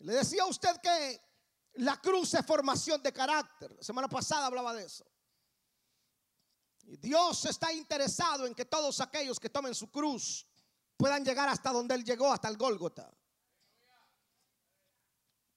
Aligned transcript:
Le 0.00 0.14
decía 0.14 0.42
a 0.42 0.46
usted 0.46 0.76
que 0.82 1.20
la 1.74 2.00
cruz 2.00 2.34
es 2.34 2.44
formación 2.46 3.02
de 3.02 3.12
carácter. 3.12 3.72
La 3.72 3.82
semana 3.82 4.08
pasada 4.08 4.46
hablaba 4.46 4.74
de 4.74 4.84
eso. 4.84 5.06
Y 6.84 6.96
Dios 6.96 7.44
está 7.44 7.72
interesado 7.72 8.46
en 8.46 8.54
que 8.54 8.64
todos 8.64 9.00
aquellos 9.00 9.38
que 9.38 9.50
tomen 9.50 9.74
su 9.74 9.90
cruz 9.90 10.46
puedan 10.96 11.24
llegar 11.24 11.48
hasta 11.48 11.70
donde 11.70 11.94
Él 11.94 12.04
llegó, 12.04 12.32
hasta 12.32 12.48
el 12.48 12.56
Gólgota. 12.56 13.14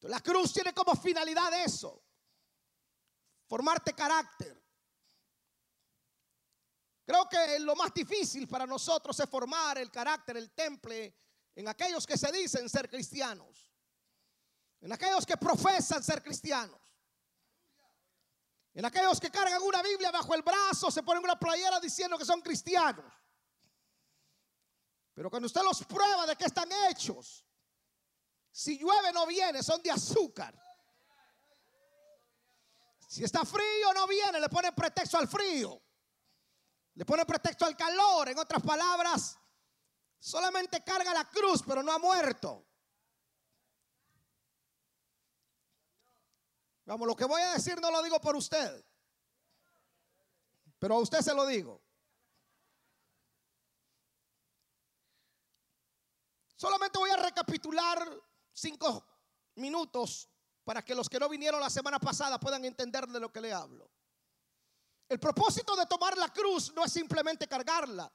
La 0.02 0.20
cruz 0.20 0.52
tiene 0.54 0.73
como 0.73 0.96
finalidad 0.96 1.64
eso, 1.64 2.04
formarte 3.48 3.94
carácter. 3.94 4.62
Creo 7.05 7.28
que 7.30 7.60
lo 7.60 7.75
más 7.75 7.94
difícil 7.94 8.48
para 8.48 8.66
nosotros 8.66 9.18
es 9.18 9.30
formar 9.30 9.78
el 9.78 9.89
carácter, 9.89 10.36
el 10.36 10.52
temple 10.52 11.16
en 11.55 11.68
aquellos 11.68 12.05
que 12.05 12.18
se 12.18 12.32
dicen 12.32 12.70
ser 12.70 12.89
cristianos, 12.89 13.73
en 14.83 14.92
aquellos 14.92 15.25
que 15.25 15.37
profesan 15.37 16.04
ser 16.04 16.21
cristianos, 16.21 16.78
en 18.74 18.83
aquellos 18.83 19.18
que 19.18 19.32
cargan 19.32 19.61
una 19.61 19.82
Biblia 19.82 20.11
bajo 20.11 20.36
el 20.36 20.41
brazo, 20.41 20.91
se 20.91 21.04
ponen 21.04 21.24
una 21.24 21.39
playera 21.39 21.79
diciendo 21.79 22.18
que 22.18 22.25
son 22.25 22.41
cristianos. 22.41 23.05
Pero 25.14 25.29
cuando 25.29 25.46
usted 25.46 25.61
los 25.61 25.86
prueba 25.86 26.25
de 26.25 26.36
que 26.36 26.46
están 26.46 26.69
hechos, 26.89 27.46
si 28.51 28.77
llueve 28.77 29.14
no 29.14 29.25
viene, 29.25 29.64
son 29.64 29.82
de 29.82 29.91
azúcar. 29.91 30.54
Si 33.08 33.23
está 33.23 33.45
frío 33.45 33.94
no 33.94 34.05
viene, 34.05 34.41
le 34.41 34.50
ponen 34.50 34.75
pretexto 34.75 35.17
al 35.17 35.30
frío. 35.30 35.81
Le 36.95 37.05
ponen 37.05 37.25
pretexto 37.25 37.66
al 37.66 37.77
calor. 37.77 38.27
En 38.30 38.38
otras 38.38 38.61
palabras, 38.61 39.38
solamente 40.19 40.83
carga 40.83 41.13
la 41.13 41.30
cruz, 41.30 41.63
pero 41.66 41.81
no 41.81 41.91
ha 41.94 42.00
muerto. 42.00 42.72
Vamos, 46.94 47.08
lo 47.08 47.16
que 47.16 47.25
voy 47.25 47.41
a 47.41 47.53
decir 47.53 47.81
no 47.81 47.89
lo 47.89 48.03
digo 48.03 48.22
por 48.22 48.36
usted, 48.36 48.86
pero 50.77 50.94
a 50.94 50.99
usted 50.99 51.22
se 51.22 51.33
lo 51.33 51.44
digo. 51.47 51.81
Solamente 56.55 56.99
voy 56.99 57.09
a 57.09 57.17
recapitular 57.17 58.08
cinco 58.53 59.03
minutos 59.55 60.30
para 60.64 60.86
que 60.86 60.94
los 60.94 61.09
que 61.09 61.19
no 61.19 61.27
vinieron 61.30 61.59
la 61.59 61.71
semana 61.71 61.97
pasada 61.97 62.39
puedan 62.39 62.64
entender 62.64 63.08
de 63.08 63.19
lo 63.19 63.33
que 63.33 63.41
le 63.41 63.52
hablo. 63.52 63.89
El 65.09 65.19
propósito 65.19 65.75
de 65.75 65.88
tomar 65.88 66.16
la 66.16 66.31
cruz 66.31 66.71
no 66.75 66.86
es 66.86 66.94
simplemente 66.94 67.47
cargarla, 67.47 68.14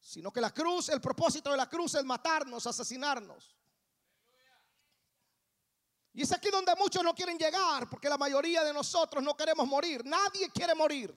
sino 0.00 0.32
que 0.32 0.40
la 0.40 0.54
cruz, 0.54 0.88
el 0.88 1.02
propósito 1.02 1.50
de 1.50 1.58
la 1.58 1.68
cruz 1.68 1.96
es 1.96 2.04
matarnos, 2.06 2.66
asesinarnos. 2.66 3.54
Y 6.16 6.22
es 6.22 6.32
aquí 6.32 6.48
donde 6.50 6.74
muchos 6.76 7.04
no 7.04 7.14
quieren 7.14 7.36
llegar, 7.36 7.90
porque 7.90 8.08
la 8.08 8.16
mayoría 8.16 8.64
de 8.64 8.72
nosotros 8.72 9.22
no 9.22 9.36
queremos 9.36 9.68
morir. 9.68 10.02
Nadie 10.02 10.50
quiere 10.50 10.74
morir. 10.74 11.14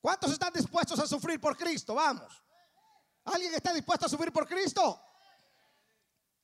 ¿Cuántos 0.00 0.32
están 0.32 0.50
dispuestos 0.50 0.98
a 0.98 1.06
sufrir 1.06 1.38
por 1.38 1.54
Cristo? 1.58 1.94
Vamos. 1.94 2.42
¿Alguien 3.24 3.54
está 3.54 3.74
dispuesto 3.74 4.06
a 4.06 4.08
sufrir 4.08 4.32
por 4.32 4.48
Cristo? 4.48 4.98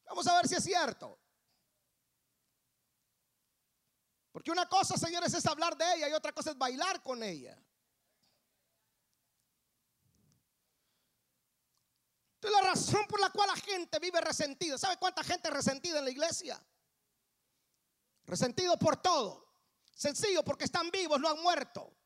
Vamos 0.05 0.27
a 0.27 0.36
ver 0.36 0.47
si 0.47 0.56
es 0.56 0.62
cierto. 0.62 1.19
Porque 4.30 4.50
una 4.50 4.69
cosa, 4.69 4.98
señores, 4.98 5.33
es 5.33 5.47
hablar 5.47 5.75
de 5.75 5.95
ella 5.95 6.11
y 6.11 6.12
otra 6.12 6.33
cosa 6.33 6.50
es 6.50 6.58
bailar 6.58 7.03
con 7.03 7.23
ella. 7.23 7.58
Entonces 12.43 12.61
la 12.61 12.71
razón 12.71 13.07
por 13.07 13.21
la 13.21 13.31
cual 13.31 13.47
la 13.47 13.57
gente 13.57 14.01
vive 14.01 14.21
resentida. 14.21 14.77
¿Sabe 14.77 14.97
cuánta 14.97 15.23
gente 15.23 15.48
resentida 15.48 16.01
en 16.01 16.05
la 16.07 16.11
iglesia? 16.11 16.61
Resentido 18.25 18.77
por 18.77 18.97
todo. 18.97 19.47
Sencillo, 19.95 20.43
porque 20.43 20.65
están 20.65 20.91
vivos, 20.91 21.20
no 21.20 21.29
han 21.29 21.41
muerto. 21.41 21.97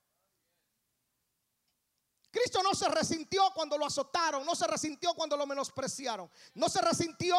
Cristo 2.36 2.62
no 2.62 2.74
se 2.74 2.86
resintió 2.90 3.50
cuando 3.54 3.78
lo 3.78 3.86
azotaron, 3.86 4.44
no 4.44 4.54
se 4.54 4.66
resintió 4.66 5.14
cuando 5.14 5.38
lo 5.38 5.46
menospreciaron, 5.46 6.30
no 6.54 6.68
se 6.68 6.82
resintió 6.82 7.34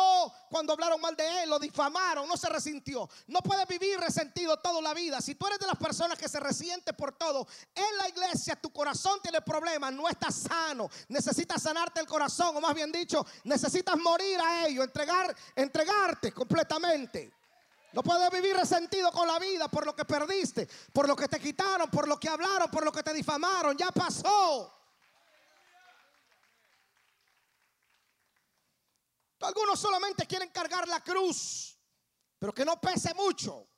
cuando 0.50 0.74
hablaron 0.74 1.00
mal 1.00 1.16
de 1.16 1.44
él, 1.44 1.50
lo 1.52 1.60
difamaron, 1.60 2.28
no 2.28 2.36
se 2.36 2.50
resintió. 2.50 3.08
No 3.28 3.42
puede 3.42 3.64
vivir 3.66 4.00
resentido 4.00 4.58
toda 4.58 4.82
la 4.82 4.96
vida. 4.96 5.22
Si 5.22 5.36
tú 5.36 5.46
eres 5.46 5.60
de 5.60 5.68
las 5.68 5.78
personas 5.78 6.18
que 6.18 6.28
se 6.28 6.40
resiente 6.40 6.94
por 6.94 7.12
todo, 7.12 7.48
en 7.76 7.98
la 7.98 8.10
iglesia 8.10 8.56
tu 8.56 8.72
corazón 8.72 9.20
tiene 9.22 9.40
problemas, 9.42 9.94
no 9.94 10.10
estás 10.10 10.34
sano, 10.34 10.90
necesitas 11.10 11.62
sanarte 11.62 12.00
el 12.00 12.08
corazón, 12.08 12.58
o 12.58 12.62
más 12.62 12.74
bien 12.74 12.92
dicho, 12.92 13.24
necesitas 13.44 13.98
morir 13.98 14.40
a 14.40 14.66
ello, 14.66 14.82
entregar, 14.82 15.36
entregarte 15.56 16.32
completamente. 16.32 17.32
No 17.94 18.02
puedes 18.02 18.32
vivir 18.32 18.56
resentido 18.56 19.12
con 19.12 19.28
la 19.28 19.38
vida 19.38 19.68
por 19.68 19.86
lo 19.86 19.96
que 19.96 20.06
perdiste, 20.06 20.68
por 20.92 21.08
lo 21.08 21.16
que 21.16 21.28
te 21.28 21.40
quitaron, 21.40 21.88
por 21.92 22.08
lo 22.08 22.20
que 22.20 22.30
hablaron, 22.30 22.72
por 22.72 22.84
lo 22.84 22.92
que 22.92 23.04
te 23.04 23.14
difamaron. 23.14 23.78
Ya 23.78 23.92
pasó. 23.92 24.74
Algunos 29.40 29.80
solamente 29.80 30.26
quieren 30.26 30.50
cargar 30.50 30.88
la 30.88 31.04
cruz, 31.04 31.78
pero 32.40 32.54
que 32.54 32.66
no 32.66 32.80
pese 32.82 33.14
mucho. 33.14 33.70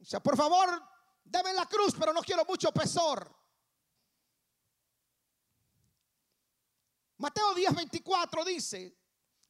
O 0.00 0.04
sea, 0.04 0.20
por 0.20 0.36
favor, 0.36 0.82
deme 1.24 1.52
la 1.52 1.66
cruz, 1.66 1.94
pero 1.98 2.12
no 2.12 2.22
quiero 2.22 2.44
mucho 2.44 2.70
pesor. 2.72 3.34
Mateo 7.16 7.54
10, 7.54 7.74
24 7.74 8.44
dice, 8.44 8.98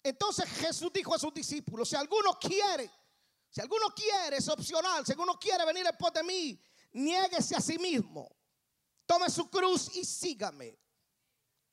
entonces 0.02 0.48
Jesús 0.48 0.92
dijo 0.92 1.14
a 1.14 1.18
sus 1.18 1.34
discípulos, 1.34 1.88
si 1.88 1.96
alguno 1.96 2.38
quiere, 2.38 2.90
si 3.50 3.60
alguno 3.60 3.88
quiere, 3.94 4.36
es 4.36 4.48
opcional, 4.48 5.04
si 5.04 5.12
alguno 5.12 5.38
quiere 5.38 5.64
venir 5.64 5.86
en 5.86 5.96
pos 5.96 6.12
de 6.12 6.22
mí, 6.22 6.60
niéguese 6.92 7.56
a 7.56 7.60
sí 7.60 7.78
mismo, 7.78 8.30
tome 9.06 9.28
su 9.30 9.48
cruz 9.50 9.94
y 9.96 10.04
sígame. 10.04 10.78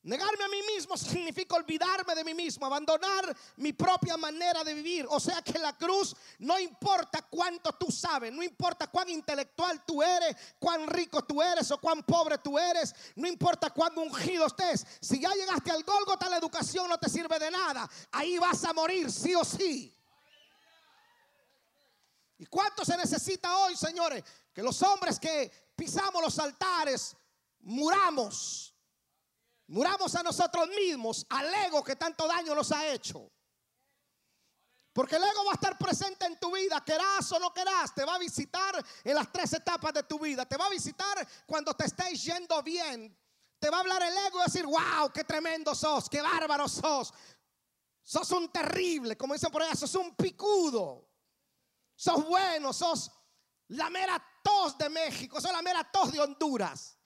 Negarme 0.03 0.43
a 0.43 0.47
mí 0.47 0.63
mismo 0.73 0.97
significa 0.97 1.55
olvidarme 1.55 2.15
de 2.15 2.23
mí 2.23 2.33
mismo, 2.33 2.65
abandonar 2.65 3.37
mi 3.57 3.71
propia 3.71 4.17
manera 4.17 4.63
de 4.63 4.73
vivir. 4.73 5.05
O 5.07 5.19
sea 5.19 5.43
que 5.43 5.59
la 5.59 5.77
cruz 5.77 6.15
no 6.39 6.57
importa 6.57 7.21
cuánto 7.29 7.71
tú 7.73 7.91
sabes, 7.91 8.33
no 8.33 8.41
importa 8.41 8.87
cuán 8.87 9.09
intelectual 9.09 9.85
tú 9.85 10.01
eres, 10.01 10.35
cuán 10.57 10.87
rico 10.87 11.23
tú 11.23 11.39
eres 11.39 11.69
o 11.69 11.79
cuán 11.79 12.01
pobre 12.01 12.39
tú 12.39 12.57
eres, 12.57 12.95
no 13.15 13.27
importa 13.27 13.69
cuán 13.69 13.95
ungido 13.95 14.47
estés. 14.47 14.87
Si 14.99 15.19
ya 15.19 15.29
llegaste 15.35 15.69
al 15.69 15.83
Golgota, 15.83 16.27
la 16.29 16.37
educación 16.37 16.89
no 16.89 16.97
te 16.97 17.07
sirve 17.07 17.37
de 17.37 17.51
nada. 17.51 17.87
Ahí 18.11 18.39
vas 18.39 18.63
a 18.65 18.73
morir, 18.73 19.11
sí 19.11 19.35
o 19.35 19.45
sí. 19.45 19.95
¿Y 22.39 22.47
cuánto 22.47 22.83
se 22.83 22.97
necesita 22.97 23.55
hoy, 23.55 23.77
señores? 23.77 24.23
Que 24.51 24.63
los 24.63 24.81
hombres 24.81 25.19
que 25.19 25.51
pisamos 25.75 26.23
los 26.23 26.39
altares 26.39 27.15
muramos 27.59 28.70
Muramos 29.71 30.13
a 30.15 30.23
nosotros 30.23 30.67
mismos, 30.67 31.25
al 31.29 31.53
ego 31.65 31.81
que 31.81 31.95
tanto 31.95 32.27
daño 32.27 32.53
nos 32.53 32.73
ha 32.73 32.87
hecho. 32.87 33.31
Porque 34.91 35.15
el 35.15 35.23
ego 35.23 35.45
va 35.45 35.51
a 35.51 35.53
estar 35.53 35.77
presente 35.77 36.25
en 36.25 36.37
tu 36.37 36.51
vida, 36.51 36.83
querás 36.83 37.31
o 37.31 37.39
no 37.39 37.53
querás, 37.53 37.95
te 37.95 38.03
va 38.03 38.15
a 38.15 38.19
visitar 38.19 38.85
en 39.01 39.15
las 39.15 39.31
tres 39.31 39.53
etapas 39.53 39.93
de 39.93 40.03
tu 40.03 40.19
vida. 40.19 40.45
Te 40.45 40.57
va 40.57 40.65
a 40.65 40.69
visitar 40.69 41.25
cuando 41.45 41.73
te 41.73 41.85
estés 41.85 42.21
yendo 42.21 42.61
bien. 42.61 43.17
Te 43.59 43.69
va 43.69 43.77
a 43.77 43.79
hablar 43.79 44.03
el 44.03 44.13
ego 44.27 44.41
y 44.41 44.43
decir, 44.43 44.65
wow, 44.65 45.09
qué 45.13 45.23
tremendo 45.23 45.73
sos, 45.73 46.09
qué 46.09 46.21
bárbaro 46.21 46.67
sos. 46.67 47.13
Sos 48.03 48.29
un 48.31 48.51
terrible, 48.51 49.15
como 49.15 49.35
dicen 49.35 49.51
por 49.51 49.61
allá, 49.61 49.75
sos 49.75 49.95
un 49.95 50.13
picudo. 50.17 51.07
Sos 51.95 52.27
bueno, 52.27 52.73
sos 52.73 53.09
la 53.69 53.89
mera 53.89 54.21
tos 54.43 54.77
de 54.77 54.89
México, 54.89 55.39
sos 55.39 55.53
la 55.53 55.61
mera 55.61 55.89
tos 55.89 56.11
de 56.11 56.19
Honduras. 56.19 56.97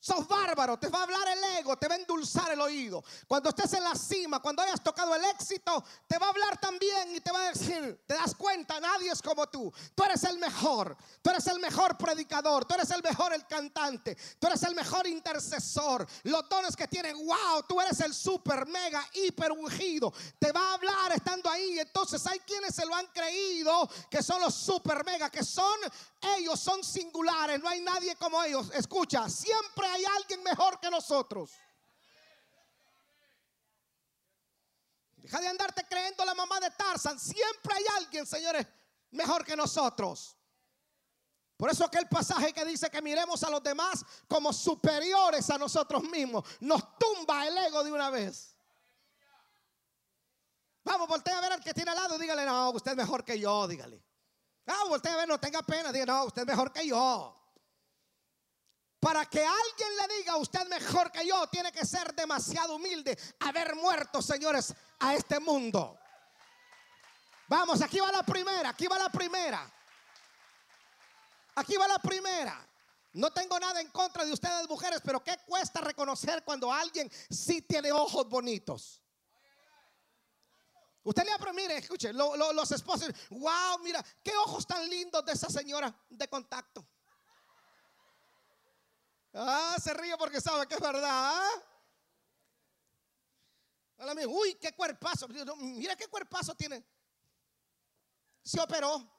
Sos 0.00 0.28
bárbaro, 0.28 0.78
te 0.78 0.88
va 0.88 1.00
a 1.00 1.02
hablar 1.02 1.28
el 1.28 1.58
ego, 1.58 1.76
te 1.76 1.88
va 1.88 1.94
a 1.94 1.98
endulzar 1.98 2.52
el 2.52 2.60
oído. 2.60 3.02
Cuando 3.26 3.48
estés 3.48 3.72
en 3.72 3.82
la 3.82 3.96
cima, 3.96 4.40
cuando 4.40 4.62
hayas 4.62 4.80
tocado 4.82 5.12
el 5.16 5.24
éxito, 5.24 5.84
te 6.06 6.18
va 6.18 6.26
a 6.26 6.30
hablar 6.30 6.60
también 6.60 7.16
y 7.16 7.20
te 7.20 7.32
va 7.32 7.40
a 7.40 7.52
decir, 7.52 8.04
te 8.06 8.14
das 8.14 8.34
cuenta, 8.36 8.78
nadie 8.78 9.10
es 9.10 9.20
como 9.20 9.48
tú. 9.48 9.72
Tú 9.96 10.04
eres 10.04 10.22
el 10.22 10.38
mejor, 10.38 10.96
tú 11.20 11.30
eres 11.30 11.46
el 11.48 11.58
mejor 11.58 11.98
predicador, 11.98 12.64
tú 12.64 12.74
eres 12.74 12.90
el 12.92 13.02
mejor 13.02 13.32
el 13.32 13.44
cantante, 13.48 14.16
tú 14.38 14.46
eres 14.46 14.62
el 14.62 14.76
mejor 14.76 15.06
intercesor. 15.08 16.06
Los 16.22 16.48
dones 16.48 16.76
que 16.76 16.86
tienen, 16.86 17.16
wow, 17.16 17.64
tú 17.68 17.80
eres 17.80 17.98
el 18.00 18.14
super, 18.14 18.66
mega, 18.66 19.04
hiper 19.14 19.50
ungido. 19.50 20.12
Te 20.38 20.52
va 20.52 20.60
a 20.60 20.74
hablar 20.74 21.12
estando 21.12 21.50
ahí. 21.50 21.80
Entonces 21.80 22.24
hay 22.26 22.38
quienes 22.40 22.72
se 22.72 22.86
lo 22.86 22.94
han 22.94 23.06
creído, 23.08 23.88
que 24.08 24.22
son 24.22 24.40
los 24.40 24.54
super, 24.54 25.04
mega, 25.04 25.28
que 25.28 25.42
son, 25.42 25.78
ellos 26.20 26.58
son 26.58 26.82
singulares, 26.82 27.60
no 27.60 27.68
hay 27.68 27.80
nadie 27.80 28.16
como 28.16 28.42
ellos. 28.42 28.70
Escucha, 28.74 29.28
siempre 29.28 29.86
hay 29.86 30.04
alguien 30.04 30.42
mejor 30.42 30.80
que 30.80 30.90
nosotros. 30.90 31.52
Deja 35.16 35.40
de 35.40 35.48
andarte 35.48 35.84
creyendo 35.86 36.24
la 36.24 36.34
mamá 36.34 36.58
de 36.60 36.70
Tarzan. 36.70 37.18
Siempre 37.18 37.74
hay 37.74 37.84
alguien, 37.96 38.26
señores, 38.26 38.66
mejor 39.10 39.44
que 39.44 39.54
nosotros. 39.54 40.36
Por 41.56 41.70
eso 41.70 41.84
aquel 41.84 42.08
pasaje 42.08 42.52
que 42.52 42.64
dice 42.64 42.88
que 42.88 43.02
miremos 43.02 43.42
a 43.42 43.50
los 43.50 43.62
demás 43.62 44.04
como 44.28 44.52
superiores 44.52 45.50
a 45.50 45.58
nosotros 45.58 46.04
mismos, 46.04 46.44
nos 46.60 46.96
tumba 46.98 47.46
el 47.46 47.58
ego 47.58 47.82
de 47.82 47.92
una 47.92 48.10
vez. 48.10 48.56
Vamos, 50.84 51.08
voltea 51.08 51.36
a 51.36 51.40
ver 51.40 51.52
al 51.52 51.60
que 51.60 51.74
tiene 51.74 51.90
al 51.90 51.96
lado, 51.96 52.16
dígale, 52.16 52.46
no, 52.46 52.70
usted 52.70 52.92
es 52.92 52.96
mejor 52.96 53.24
que 53.24 53.38
yo, 53.38 53.66
dígale. 53.66 54.07
Ah, 54.68 54.84
voltea 54.86 55.24
no 55.26 55.40
tenga 55.40 55.62
pena, 55.62 55.90
dígale, 55.90 56.12
no, 56.12 56.24
usted 56.24 56.42
es 56.42 56.46
mejor 56.46 56.70
que 56.72 56.86
yo. 56.86 57.34
Para 59.00 59.24
que 59.24 59.44
alguien 59.44 59.96
le 59.96 60.16
diga, 60.16 60.36
usted 60.36 60.66
mejor 60.68 61.10
que 61.10 61.26
yo, 61.26 61.46
tiene 61.46 61.72
que 61.72 61.86
ser 61.86 62.14
demasiado 62.14 62.76
humilde, 62.76 63.16
haber 63.40 63.74
muerto, 63.76 64.20
señores, 64.20 64.74
a 64.98 65.14
este 65.14 65.40
mundo. 65.40 65.98
Vamos, 67.46 67.80
aquí 67.80 67.98
va 67.98 68.12
la 68.12 68.22
primera, 68.22 68.68
aquí 68.70 68.86
va 68.86 68.98
la 68.98 69.08
primera. 69.08 69.72
Aquí 71.54 71.76
va 71.76 71.88
la 71.88 71.98
primera. 71.98 72.68
No 73.14 73.32
tengo 73.32 73.58
nada 73.58 73.80
en 73.80 73.88
contra 73.88 74.24
de 74.24 74.32
ustedes 74.32 74.68
mujeres, 74.68 75.00
pero 75.02 75.24
¿qué 75.24 75.38
cuesta 75.46 75.80
reconocer 75.80 76.44
cuando 76.44 76.72
alguien 76.72 77.10
sí 77.30 77.62
tiene 77.62 77.90
ojos 77.90 78.28
bonitos? 78.28 79.00
Usted 81.08 81.24
le 81.24 81.32
abre, 81.32 81.54
mire, 81.54 81.78
escuche, 81.78 82.12
los 82.12 82.70
esposos, 82.70 83.08
wow, 83.30 83.78
mira, 83.82 84.04
qué 84.22 84.30
ojos 84.44 84.66
tan 84.66 84.86
lindos 84.90 85.24
de 85.24 85.32
esa 85.32 85.48
señora 85.48 85.90
de 86.10 86.28
contacto. 86.28 86.86
Ah, 89.32 89.76
se 89.82 89.94
ríe 89.94 90.18
porque 90.18 90.38
sabe 90.38 90.66
que 90.66 90.74
es 90.74 90.80
verdad. 90.80 91.08
¿ah? 91.10 91.50
Uy, 94.28 94.56
qué 94.56 94.74
cuerpazo. 94.74 95.26
Mira 95.56 95.96
qué 95.96 96.08
cuerpazo 96.08 96.54
tiene. 96.54 96.84
Se 98.42 98.60
operó. 98.60 99.17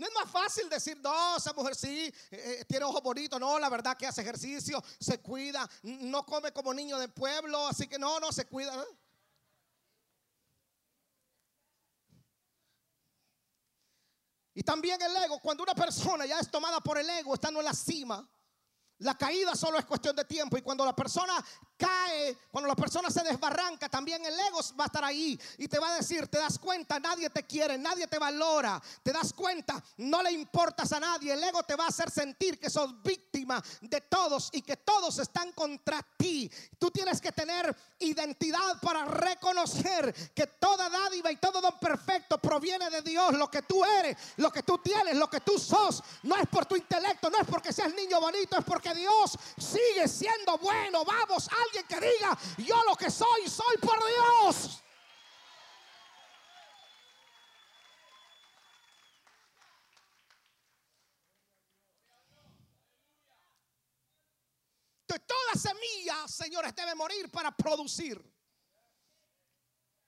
No 0.00 0.06
es 0.06 0.14
más 0.14 0.30
fácil 0.30 0.66
decir, 0.70 0.98
no, 1.02 1.36
esa 1.36 1.52
mujer 1.52 1.74
sí, 1.74 2.06
eh, 2.30 2.60
eh, 2.60 2.64
tiene 2.66 2.86
ojos 2.86 3.02
bonitos, 3.02 3.38
no, 3.38 3.58
la 3.58 3.68
verdad 3.68 3.98
que 3.98 4.06
hace 4.06 4.22
ejercicio, 4.22 4.82
se 4.98 5.20
cuida, 5.20 5.68
no 5.82 6.24
come 6.24 6.52
como 6.52 6.72
niño 6.72 6.98
del 6.98 7.12
pueblo, 7.12 7.66
así 7.66 7.86
que 7.86 7.98
no, 7.98 8.18
no 8.18 8.32
se 8.32 8.46
cuida. 8.46 8.82
Y 14.54 14.62
también 14.62 15.02
el 15.02 15.14
ego, 15.16 15.38
cuando 15.38 15.64
una 15.64 15.74
persona 15.74 16.24
ya 16.24 16.38
es 16.38 16.50
tomada 16.50 16.80
por 16.80 16.96
el 16.96 17.10
ego, 17.10 17.34
estando 17.34 17.60
en 17.60 17.66
la 17.66 17.74
cima, 17.74 18.26
la 19.00 19.18
caída 19.18 19.54
solo 19.54 19.78
es 19.78 19.84
cuestión 19.84 20.16
de 20.16 20.24
tiempo 20.24 20.56
y 20.56 20.62
cuando 20.62 20.82
la 20.82 20.96
persona 20.96 21.44
cae, 21.80 22.36
cuando 22.50 22.68
la 22.68 22.76
persona 22.76 23.10
se 23.10 23.22
desbarranca, 23.22 23.88
también 23.88 24.24
el 24.24 24.38
ego 24.38 24.60
va 24.78 24.84
a 24.84 24.86
estar 24.86 25.04
ahí 25.04 25.40
y 25.56 25.66
te 25.66 25.78
va 25.78 25.92
a 25.92 25.96
decir, 25.96 26.28
te 26.28 26.38
das 26.38 26.58
cuenta, 26.58 27.00
nadie 27.00 27.30
te 27.30 27.44
quiere, 27.44 27.78
nadie 27.78 28.06
te 28.06 28.18
valora, 28.18 28.80
te 29.02 29.12
das 29.12 29.32
cuenta, 29.32 29.82
no 29.96 30.22
le 30.22 30.30
importas 30.32 30.92
a 30.92 31.00
nadie, 31.00 31.32
el 31.32 31.42
ego 31.42 31.62
te 31.62 31.74
va 31.74 31.86
a 31.86 31.88
hacer 31.88 32.10
sentir 32.10 32.58
que 32.58 32.68
sos 32.68 33.02
víctima 33.02 33.62
de 33.80 34.02
todos 34.02 34.50
y 34.52 34.60
que 34.60 34.76
todos 34.76 35.18
están 35.18 35.52
contra 35.52 36.04
ti. 36.16 36.50
Tú 36.78 36.90
tienes 36.90 37.20
que 37.20 37.32
tener 37.32 37.74
identidad 37.98 38.78
para 38.80 39.06
reconocer 39.06 40.14
que 40.34 40.46
toda 40.46 40.90
dádiva 40.90 41.32
y 41.32 41.36
todo 41.36 41.60
don 41.60 41.78
perfecto 41.78 42.38
proviene 42.38 42.90
de 42.90 43.02
Dios, 43.02 43.32
lo 43.34 43.50
que 43.50 43.62
tú 43.62 43.84
eres, 43.84 44.16
lo 44.36 44.50
que 44.50 44.62
tú 44.62 44.78
tienes, 44.78 45.16
lo 45.16 45.30
que 45.30 45.40
tú 45.40 45.58
sos, 45.58 46.02
no 46.24 46.36
es 46.36 46.46
por 46.48 46.66
tu 46.66 46.76
intelecto, 46.76 47.30
no 47.30 47.38
es 47.38 47.46
porque 47.46 47.72
seas 47.72 47.94
niño 47.94 48.20
bonito, 48.20 48.58
es 48.58 48.64
porque 48.64 48.94
Dios 48.94 49.38
sigue 49.56 50.06
siendo 50.08 50.58
bueno. 50.58 51.04
Vamos, 51.04 51.48
alguien 51.70 51.86
que 51.86 52.00
diga, 52.00 52.38
yo 52.58 52.82
lo 52.84 52.96
que 52.96 53.10
soy, 53.10 53.48
soy 53.48 53.76
por 53.78 53.98
Dios. 53.98 54.82
toda 65.26 65.54
semilla, 65.54 66.26
señores, 66.28 66.74
debe 66.74 66.94
morir 66.94 67.30
para 67.30 67.50
producir. 67.54 68.22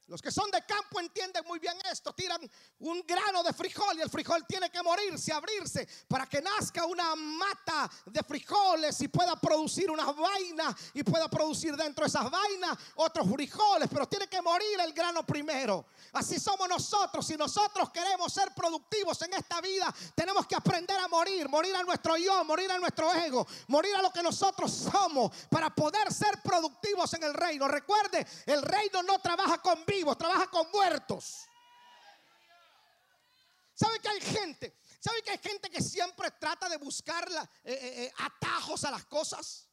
Los 0.09 0.21
que 0.21 0.33
son 0.33 0.51
de 0.51 0.61
campo 0.67 1.01
entienden 1.01 1.45
muy 1.47 1.59
bien 1.59 1.77
esto. 1.91 2.13
Tiran 2.13 2.41
un 2.81 3.03
grano 3.07 3.43
de 3.43 3.53
frijol 3.53 3.97
y 3.97 4.03
el 4.03 4.11
frijol 4.11 4.45
tiene 4.47 4.69
que 4.69 4.83
morirse, 4.83 5.33
abrirse 5.33 5.89
para 6.09 6.27
que 6.27 6.43
nazca 6.43 6.85
una 6.85 7.15
mata 7.15 7.91
de 8.07 8.23
frijoles 8.23 9.01
y 9.01 9.09
pueda 9.09 9.37
producir 9.37 9.91
unas 9.91 10.15
vainas 10.15 10.75
y 10.95 11.05
pueda 11.05 11.29
producir 11.29 11.77
dentro 11.77 12.05
de 12.05 12.09
esas 12.09 12.29
vainas 12.31 12.77
otros 12.97 13.31
frijoles. 13.31 13.89
Pero 13.91 14.09
tiene 14.09 14.27
que 14.27 14.43
morir 14.43 14.81
el 14.81 14.93
grano 14.93 15.25
primero. 15.25 15.87
Así 16.13 16.39
somos 16.41 16.69
nosotros. 16.69 17.25
Si 17.25 17.37
nosotros 17.37 17.91
queremos 17.91 18.33
ser 18.33 18.53
productivos 18.55 19.23
en 19.23 19.35
esta 19.35 19.61
vida, 19.61 19.95
tenemos 20.17 20.47
que 20.47 20.57
aprender 20.57 20.99
a 20.99 21.09
morir. 21.09 21.49
Morir 21.49 21.77
a 21.77 21.85
nuestro 21.85 22.17
yo, 22.17 22.45
morir 22.45 22.71
a 22.73 22.79
nuestro 22.79 23.15
ego, 23.15 23.47
morir 23.69 23.95
a 23.95 24.03
lo 24.03 24.13
que 24.13 24.23
nosotros 24.23 24.73
somos 24.73 25.31
para 25.49 25.71
poder 25.71 26.13
ser 26.13 26.43
productivos 26.43 27.15
en 27.15 27.23
el 27.23 27.35
reino. 27.35 27.69
Recuerde, 27.69 28.27
el 28.47 28.63
reino 28.63 29.03
no 29.05 29.21
trabaja 29.21 29.59
con 29.59 29.85
vida 29.87 29.92
trabaja 30.17 30.49
con 30.49 30.71
muertos. 30.71 31.47
¿Sabe 33.75 33.99
que 34.01 34.09
hay 34.09 34.21
gente? 34.21 34.77
¿Sabe 35.01 35.23
que 35.23 35.31
hay 35.33 35.39
gente 35.39 35.69
que 35.71 35.83
siempre 35.83 36.31
trata 36.33 36.69
de 36.69 36.77
buscar 36.77 37.29
eh, 37.29 37.73
eh, 37.73 38.05
eh, 38.05 38.13
atajos 38.19 38.85
a 38.85 38.91
las 38.91 39.05
cosas? 39.07 39.69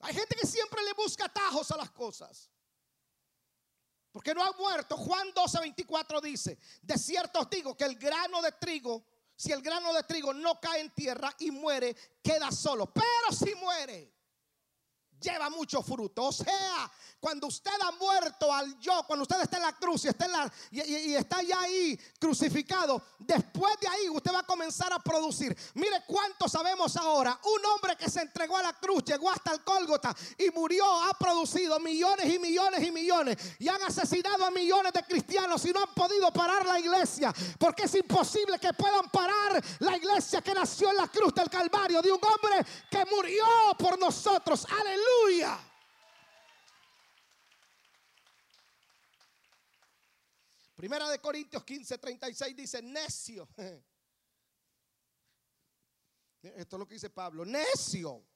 Hay 0.00 0.14
gente 0.14 0.34
que 0.34 0.46
siempre 0.46 0.82
le 0.82 0.92
busca 0.94 1.26
atajos 1.26 1.70
a 1.70 1.76
las 1.76 1.90
cosas. 1.90 2.50
Porque 4.10 4.34
no 4.34 4.44
ha 4.44 4.52
muerto. 4.52 4.96
Juan 4.96 5.32
12, 5.32 5.60
24 5.60 6.20
dice, 6.20 6.58
de 6.82 6.98
cierto 6.98 7.40
os 7.40 7.48
digo 7.48 7.76
que 7.76 7.84
el 7.84 7.96
grano 7.96 8.42
de 8.42 8.52
trigo, 8.52 9.06
si 9.34 9.52
el 9.52 9.62
grano 9.62 9.92
de 9.94 10.02
trigo 10.02 10.34
no 10.34 10.60
cae 10.60 10.80
en 10.80 10.90
tierra 10.90 11.34
y 11.38 11.50
muere, 11.50 11.96
queda 12.22 12.50
solo. 12.50 12.92
Pero 12.92 13.32
si 13.32 13.54
muere, 13.54 14.12
lleva 15.22 15.48
mucho 15.48 15.82
fruto. 15.82 16.24
O 16.24 16.32
sea, 16.32 16.90
cuando 17.22 17.46
usted 17.46 17.70
ha 17.80 17.92
muerto 17.92 18.52
al 18.52 18.78
yo, 18.80 19.04
cuando 19.06 19.22
usted 19.22 19.40
está 19.42 19.56
en 19.56 19.62
la 19.62 19.72
cruz 19.76 20.04
y 20.04 20.08
está, 20.08 21.42
ya 21.42 21.60
ahí 21.60 21.96
crucificado, 22.18 23.00
después 23.18 23.78
de 23.80 23.86
ahí 23.86 24.08
usted 24.08 24.32
va 24.34 24.40
a 24.40 24.46
comenzar 24.46 24.92
a 24.92 24.98
producir. 24.98 25.56
Mire 25.74 26.02
cuánto 26.06 26.48
sabemos 26.48 26.96
ahora. 26.96 27.38
Un 27.44 27.64
hombre 27.66 27.96
que 27.96 28.10
se 28.10 28.22
entregó 28.22 28.56
a 28.56 28.62
la 28.62 28.72
cruz, 28.72 29.04
llegó 29.04 29.30
hasta 29.30 29.52
el 29.52 29.62
Cólgota 29.62 30.14
y 30.36 30.50
murió, 30.50 30.84
ha 31.04 31.14
producido 31.14 31.78
millones 31.78 32.26
y 32.26 32.40
millones 32.40 32.82
y 32.82 32.90
millones. 32.90 33.36
Y 33.60 33.68
han 33.68 33.82
asesinado 33.82 34.44
a 34.44 34.50
millones 34.50 34.92
de 34.92 35.04
cristianos 35.04 35.64
y 35.64 35.72
no 35.72 35.82
han 35.84 35.94
podido 35.94 36.32
parar 36.32 36.66
la 36.66 36.80
iglesia. 36.80 37.32
Porque 37.56 37.84
es 37.84 37.94
imposible 37.94 38.58
que 38.58 38.72
puedan 38.72 39.08
parar 39.10 39.62
la 39.78 39.96
iglesia 39.96 40.42
que 40.42 40.54
nació 40.54 40.90
en 40.90 40.96
la 40.96 41.06
cruz 41.06 41.32
del 41.34 41.48
Calvario 41.48 42.02
de 42.02 42.10
un 42.10 42.20
hombre 42.24 42.66
que 42.90 43.04
murió 43.04 43.44
por 43.78 43.96
nosotros. 43.96 44.66
Aleluya. 44.68 45.11
Primera 50.82 51.08
de 51.08 51.20
Corintios 51.20 51.62
15, 51.62 51.96
36 51.96 52.56
dice, 52.56 52.82
necio. 52.82 53.48
Esto 56.42 56.76
es 56.76 56.78
lo 56.80 56.88
que 56.88 56.94
dice 56.94 57.08
Pablo, 57.08 57.44
necio. 57.44 58.26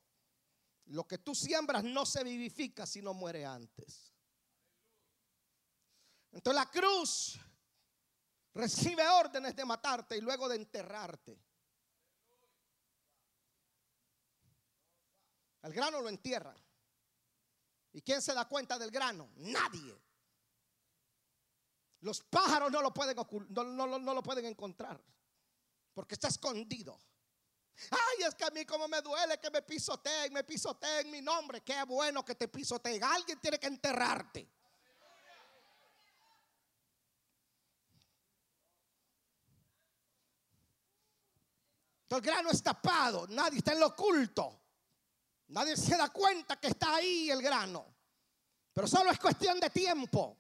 Lo 0.84 1.08
que 1.08 1.18
tú 1.18 1.34
siembras 1.34 1.82
no 1.82 2.06
se 2.06 2.22
vivifica 2.22 2.86
si 2.86 3.02
no 3.02 3.14
muere 3.14 3.44
antes. 3.44 4.14
Entonces 6.30 6.62
la 6.62 6.70
cruz 6.70 7.36
recibe 8.54 9.08
órdenes 9.08 9.56
de 9.56 9.64
matarte 9.64 10.16
y 10.16 10.20
luego 10.20 10.48
de 10.48 10.54
enterrarte. 10.54 11.36
El 15.62 15.72
grano 15.72 16.00
lo 16.00 16.08
entierra. 16.08 16.54
¿Y 17.96 18.02
quién 18.02 18.20
se 18.20 18.34
da 18.34 18.44
cuenta 18.44 18.78
del 18.78 18.90
grano? 18.90 19.30
Nadie. 19.36 19.98
Los 22.00 22.20
pájaros 22.20 22.70
no 22.70 22.82
lo 22.82 22.92
pueden, 22.92 23.16
no, 23.48 23.86
no, 23.86 24.14
lo 24.14 24.22
pueden 24.22 24.44
encontrar 24.44 25.02
porque 25.94 26.12
está 26.12 26.28
escondido. 26.28 27.00
Ay, 27.90 28.24
es 28.28 28.34
que 28.34 28.44
a 28.44 28.50
mí 28.50 28.66
como 28.66 28.86
me 28.86 29.00
duele 29.00 29.40
que 29.40 29.50
me 29.50 29.62
pisoteen, 29.62 30.30
me 30.30 30.44
pisoteen 30.44 31.10
mi 31.10 31.22
nombre. 31.22 31.62
Qué 31.62 31.84
bueno 31.84 32.22
que 32.22 32.34
te 32.34 32.48
pisoteen. 32.48 33.02
Alguien 33.02 33.40
tiene 33.40 33.58
que 33.58 33.66
enterrarte. 33.66 34.46
El 42.10 42.20
grano 42.20 42.50
es 42.50 42.62
tapado, 42.62 43.26
nadie 43.28 43.56
está 43.56 43.72
en 43.72 43.80
lo 43.80 43.86
oculto. 43.86 44.65
Nadie 45.48 45.76
se 45.76 45.96
da 45.96 46.08
cuenta 46.10 46.56
que 46.56 46.68
está 46.68 46.96
ahí 46.96 47.30
el 47.30 47.40
grano. 47.40 47.94
Pero 48.72 48.86
solo 48.86 49.10
es 49.10 49.18
cuestión 49.18 49.58
de 49.60 49.70
tiempo 49.70 50.36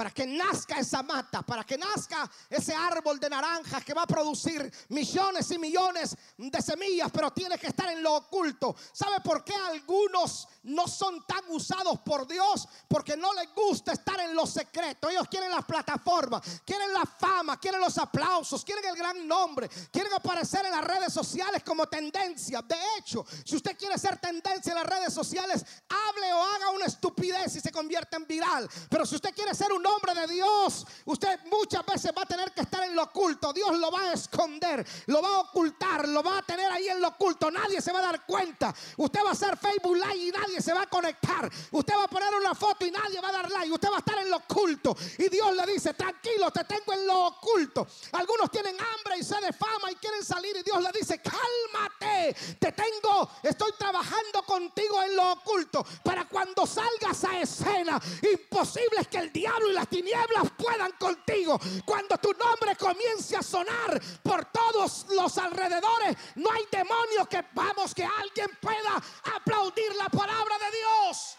para 0.00 0.12
que 0.12 0.26
nazca 0.26 0.78
esa 0.78 1.02
mata, 1.02 1.42
para 1.42 1.62
que 1.62 1.76
nazca 1.76 2.26
ese 2.48 2.74
árbol 2.74 3.20
de 3.20 3.28
naranjas 3.28 3.84
que 3.84 3.92
va 3.92 4.04
a 4.04 4.06
producir 4.06 4.72
millones 4.88 5.50
y 5.50 5.58
millones 5.58 6.16
de 6.38 6.62
semillas, 6.62 7.10
pero 7.12 7.30
tiene 7.32 7.58
que 7.58 7.66
estar 7.66 7.86
en 7.92 8.02
lo 8.02 8.14
oculto. 8.14 8.74
¿Sabe 8.94 9.20
por 9.20 9.44
qué 9.44 9.54
algunos 9.54 10.48
no 10.62 10.88
son 10.88 11.26
tan 11.26 11.44
usados 11.50 11.98
por 12.00 12.26
Dios? 12.26 12.66
Porque 12.88 13.14
no 13.14 13.34
les 13.34 13.52
gusta 13.54 13.92
estar 13.92 14.18
en 14.20 14.34
lo 14.34 14.46
secreto. 14.46 15.10
Ellos 15.10 15.28
quieren 15.30 15.50
las 15.50 15.66
plataformas, 15.66 16.62
quieren 16.64 16.94
la 16.94 17.04
fama, 17.04 17.60
quieren 17.60 17.82
los 17.82 17.98
aplausos, 17.98 18.64
quieren 18.64 18.86
el 18.86 18.96
gran 18.96 19.28
nombre, 19.28 19.68
quieren 19.92 20.14
aparecer 20.14 20.64
en 20.64 20.70
las 20.70 20.84
redes 20.84 21.12
sociales 21.12 21.62
como 21.62 21.86
tendencia. 21.88 22.62
De 22.62 22.78
hecho, 22.96 23.26
si 23.44 23.54
usted 23.54 23.76
quiere 23.76 23.98
ser 23.98 24.16
tendencia 24.16 24.72
en 24.72 24.78
las 24.78 24.86
redes 24.86 25.12
sociales, 25.12 25.62
hable 25.90 26.32
o 26.32 26.42
haga 26.42 26.70
una 26.70 26.86
estupidez 26.86 27.54
y 27.56 27.60
se 27.60 27.70
convierte 27.70 28.16
en 28.16 28.26
viral. 28.26 28.66
Pero 28.88 29.04
si 29.04 29.16
usted 29.16 29.34
quiere 29.34 29.54
ser 29.54 29.70
un 29.74 29.89
hombre 29.90 30.14
de 30.14 30.26
Dios, 30.34 30.86
usted 31.04 31.40
muchas 31.46 31.84
veces 31.84 32.12
va 32.16 32.22
a 32.22 32.26
tener 32.26 32.52
que 32.52 32.62
estar 32.62 32.82
en 32.84 32.94
lo 32.94 33.04
oculto. 33.04 33.52
Dios 33.52 33.78
lo 33.78 33.90
va 33.90 34.02
a 34.02 34.12
esconder, 34.12 34.86
lo 35.06 35.22
va 35.22 35.28
a 35.28 35.38
ocultar, 35.40 36.08
lo 36.08 36.22
va 36.22 36.38
a 36.38 36.42
tener 36.42 36.70
ahí 36.70 36.88
en 36.88 37.00
lo 37.00 37.08
oculto. 37.08 37.50
Nadie 37.50 37.80
se 37.80 37.92
va 37.92 37.98
a 37.98 38.02
dar 38.02 38.26
cuenta. 38.26 38.74
Usted 38.96 39.20
va 39.24 39.30
a 39.30 39.32
hacer 39.32 39.56
Facebook 39.56 39.96
Live 39.96 40.16
y 40.16 40.30
nadie 40.30 40.60
se 40.60 40.72
va 40.72 40.82
a 40.82 40.86
conectar. 40.86 41.50
Usted 41.70 41.94
va 41.94 42.04
a 42.04 42.08
poner 42.08 42.34
una 42.34 42.54
foto 42.54 42.86
y 42.86 42.90
nadie 42.90 43.20
va 43.20 43.28
a 43.28 43.32
dar 43.32 43.50
like. 43.50 43.72
Usted 43.72 43.90
va 43.90 43.96
a 43.96 43.98
estar 43.98 44.18
en 44.18 44.30
lo 44.30 44.36
oculto. 44.36 44.96
Y 45.18 45.28
Dios 45.28 45.54
le 45.54 45.72
dice, 45.72 45.94
tranquilo, 45.94 46.50
te 46.50 46.64
tengo 46.64 46.92
en 46.92 47.06
lo 47.06 47.26
oculto. 47.26 47.86
Algunos 48.12 48.50
tienen 48.50 48.76
hambre 48.78 49.18
y 49.18 49.24
sed 49.24 49.40
de 49.40 49.52
fama 49.52 49.90
y 49.90 49.96
quieren 49.96 50.24
salir 50.24 50.56
y 50.56 50.62
Dios 50.62 50.82
le 50.82 50.90
dice, 50.92 51.20
cálmate, 51.20 52.36
te 52.58 52.72
tengo, 52.72 53.30
estoy 53.42 53.72
trabajando 53.78 54.42
contigo 54.44 55.02
en 55.02 55.16
lo 55.16 55.32
oculto 55.32 55.84
para 56.02 56.26
cuando 56.26 56.66
salgas 56.66 57.24
a 57.24 57.40
escena. 57.40 58.00
Imposible 58.22 59.00
es 59.00 59.08
que 59.08 59.18
el 59.18 59.32
diablo 59.32 59.70
y 59.70 59.74
las 59.80 59.88
tinieblas 59.88 60.50
puedan 60.58 60.92
contigo. 60.92 61.58
Cuando 61.86 62.18
tu 62.18 62.32
nombre 62.34 62.76
comience 62.76 63.34
a 63.34 63.42
sonar 63.42 63.98
por 64.22 64.44
todos 64.52 65.06
los 65.10 65.38
alrededores, 65.38 66.16
no 66.34 66.52
hay 66.52 66.64
demonio 66.70 67.26
que 67.26 67.42
vamos 67.54 67.94
que 67.94 68.04
alguien 68.04 68.50
pueda 68.60 69.02
aplaudir 69.36 69.94
la 69.96 70.10
palabra 70.10 70.58
de 70.58 70.76
Dios. 70.76 71.36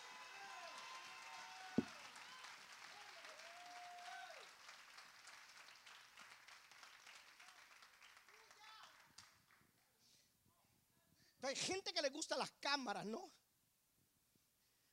Hay 11.43 11.55
gente 11.55 11.93
que 11.93 12.01
le 12.01 12.09
gusta 12.09 12.35
las 12.37 12.51
cámaras, 12.53 13.05
¿no? 13.05 13.31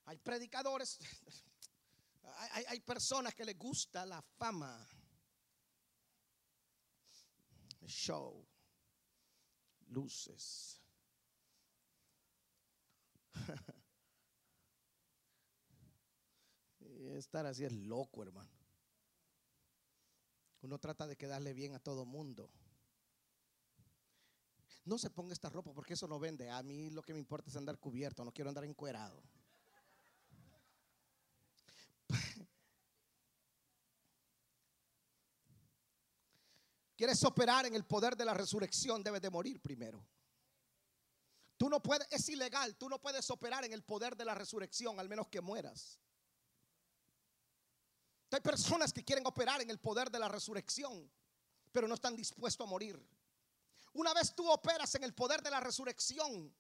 Hay 0.04 0.18
predicadores, 0.18 0.98
hay, 2.68 2.80
personas 2.80 3.34
que 3.34 3.44
les 3.44 3.58
gusta 3.58 4.06
la 4.06 4.22
fama, 4.22 4.88
show, 7.86 8.46
luces. 9.88 10.80
Estar 17.18 17.46
así 17.46 17.64
es 17.64 17.72
loco, 17.72 18.22
hermano. 18.22 18.50
Uno 20.62 20.78
trata 20.78 21.06
de 21.06 21.16
quedarle 21.16 21.52
bien 21.54 21.74
a 21.74 21.78
todo 21.78 22.04
mundo. 22.04 22.50
No 24.84 24.98
se 24.98 25.10
ponga 25.10 25.32
esta 25.32 25.50
ropa 25.50 25.72
porque 25.72 25.94
eso 25.94 26.08
no 26.08 26.18
vende. 26.18 26.50
A 26.50 26.62
mí 26.62 26.90
lo 26.90 27.02
que 27.02 27.12
me 27.12 27.18
importa 27.18 27.50
es 27.50 27.56
andar 27.56 27.78
cubierto, 27.78 28.24
no 28.24 28.32
quiero 28.32 28.48
andar 28.48 28.64
encuerado. 28.64 29.22
¿Quieres 36.98 37.22
operar 37.22 37.64
en 37.64 37.76
el 37.76 37.84
poder 37.84 38.16
de 38.16 38.24
la 38.24 38.34
resurrección? 38.34 39.04
Debes 39.04 39.22
de 39.22 39.30
morir 39.30 39.60
primero. 39.62 40.04
Tú 41.56 41.68
no 41.68 41.80
puedes, 41.80 42.08
es 42.10 42.28
ilegal, 42.28 42.74
tú 42.74 42.88
no 42.88 43.00
puedes 43.00 43.30
operar 43.30 43.64
en 43.64 43.72
el 43.72 43.84
poder 43.84 44.16
de 44.16 44.24
la 44.24 44.34
resurrección 44.34 44.98
al 44.98 45.08
menos 45.08 45.28
que 45.28 45.40
mueras. 45.40 46.00
Hay 48.32 48.40
personas 48.40 48.92
que 48.92 49.04
quieren 49.04 49.24
operar 49.28 49.62
en 49.62 49.70
el 49.70 49.78
poder 49.78 50.10
de 50.10 50.18
la 50.18 50.28
resurrección, 50.28 51.08
pero 51.70 51.86
no 51.86 51.94
están 51.94 52.16
dispuestos 52.16 52.66
a 52.66 52.68
morir. 52.68 53.00
Una 53.92 54.12
vez 54.12 54.34
tú 54.34 54.50
operas 54.50 54.92
en 54.96 55.04
el 55.04 55.14
poder 55.14 55.40
de 55.40 55.52
la 55.52 55.60
resurrección, 55.60 56.52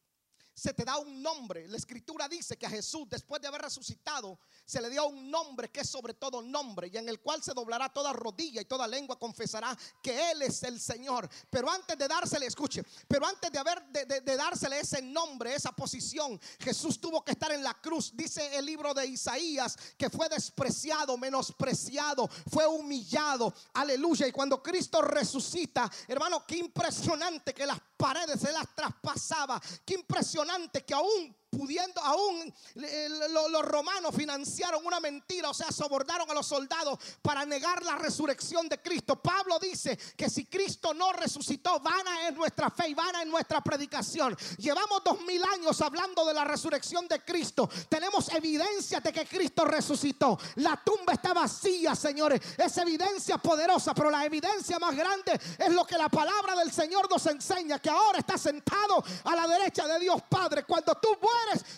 se 0.58 0.74
te 0.74 0.84
da 0.84 0.98
un 0.98 1.22
nombre. 1.22 1.68
La 1.68 1.76
escritura 1.76 2.28
dice 2.28 2.56
que 2.56 2.66
a 2.66 2.70
Jesús, 2.70 3.08
después 3.08 3.40
de 3.40 3.46
haber 3.46 3.62
resucitado, 3.62 4.40
se 4.64 4.80
le 4.80 4.90
dio 4.90 5.06
un 5.06 5.30
nombre 5.30 5.70
que 5.70 5.82
es 5.82 5.88
sobre 5.88 6.14
todo 6.14 6.42
nombre 6.42 6.90
y 6.92 6.96
en 6.96 7.08
el 7.08 7.20
cual 7.20 7.40
se 7.40 7.54
doblará 7.54 7.92
toda 7.92 8.12
rodilla 8.12 8.60
y 8.60 8.64
toda 8.64 8.88
lengua 8.88 9.16
confesará 9.16 9.78
que 10.02 10.32
Él 10.32 10.42
es 10.42 10.64
el 10.64 10.80
Señor. 10.80 11.28
Pero 11.48 11.70
antes 11.70 11.96
de 11.96 12.08
dársele, 12.08 12.46
escuche, 12.46 12.82
pero 13.06 13.24
antes 13.24 13.52
de 13.52 13.58
haber 13.58 13.84
de, 13.84 14.36
dársele 14.36 14.80
ese 14.80 15.00
nombre, 15.00 15.54
esa 15.54 15.70
posición, 15.70 16.40
Jesús 16.58 17.00
tuvo 17.00 17.24
que 17.24 17.32
estar 17.32 17.52
en 17.52 17.62
la 17.62 17.74
cruz. 17.74 18.10
Dice 18.16 18.56
el 18.56 18.66
libro 18.66 18.92
de 18.94 19.06
Isaías 19.06 19.78
que 19.96 20.10
fue 20.10 20.28
despreciado, 20.28 21.16
menospreciado, 21.16 22.28
fue 22.50 22.66
humillado. 22.66 23.54
Aleluya. 23.74 24.26
Y 24.26 24.32
cuando 24.32 24.60
Cristo 24.60 25.02
resucita, 25.02 25.88
hermano, 26.08 26.44
qué 26.44 26.56
impresionante 26.56 27.54
que 27.54 27.64
las 27.64 27.78
paredes 27.98 28.40
se 28.40 28.52
las 28.52 28.74
traspasaba. 28.74 29.60
Qué 29.84 29.94
impresionante 29.94 30.84
que 30.84 30.94
aún 30.94 31.36
pudiendo, 31.50 32.00
aún 32.02 32.52
los 32.74 33.64
romanos 33.64 34.14
financiaron 34.14 34.84
una 34.84 35.00
mentira, 35.00 35.50
o 35.50 35.54
sea, 35.54 35.70
sobornaron 35.72 36.30
a 36.30 36.34
los 36.34 36.46
soldados 36.46 36.98
para 37.22 37.44
negar 37.44 37.82
la 37.84 37.96
resurrección 37.96 38.68
de 38.68 38.80
Cristo. 38.80 39.16
Pablo 39.20 39.58
dice 39.58 39.98
que 40.16 40.28
si 40.28 40.46
Cristo 40.46 40.94
no 40.94 41.12
resucitó, 41.12 41.80
vana 41.80 42.28
es 42.28 42.34
nuestra 42.34 42.70
fe 42.70 42.88
y 42.88 42.94
vana 42.94 43.22
es 43.22 43.28
nuestra 43.28 43.60
predicación. 43.60 44.36
Llevamos 44.58 45.02
dos 45.04 45.20
mil 45.22 45.42
años 45.44 45.80
hablando 45.80 46.24
de 46.26 46.34
la 46.34 46.44
resurrección 46.44 47.08
de 47.08 47.24
Cristo. 47.24 47.68
Tenemos 47.88 48.28
evidencia 48.30 49.00
de 49.00 49.12
que 49.12 49.26
Cristo 49.26 49.64
resucitó. 49.64 50.38
La 50.56 50.76
tumba 50.76 51.14
está 51.14 51.32
vacía, 51.32 51.94
señores. 51.94 52.40
Es 52.56 52.76
evidencia 52.78 53.38
poderosa, 53.38 53.94
pero 53.94 54.10
la 54.10 54.24
evidencia 54.24 54.78
más 54.78 54.94
grande 54.94 55.38
es 55.58 55.72
lo 55.72 55.86
que 55.86 55.96
la 55.96 56.08
palabra 56.08 56.56
del 56.56 56.72
Señor 56.72 57.10
nos 57.10 57.24
enseña, 57.26 57.78
que 57.78 57.90
ahora 57.90 58.18
está 58.18 58.36
sentado 58.36 59.02
a 59.24 59.34
la 59.34 59.46
derecha 59.46 59.86
de 59.86 59.98
Dios 60.00 60.22
Padre. 60.28 60.64
Cuando 60.64 60.94
tú 60.96 61.08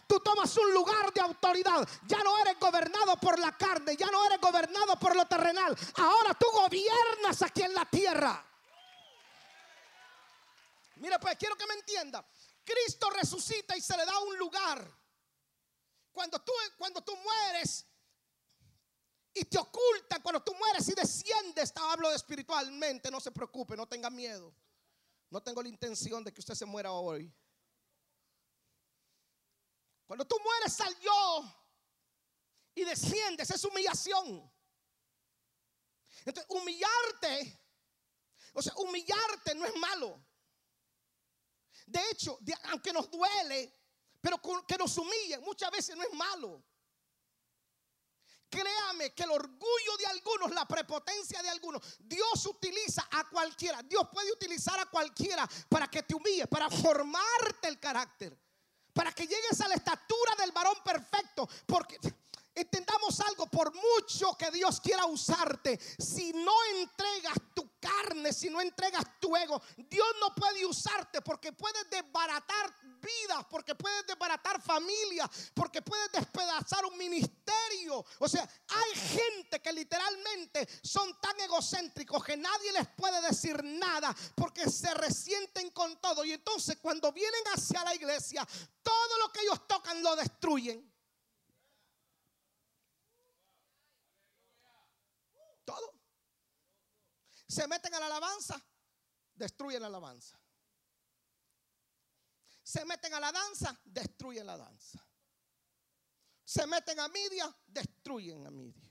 tú 0.07 0.21
tomas 0.21 0.57
un 0.57 0.73
lugar 0.73 1.13
de 1.13 1.21
autoridad. 1.21 1.89
Ya 2.07 2.19
no 2.23 2.39
eres 2.39 2.59
gobernado 2.59 3.17
por 3.17 3.39
la 3.39 3.57
carne, 3.57 3.97
ya 3.97 4.11
no 4.11 4.25
eres 4.27 4.41
gobernado 4.41 4.99
por 4.99 5.17
lo 5.17 5.27
terrenal. 5.27 5.77
Ahora 5.97 6.35
tú 6.35 6.47
gobiernas 6.53 7.43
aquí 7.43 7.63
en 7.63 7.75
la 7.75 7.85
tierra. 7.85 8.45
Mira, 10.97 11.19
pues 11.19 11.37
quiero 11.37 11.57
que 11.57 11.67
me 11.67 11.75
entienda. 11.75 12.25
Cristo 12.65 13.11
resucita 13.11 13.77
y 13.77 13.81
se 13.81 13.97
le 13.97 14.05
da 14.05 14.19
un 14.21 14.37
lugar. 14.39 15.01
Cuando 16.13 16.39
tú, 16.41 16.53
cuando 16.77 17.01
tú 17.03 17.17
mueres 17.17 17.87
y 19.33 19.45
te 19.45 19.59
ocultan, 19.59 20.21
cuando 20.23 20.43
tú 20.43 20.55
mueres 20.55 20.89
y 20.89 20.95
desciendes, 20.95 21.73
hablo 21.77 22.13
espiritualmente, 22.13 23.11
no 23.11 23.21
se 23.21 23.31
preocupe, 23.31 23.77
no 23.77 23.87
tenga 23.87 24.11
miedo. 24.11 24.53
No 25.31 25.41
tengo 25.43 25.63
la 25.63 25.69
intención 25.69 26.25
de 26.25 26.33
que 26.33 26.41
usted 26.41 26.55
se 26.55 26.67
muera 26.67 26.93
hoy. 26.93 27.33
Cuando 30.11 30.25
tú 30.25 30.41
mueres 30.41 30.81
al 30.81 30.99
yo 30.99 31.55
y 32.75 32.83
desciendes, 32.83 33.49
es 33.49 33.63
humillación. 33.63 34.53
Entonces, 36.25 36.47
humillarte, 36.49 37.65
o 38.55 38.61
sea, 38.61 38.73
humillarte 38.79 39.55
no 39.55 39.67
es 39.67 39.77
malo. 39.77 40.21
De 41.87 42.01
hecho, 42.11 42.41
aunque 42.73 42.93
nos 42.93 43.09
duele, 43.09 43.73
pero 44.21 44.41
que 44.67 44.77
nos 44.77 44.99
humille, 44.99 45.39
muchas 45.39 45.71
veces 45.71 45.97
no 45.97 46.03
es 46.03 46.13
malo. 46.13 46.61
Créame 48.49 49.15
que 49.15 49.23
el 49.23 49.31
orgullo 49.31 49.97
de 49.97 50.07
algunos, 50.07 50.51
la 50.51 50.67
prepotencia 50.67 51.41
de 51.41 51.51
algunos, 51.51 51.99
Dios 52.01 52.45
utiliza 52.47 53.07
a 53.13 53.29
cualquiera. 53.29 53.81
Dios 53.85 54.09
puede 54.13 54.33
utilizar 54.33 54.77
a 54.81 54.87
cualquiera 54.87 55.49
para 55.69 55.87
que 55.87 56.03
te 56.03 56.17
humille, 56.17 56.49
para 56.49 56.69
formarte 56.69 57.69
el 57.69 57.79
carácter 57.79 58.37
para 58.93 59.13
que 59.13 59.27
llegues 59.27 59.61
a 59.61 59.69
la 59.69 59.75
estatura 59.75 60.35
del 60.39 60.53
varón 60.53 60.77
perfecto. 60.85 61.49
Porque 61.67 61.99
entendamos 62.61 63.21
algo, 63.21 63.47
por 63.47 63.73
mucho 63.75 64.37
que 64.37 64.51
Dios 64.51 64.81
quiera 64.81 65.07
usarte, 65.07 65.79
si 65.99 66.33
no 66.33 66.55
entregas 66.77 67.37
tu 67.55 67.71
carne, 67.81 68.33
si 68.33 68.51
no 68.51 68.61
entregas 68.61 69.05
tu 69.21 69.37
ego, 69.37 69.61
Dios 69.77 70.07
no 70.21 70.35
puede 70.35 70.67
usarte 70.67 71.21
porque 71.23 71.53
puedes 71.53 71.89
desbaratar 71.91 72.75
vidas, 73.01 73.47
porque 73.51 73.75
puedes 73.75 74.07
desbaratar 74.07 74.61
familias, 74.61 75.29
porque 75.55 75.83
puedes 75.83 76.13
despedazar 76.13 76.85
un 76.85 76.97
ministerio. 76.97 78.05
O 78.19 78.29
sea, 78.29 78.49
hay 78.69 79.01
gente 79.01 79.61
que 79.61 79.73
literalmente 79.73 80.69
son 80.83 81.19
tan 81.21 81.39
egocéntricos 81.41 82.23
que 82.25 82.37
nadie 82.37 82.73
les 82.73 82.89
puede 82.89 83.21
decir 83.23 83.63
nada 83.65 84.15
porque 84.35 84.69
se 84.69 84.93
resienten 84.95 85.71
con 85.71 86.01
todo. 86.01 86.25
Y 86.25 86.33
entonces 86.33 86.77
cuando 86.81 87.13
vienen 87.13 87.43
hacia 87.55 87.83
la 87.85 87.95
iglesia, 87.95 88.47
todo 88.83 89.19
lo 89.19 89.33
que 89.33 89.41
ellos 89.41 89.67
tocan 89.67 90.03
lo 90.03 90.15
destruyen. 90.17 90.90
Se 97.51 97.67
meten 97.67 97.93
a 97.95 97.99
la 97.99 98.07
alabanza, 98.07 98.65
destruyen 99.35 99.83
la 99.83 99.89
alabanza. 99.89 100.39
Se 102.63 102.85
meten 102.85 103.13
a 103.13 103.19
la 103.19 103.33
danza, 103.33 103.77
destruyen 103.85 104.47
la 104.47 104.57
danza. 104.57 105.05
Se 106.45 106.65
meten 106.67 107.01
a 107.01 107.09
media, 107.09 107.53
destruyen 107.67 108.47
a 108.47 108.51
media. 108.53 108.89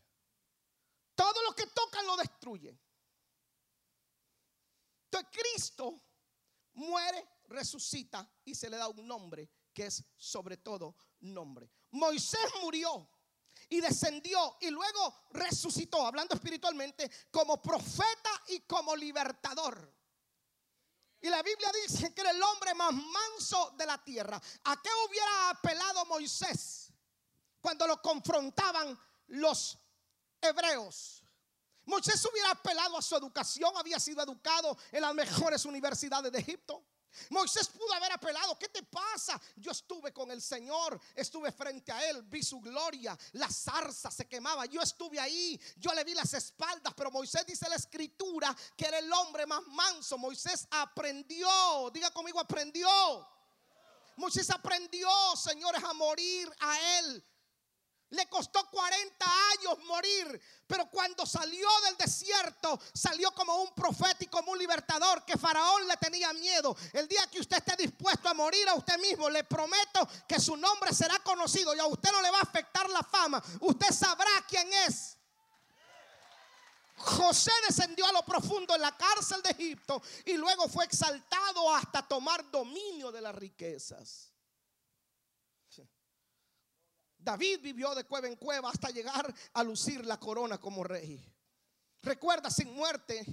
Todo 1.15 1.41
lo 1.43 1.55
que 1.55 1.67
tocan 1.67 2.05
lo 2.05 2.17
destruyen. 2.17 2.77
Entonces 5.05 5.29
Cristo 5.31 6.03
muere, 6.73 7.29
resucita 7.45 8.29
y 8.43 8.55
se 8.55 8.69
le 8.69 8.75
da 8.75 8.89
un 8.89 9.07
nombre 9.07 9.49
que 9.73 9.85
es 9.85 10.03
sobre 10.17 10.57
todo 10.57 10.97
nombre. 11.21 11.71
Moisés 11.91 12.51
murió 12.61 13.09
y 13.69 13.81
descendió 13.81 14.57
y 14.61 14.69
luego 14.69 15.27
resucitó, 15.31 16.05
hablando 16.05 16.35
espiritualmente, 16.35 17.09
como 17.31 17.61
profeta 17.61 18.29
y 18.47 18.61
como 18.61 18.95
libertador. 18.95 19.93
Y 21.21 21.29
la 21.29 21.41
Biblia 21.43 21.71
dice 21.85 22.13
que 22.13 22.21
era 22.21 22.31
el 22.31 22.41
hombre 22.41 22.73
más 22.73 22.93
manso 22.93 23.73
de 23.77 23.85
la 23.85 24.01
tierra. 24.03 24.41
¿A 24.63 24.81
qué 24.81 24.89
hubiera 25.07 25.49
apelado 25.49 26.05
Moisés 26.05 26.91
cuando 27.61 27.85
lo 27.85 28.01
confrontaban 28.01 28.97
los 29.27 29.77
hebreos? 30.41 31.23
Moisés 31.85 32.23
hubiera 32.25 32.51
apelado 32.51 32.97
a 32.97 33.01
su 33.01 33.15
educación, 33.15 33.71
había 33.75 33.99
sido 33.99 34.23
educado 34.23 34.77
en 34.91 35.01
las 35.01 35.13
mejores 35.13 35.65
universidades 35.65 36.31
de 36.31 36.39
Egipto. 36.39 36.85
Moisés 37.29 37.67
pudo 37.69 37.93
haber 37.93 38.11
apelado, 38.11 38.57
¿qué 38.57 38.69
te 38.69 38.83
pasa? 38.83 39.39
Yo 39.55 39.71
estuve 39.71 40.13
con 40.13 40.31
el 40.31 40.41
Señor, 40.41 40.99
estuve 41.15 41.51
frente 41.51 41.91
a 41.91 42.09
Él, 42.09 42.23
vi 42.23 42.43
su 42.43 42.59
gloria, 42.59 43.17
la 43.33 43.49
zarza 43.49 44.11
se 44.11 44.27
quemaba, 44.27 44.65
yo 44.65 44.81
estuve 44.81 45.19
ahí, 45.19 45.59
yo 45.77 45.93
le 45.93 46.03
vi 46.03 46.13
las 46.13 46.33
espaldas, 46.33 46.93
pero 46.95 47.11
Moisés 47.11 47.45
dice 47.45 47.67
la 47.69 47.75
escritura 47.75 48.55
que 48.75 48.85
era 48.85 48.99
el 48.99 49.11
hombre 49.11 49.45
más 49.45 49.65
manso, 49.67 50.17
Moisés 50.17 50.67
aprendió, 50.71 51.89
diga 51.93 52.11
conmigo, 52.11 52.39
aprendió. 52.39 52.89
Moisés 54.17 54.49
aprendió, 54.49 55.09
señores, 55.37 55.81
a 55.83 55.93
morir 55.93 56.51
a 56.59 56.99
Él 56.99 57.25
le 58.11 58.27
costó 58.27 58.67
40 58.69 59.25
años 59.51 59.79
morir, 59.85 60.41
pero 60.65 60.89
cuando 60.89 61.25
salió 61.25 61.67
del 61.85 61.97
desierto, 61.97 62.79
salió 62.93 63.31
como 63.31 63.55
un 63.55 63.73
profeta 63.73 64.17
y 64.23 64.27
como 64.27 64.51
un 64.51 64.57
libertador 64.57 65.23
que 65.25 65.37
Faraón 65.37 65.87
le 65.87 65.97
tenía 65.97 66.33
miedo. 66.33 66.75
El 66.93 67.07
día 67.07 67.27
que 67.27 67.39
usted 67.39 67.57
esté 67.57 67.75
dispuesto 67.75 68.29
a 68.29 68.33
morir 68.33 68.67
a 68.69 68.75
usted 68.75 68.97
mismo, 68.99 69.29
le 69.29 69.43
prometo 69.43 70.07
que 70.27 70.39
su 70.39 70.57
nombre 70.57 70.93
será 70.93 71.19
conocido 71.19 71.75
y 71.75 71.79
a 71.79 71.85
usted 71.85 72.11
no 72.11 72.21
le 72.21 72.31
va 72.31 72.39
a 72.39 72.43
afectar 72.43 72.89
la 72.89 73.03
fama. 73.03 73.43
Usted 73.61 73.91
sabrá 73.91 74.31
quién 74.47 74.71
es. 74.87 75.17
José 76.97 77.51
descendió 77.67 78.05
a 78.05 78.11
lo 78.11 78.23
profundo 78.23 78.75
en 78.75 78.81
la 78.81 78.95
cárcel 78.97 79.41
de 79.41 79.51
Egipto 79.51 80.01
y 80.25 80.33
luego 80.33 80.67
fue 80.67 80.83
exaltado 80.83 81.73
hasta 81.73 82.05
tomar 82.05 82.49
dominio 82.51 83.11
de 83.11 83.21
las 83.21 83.33
riquezas. 83.35 84.28
David 87.19 87.59
vivió 87.61 87.93
de 87.93 88.05
cueva 88.05 88.27
en 88.27 88.37
cueva 88.37 88.69
hasta 88.69 88.89
llegar 88.89 89.33
a 89.53 89.63
lucir 89.63 90.05
la 90.05 90.17
corona 90.17 90.57
como 90.57 90.83
rey. 90.83 91.21
Recuerda, 92.01 92.49
sin 92.49 92.73
muerte 92.73 93.25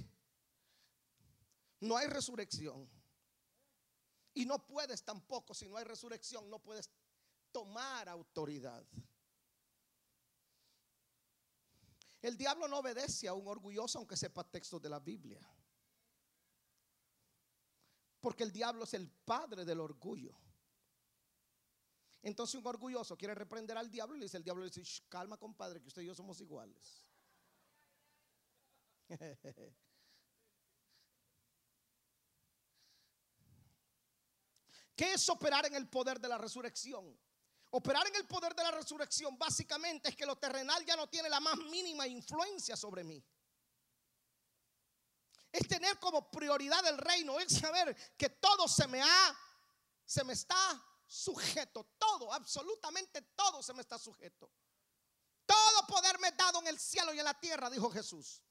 no 1.79 1.95
hay 1.95 2.07
resurrección. 2.07 2.89
Y 4.33 4.45
no 4.45 4.67
puedes 4.67 5.03
tampoco, 5.03 5.53
si 5.53 5.67
no 5.67 5.77
hay 5.77 5.85
resurrección, 5.85 6.49
no 6.49 6.59
puedes 6.59 6.89
tomar 7.51 8.07
autoridad. 8.09 8.85
El 12.21 12.37
diablo 12.37 12.67
no 12.67 12.79
obedece 12.79 13.27
a 13.27 13.33
un 13.33 13.47
orgulloso 13.47 13.97
aunque 13.99 14.17
sepa 14.17 14.43
textos 14.43 14.81
de 14.81 14.89
la 14.89 14.99
Biblia. 14.99 15.39
Porque 18.19 18.43
el 18.43 18.51
diablo 18.51 18.83
es 18.83 18.93
el 18.93 19.09
padre 19.09 19.63
del 19.63 19.79
orgullo. 19.79 20.35
Entonces 22.27 22.55
un 22.55 22.67
orgulloso 22.67 23.17
quiere 23.17 23.33
reprender 23.33 23.77
al 23.77 23.89
diablo 23.89 24.17
y 24.17 24.19
le 24.19 24.25
dice, 24.25 24.35
el 24.35 24.43
diablo 24.43 24.65
le 24.65 24.69
dice, 24.69 24.83
calma 25.07 25.37
compadre, 25.37 25.81
que 25.81 25.87
usted 25.87 26.01
y 26.01 26.07
yo 26.07 26.13
somos 26.13 26.41
iguales. 26.41 27.01
¿Qué 34.93 35.13
es 35.13 35.29
operar 35.29 35.67
en 35.67 35.75
el 35.75 35.87
poder 35.87 36.19
de 36.19 36.27
la 36.27 36.37
resurrección? 36.37 37.17
Operar 37.69 38.05
en 38.07 38.17
el 38.17 38.27
poder 38.27 38.53
de 38.53 38.63
la 38.63 38.71
resurrección 38.71 39.37
básicamente 39.37 40.09
es 40.09 40.15
que 40.17 40.25
lo 40.25 40.35
terrenal 40.35 40.83
ya 40.85 40.97
no 40.97 41.07
tiene 41.07 41.29
la 41.29 41.39
más 41.39 41.55
mínima 41.55 42.05
influencia 42.07 42.75
sobre 42.75 43.05
mí. 43.05 43.23
Es 45.49 45.65
tener 45.65 45.97
como 45.97 46.29
prioridad 46.29 46.85
el 46.87 46.97
reino, 46.97 47.39
es 47.39 47.57
saber 47.57 47.95
que 48.17 48.31
todo 48.31 48.67
se 48.67 48.85
me 48.85 49.01
ha, 49.01 49.39
se 50.03 50.25
me 50.25 50.33
está 50.33 50.83
sujeto. 51.07 51.95
Todo, 51.97 52.31
absolutamente 52.33 53.21
todo 53.35 53.63
se 53.63 53.73
me 53.73 53.81
está 53.81 53.97
sujeto. 53.97 54.51
Todo 55.45 55.87
poder 55.87 56.19
me 56.19 56.31
dado 56.31 56.59
en 56.59 56.67
el 56.67 56.79
cielo 56.79 57.13
y 57.13 57.19
en 57.19 57.25
la 57.25 57.39
tierra, 57.39 57.69
dijo 57.69 57.89
Jesús. 57.89 58.43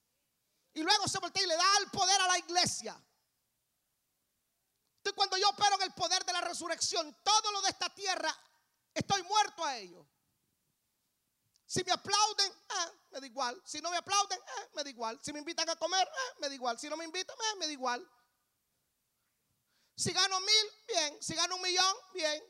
Y 0.73 0.83
luego 0.83 1.07
se 1.07 1.19
voltea 1.19 1.43
y 1.43 1.47
le 1.47 1.57
da 1.57 1.79
el 1.81 1.91
poder 1.91 2.21
a 2.21 2.27
la 2.27 2.39
iglesia. 2.39 2.93
Entonces 4.99 5.15
cuando 5.15 5.37
yo 5.37 5.49
opero 5.51 5.77
en 5.77 5.83
el 5.83 5.93
poder 5.93 6.25
de 6.25 6.33
la 6.33 6.41
resurrección, 6.41 7.17
todo 7.23 7.53
lo 7.53 7.63
de 7.63 7.69
esta 7.69 7.89
tierra, 7.95 8.35
estoy 8.93 9.23
muerto 9.23 9.65
a 9.65 9.77
ello. 9.77 10.07
Si 11.67 11.83
me 11.85 11.93
aplauden, 11.93 12.53
eh, 12.53 12.93
me 13.11 13.21
da 13.21 13.27
igual. 13.27 13.61
Si 13.65 13.81
no 13.81 13.91
me 13.91 13.97
aplauden, 13.97 14.39
eh, 14.39 14.71
me 14.75 14.85
da 14.85 14.91
igual. 14.91 15.19
Si 15.23 15.33
me 15.33 15.41
invitan 15.41 15.69
a 15.69 15.77
comer, 15.77 16.07
eh, 16.07 16.35
me 16.39 16.49
da 16.49 16.55
igual. 16.55 16.79
Si 16.79 16.89
no 16.89 16.97
me 16.97 17.05
invitan, 17.05 17.37
me 17.59 17.67
da 17.67 17.73
igual. 17.73 18.09
Si 19.97 20.13
gano 20.13 20.41
mil, 20.41 20.73
bien. 20.87 21.23
Si 21.23 21.35
gano 21.35 21.57
un 21.57 21.63
millón, 21.63 21.97
bien. 22.13 22.43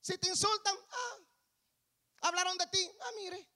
Si 0.00 0.18
te 0.18 0.28
insultan, 0.28 0.76
ah, 0.90 1.18
hablaron 2.22 2.58
de 2.58 2.66
ti, 2.66 2.90
ah, 3.00 3.10
mire. 3.16 3.48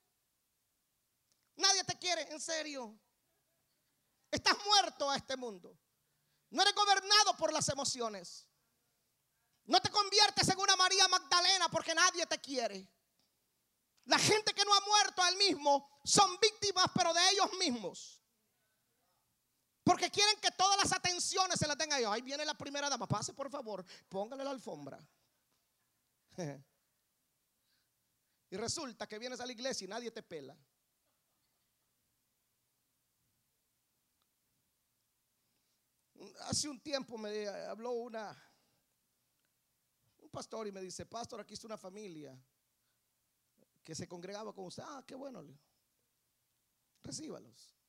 Nadie 1.57 1.85
te 1.85 1.99
quiere, 1.99 2.23
en 2.31 2.41
serio. 2.41 2.99
Estás 4.31 4.57
muerto 4.65 5.11
a 5.11 5.17
este 5.17 5.37
mundo. 5.37 5.77
No 6.51 6.63
eres 6.63 6.75
gobernado 6.75 7.37
por 7.37 7.53
las 7.53 7.69
emociones. 7.69 8.47
No 9.65 9.81
te 9.81 9.91
conviertes 9.91 10.49
en 10.49 10.59
una 10.59 10.77
María 10.77 11.07
Magdalena 11.09 11.69
porque 11.69 11.95
nadie 11.95 12.27
te 12.27 12.41
quiere. 12.41 12.89
La 14.05 14.19
gente 14.19 14.55
que 14.55 14.65
no 14.65 14.75
ha 14.75 14.81
muerto 14.81 15.23
a 15.23 15.29
él 15.29 15.37
mismo 15.37 16.01
son 16.05 16.39
víctimas, 16.41 16.87
pero 16.95 17.13
de 17.13 17.31
ellos 17.31 17.53
mismos. 17.59 18.20
Porque 19.91 20.09
quieren 20.09 20.39
que 20.41 20.53
todas 20.53 20.79
las 20.79 20.93
atenciones 20.93 21.59
se 21.59 21.67
las 21.67 21.77
tengan 21.77 21.99
ellos. 21.99 22.13
Ahí 22.13 22.23
viene 22.23 22.45
la 22.45 22.55
primera 22.55 22.89
dama. 22.89 23.09
Pase 23.09 23.35
por 23.35 23.51
favor. 23.51 23.85
Póngale 24.09 24.45
la 24.45 24.51
alfombra. 24.51 25.05
y 28.51 28.57
resulta 28.57 29.09
que 29.09 29.19
vienes 29.19 29.41
a 29.41 29.47
la 29.47 29.51
iglesia 29.51 29.87
y 29.87 29.89
nadie 29.89 30.13
te 30.13 30.23
pela. 30.23 30.57
Hace 36.43 36.69
un 36.69 36.79
tiempo 36.79 37.19
me 37.19 37.49
habló 37.49 37.91
una 37.91 38.41
un 40.19 40.31
pastor 40.31 40.69
y 40.69 40.73
me 40.73 40.83
dice, 40.83 41.05
"Pastor, 41.05 41.41
aquí 41.41 41.55
está 41.55 41.67
una 41.67 41.77
familia 41.77 42.41
que 43.83 43.97
se 43.97 44.07
congregaba 44.07 44.53
con 44.53 44.67
usted." 44.67 44.85
Ah, 44.87 45.03
qué 45.05 45.17
bueno. 45.17 45.43
Recíbalos. 47.03 47.80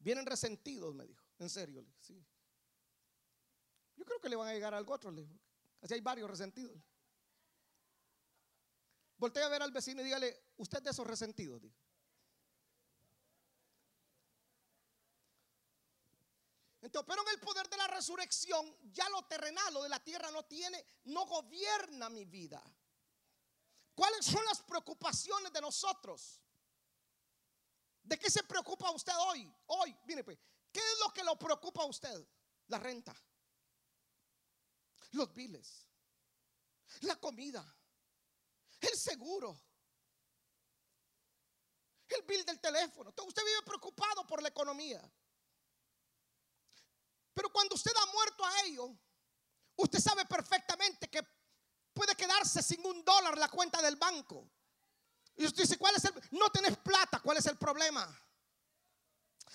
Vienen 0.00 0.26
resentidos, 0.26 0.94
me 0.94 1.06
dijo. 1.06 1.24
En 1.38 1.48
serio, 1.48 1.86
sí. 2.00 2.22
Yo 3.96 4.04
creo 4.04 4.20
que 4.20 4.28
le 4.28 4.36
van 4.36 4.48
a 4.48 4.52
llegar 4.52 4.74
algo 4.74 4.94
otro, 4.94 5.10
le. 5.10 5.28
Así 5.82 5.94
hay 5.94 6.00
varios 6.00 6.28
resentidos. 6.28 6.76
Voltea 9.18 9.44
a 9.46 9.50
ver 9.50 9.62
al 9.62 9.70
vecino 9.70 10.00
y 10.00 10.04
dígale, 10.04 10.52
usted 10.56 10.82
de 10.82 10.90
esos 10.90 11.06
resentidos, 11.06 11.60
dijo. 11.60 11.76
Entonces, 16.80 17.06
pero 17.06 17.22
en 17.22 17.34
el 17.34 17.40
poder 17.40 17.68
de 17.68 17.76
la 17.76 17.88
resurrección, 17.88 18.74
ya 18.90 19.06
lo 19.10 19.22
terrenal, 19.26 19.74
lo 19.74 19.82
de 19.82 19.90
la 19.90 20.02
tierra 20.02 20.30
no 20.30 20.46
tiene, 20.46 20.82
no 21.04 21.26
gobierna 21.26 22.08
mi 22.08 22.24
vida. 22.24 22.62
¿Cuáles 23.94 24.24
son 24.24 24.42
las 24.46 24.62
preocupaciones 24.62 25.52
de 25.52 25.60
nosotros? 25.60 26.40
¿De 28.02 28.18
qué 28.18 28.30
se 28.30 28.42
preocupa 28.42 28.90
usted 28.90 29.12
hoy? 29.16 29.52
Hoy, 29.66 29.96
mire 30.04 30.24
pues, 30.24 30.38
¿qué 30.72 30.80
es 30.80 30.98
lo 31.04 31.12
que 31.12 31.22
lo 31.22 31.38
preocupa 31.38 31.82
a 31.82 31.86
usted? 31.86 32.26
La 32.68 32.78
renta, 32.78 33.14
los 35.12 35.32
biles, 35.34 35.88
la 37.00 37.16
comida, 37.16 37.64
el 38.80 38.96
seguro, 38.96 39.60
el 42.08 42.22
bill 42.22 42.44
del 42.44 42.60
teléfono. 42.60 43.10
Usted 43.10 43.44
vive 43.44 43.62
preocupado 43.62 44.26
por 44.26 44.42
la 44.42 44.48
economía. 44.48 45.00
Pero 47.34 47.52
cuando 47.52 47.74
usted 47.74 47.92
ha 47.96 48.12
muerto 48.12 48.44
a 48.44 48.60
ello, 48.62 48.96
usted 49.76 49.98
sabe 49.98 50.24
perfectamente 50.26 51.08
que 51.08 51.22
puede 51.92 52.14
quedarse 52.14 52.62
sin 52.62 52.84
un 52.84 53.04
dólar 53.04 53.38
la 53.38 53.48
cuenta 53.48 53.80
del 53.82 53.96
banco. 53.96 54.50
Y 55.40 55.46
usted 55.46 55.62
dice, 55.62 55.78
¿cuál 55.78 55.94
es 55.96 56.04
el? 56.04 56.12
No 56.32 56.50
tenés 56.50 56.76
plata, 56.76 57.18
¿cuál 57.20 57.38
es 57.38 57.46
el 57.46 57.56
problema? 57.56 58.06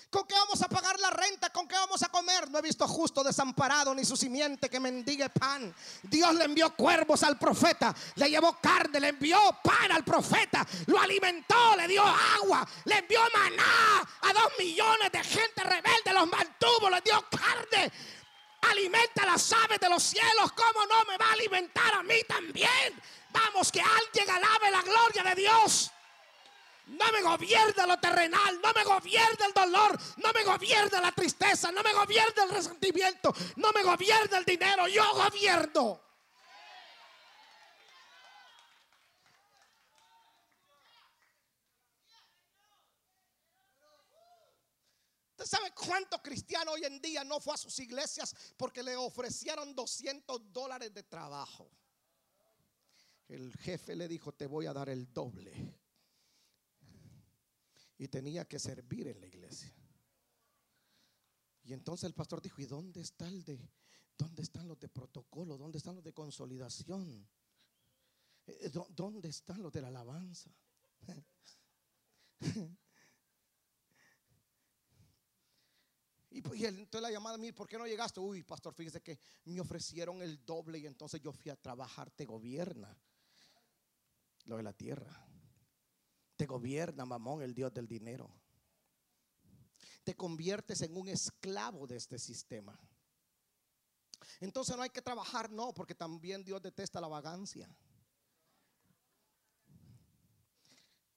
¿Con 0.09 0.25
qué 0.25 0.33
vamos 0.33 0.59
a 0.63 0.67
pagar 0.67 0.99
la 0.99 1.11
renta? 1.11 1.51
¿Con 1.51 1.67
qué 1.67 1.75
vamos 1.75 2.01
a 2.01 2.09
comer? 2.09 2.49
No 2.49 2.57
he 2.57 2.61
visto 2.63 2.87
justo 2.87 3.23
desamparado 3.23 3.93
ni 3.93 4.03
su 4.03 4.17
simiente 4.17 4.67
que 4.67 4.79
mendigue 4.79 5.29
pan. 5.29 5.75
Dios 6.01 6.33
le 6.33 6.45
envió 6.45 6.75
cuervos 6.75 7.21
al 7.21 7.37
profeta, 7.37 7.93
le 8.15 8.31
llevó 8.31 8.57
carne, 8.59 8.99
le 8.99 9.09
envió 9.09 9.37
pan 9.63 9.91
al 9.91 10.03
profeta, 10.03 10.65
lo 10.87 10.99
alimentó, 10.99 11.75
le 11.77 11.87
dio 11.87 12.03
agua, 12.03 12.67
le 12.85 12.97
envió 12.97 13.19
maná 13.31 13.99
a 14.21 14.33
dos 14.33 14.53
millones 14.57 15.11
de 15.11 15.23
gente 15.23 15.63
rebelde, 15.63 16.13
los 16.13 16.27
mantuvo, 16.27 16.89
le 16.89 17.01
dio 17.01 17.23
carne. 17.29 17.91
Alimenta 18.71 19.23
a 19.23 19.25
las 19.27 19.51
aves 19.53 19.79
de 19.79 19.89
los 19.89 20.03
cielos, 20.03 20.51
¿cómo 20.53 20.85
no 20.85 21.05
me 21.05 21.17
va 21.17 21.27
a 21.27 21.33
alimentar 21.33 21.93
a 21.93 22.03
mí 22.03 22.23
también? 22.27 23.01
Vamos, 23.31 23.71
que 23.71 23.81
alguien 23.81 24.29
alabe 24.29 24.71
la 24.71 24.81
gloria 24.81 25.23
de 25.23 25.35
Dios. 25.35 25.91
No 26.87 27.11
me 27.11 27.21
gobierna 27.21 27.87
lo 27.87 27.97
terrenal, 27.97 28.61
no 28.61 28.71
me 28.73 28.83
gobierna 28.83 29.45
el 29.45 29.53
dolor, 29.53 29.99
no 30.17 30.31
me 30.33 30.43
gobierna 30.43 31.01
la 31.01 31.11
tristeza, 31.11 31.71
no 31.71 31.81
me 31.81 31.93
gobierna 31.93 32.43
el 32.43 32.49
resentimiento, 32.51 33.33
no 33.55 33.71
me 33.71 33.81
gobierna 33.81 34.37
el 34.37 34.45
dinero, 34.45 34.87
yo 34.87 35.03
gobierno. 35.15 35.99
¿Usted 45.45 45.59
sabe 45.59 45.73
cuánto 45.75 46.19
cristiano 46.23 46.71
hoy 46.71 46.85
en 46.85 46.99
día 46.99 47.23
no 47.23 47.39
fue 47.39 47.53
a 47.53 47.57
sus 47.57 47.77
iglesias 47.77 48.35
porque 48.57 48.81
le 48.81 48.95
ofrecieron 48.95 49.75
200 49.75 50.51
dólares 50.51 50.91
de 50.91 51.03
trabajo? 51.03 51.69
El 53.27 53.55
jefe 53.57 53.95
le 53.95 54.07
dijo, 54.07 54.31
te 54.31 54.47
voy 54.47 54.65
a 54.65 54.73
dar 54.73 54.89
el 54.89 55.13
doble 55.13 55.53
y 57.99 58.07
tenía 58.07 58.45
que 58.45 58.57
servir 58.57 59.07
en 59.07 59.21
la 59.21 59.27
iglesia. 59.27 59.71
Y 61.63 61.73
entonces 61.73 62.05
el 62.05 62.15
pastor 62.15 62.41
dijo, 62.41 62.59
¿y 62.59 62.65
dónde 62.65 63.03
de 63.03 63.69
dónde 64.17 64.41
están 64.41 64.67
los 64.67 64.79
de 64.79 64.89
protocolo? 64.89 65.59
¿Dónde 65.59 65.77
están 65.77 65.93
los 65.93 66.03
de 66.03 66.13
consolidación? 66.13 67.29
Eh, 68.47 68.71
¿Dónde 68.89 69.29
están 69.29 69.61
los 69.61 69.71
de 69.71 69.81
la 69.81 69.89
alabanza? 69.89 70.49
Y, 76.35 76.41
pues, 76.41 76.61
entonces 76.63 77.01
la 77.01 77.09
llamada, 77.09 77.37
mí, 77.37 77.53
¿por 77.53 77.65
qué 77.65 77.77
no 77.77 77.87
llegaste? 77.87 78.19
Uy, 78.19 78.43
pastor, 78.43 78.73
fíjese 78.73 79.01
que 79.01 79.17
me 79.45 79.61
ofrecieron 79.61 80.21
el 80.21 80.45
doble 80.45 80.79
y 80.79 80.85
entonces 80.85 81.21
yo 81.21 81.31
fui 81.31 81.49
a 81.49 81.55
trabajar, 81.55 82.11
te 82.11 82.25
gobierna 82.25 82.93
lo 84.43 84.57
de 84.57 84.63
la 84.63 84.73
tierra. 84.73 85.25
Te 86.35 86.45
gobierna, 86.45 87.05
mamón, 87.05 87.41
el 87.41 87.55
Dios 87.55 87.73
del 87.73 87.87
dinero. 87.87 88.29
Te 90.03 90.13
conviertes 90.13 90.81
en 90.81 90.97
un 90.97 91.07
esclavo 91.07 91.87
de 91.87 91.95
este 91.95 92.19
sistema. 92.19 92.77
Entonces 94.41 94.75
no 94.75 94.81
hay 94.81 94.89
que 94.89 95.01
trabajar, 95.01 95.49
no, 95.49 95.73
porque 95.73 95.95
también 95.95 96.43
Dios 96.43 96.61
detesta 96.61 96.99
la 96.99 97.07
vagancia. 97.07 97.73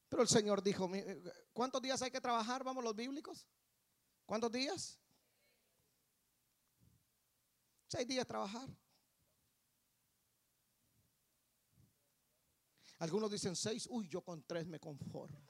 Pero 0.08 0.22
el 0.22 0.28
Señor 0.28 0.62
dijo, 0.62 0.88
¿cuántos 1.52 1.82
días 1.82 2.00
hay 2.02 2.12
que 2.12 2.20
trabajar? 2.20 2.62
Vamos 2.62 2.84
los 2.84 2.94
bíblicos. 2.94 3.48
¿Cuántos 4.24 4.52
días? 4.52 5.00
Seis 7.88 8.06
días 8.06 8.26
trabajar. 8.26 8.68
Algunos 12.98 13.30
dicen 13.30 13.56
seis, 13.56 13.86
uy, 13.90 14.06
yo 14.08 14.20
con 14.20 14.42
tres 14.42 14.66
me 14.66 14.78
conformo. 14.78 15.40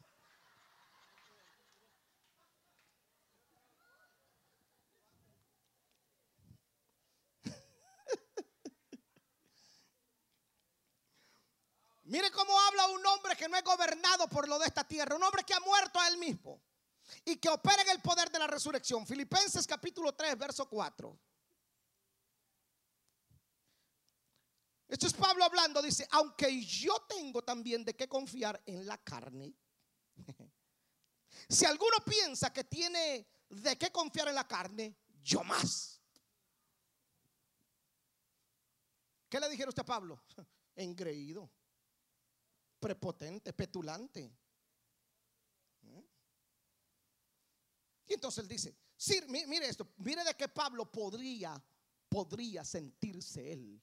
Mire 12.04 12.30
cómo 12.30 12.56
habla 12.60 12.86
un 12.88 13.04
hombre 13.04 13.34
que 13.34 13.48
no 13.48 13.56
es 13.56 13.64
gobernado 13.64 14.28
por 14.28 14.46
lo 14.46 14.60
de 14.60 14.66
esta 14.66 14.84
tierra, 14.84 15.16
un 15.16 15.24
hombre 15.24 15.42
que 15.42 15.54
ha 15.54 15.60
muerto 15.60 15.98
a 15.98 16.06
él 16.06 16.18
mismo 16.18 16.62
y 17.24 17.38
que 17.38 17.48
opera 17.48 17.82
en 17.82 17.88
el 17.88 18.00
poder 18.00 18.30
de 18.30 18.38
la 18.38 18.46
resurrección. 18.46 19.04
Filipenses 19.04 19.66
capítulo 19.66 20.14
3, 20.14 20.38
verso 20.38 20.68
4. 20.68 21.18
Esto 24.88 25.06
es 25.06 25.12
Pablo 25.12 25.44
hablando, 25.44 25.82
dice, 25.82 26.08
aunque 26.12 26.64
yo 26.64 27.04
tengo 27.06 27.42
también 27.42 27.84
de 27.84 27.94
qué 27.94 28.08
confiar 28.08 28.62
en 28.64 28.86
la 28.86 28.96
carne. 28.96 29.54
si 31.48 31.66
alguno 31.66 31.98
piensa 32.06 32.50
que 32.50 32.64
tiene 32.64 33.28
de 33.50 33.76
qué 33.76 33.92
confiar 33.92 34.28
en 34.28 34.34
la 34.34 34.48
carne, 34.48 34.96
yo 35.22 35.44
más. 35.44 36.00
¿Qué 39.28 39.38
le 39.38 39.50
dijeron 39.50 39.68
usted 39.68 39.82
a 39.82 39.86
Pablo? 39.86 40.22
Engreído, 40.74 41.50
prepotente, 42.80 43.52
petulante. 43.52 44.32
¿Eh? 45.82 46.08
Y 48.06 48.14
entonces 48.14 48.42
él 48.42 48.48
dice, 48.48 48.74
sí, 48.96 49.20
mire 49.28 49.68
esto, 49.68 49.86
mire 49.98 50.24
de 50.24 50.34
qué 50.34 50.48
Pablo 50.48 50.90
podría, 50.90 51.62
podría 52.08 52.64
sentirse 52.64 53.52
él 53.52 53.82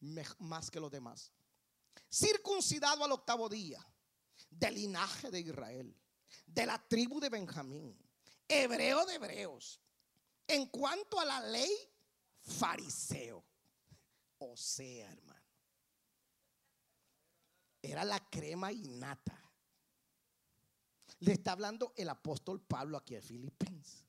más 0.00 0.70
que 0.70 0.80
los 0.80 0.90
demás. 0.90 1.32
Circuncidado 2.10 3.04
al 3.04 3.12
octavo 3.12 3.48
día, 3.48 3.84
del 4.48 4.74
linaje 4.74 5.30
de 5.30 5.40
Israel, 5.40 5.96
de 6.46 6.66
la 6.66 6.78
tribu 6.88 7.20
de 7.20 7.28
Benjamín, 7.28 7.96
hebreo 8.48 9.04
de 9.06 9.14
hebreos. 9.14 9.80
En 10.46 10.66
cuanto 10.66 11.20
a 11.20 11.24
la 11.24 11.40
ley, 11.40 11.70
fariseo. 12.42 13.44
O 14.38 14.56
sea, 14.56 15.12
hermano, 15.12 15.40
era 17.82 18.04
la 18.04 18.18
crema 18.28 18.72
innata. 18.72 19.38
Le 21.20 21.34
está 21.34 21.52
hablando 21.52 21.92
el 21.96 22.08
apóstol 22.08 22.60
Pablo 22.60 22.96
aquí 22.96 23.14
a 23.14 23.22
Filipenses. 23.22 24.04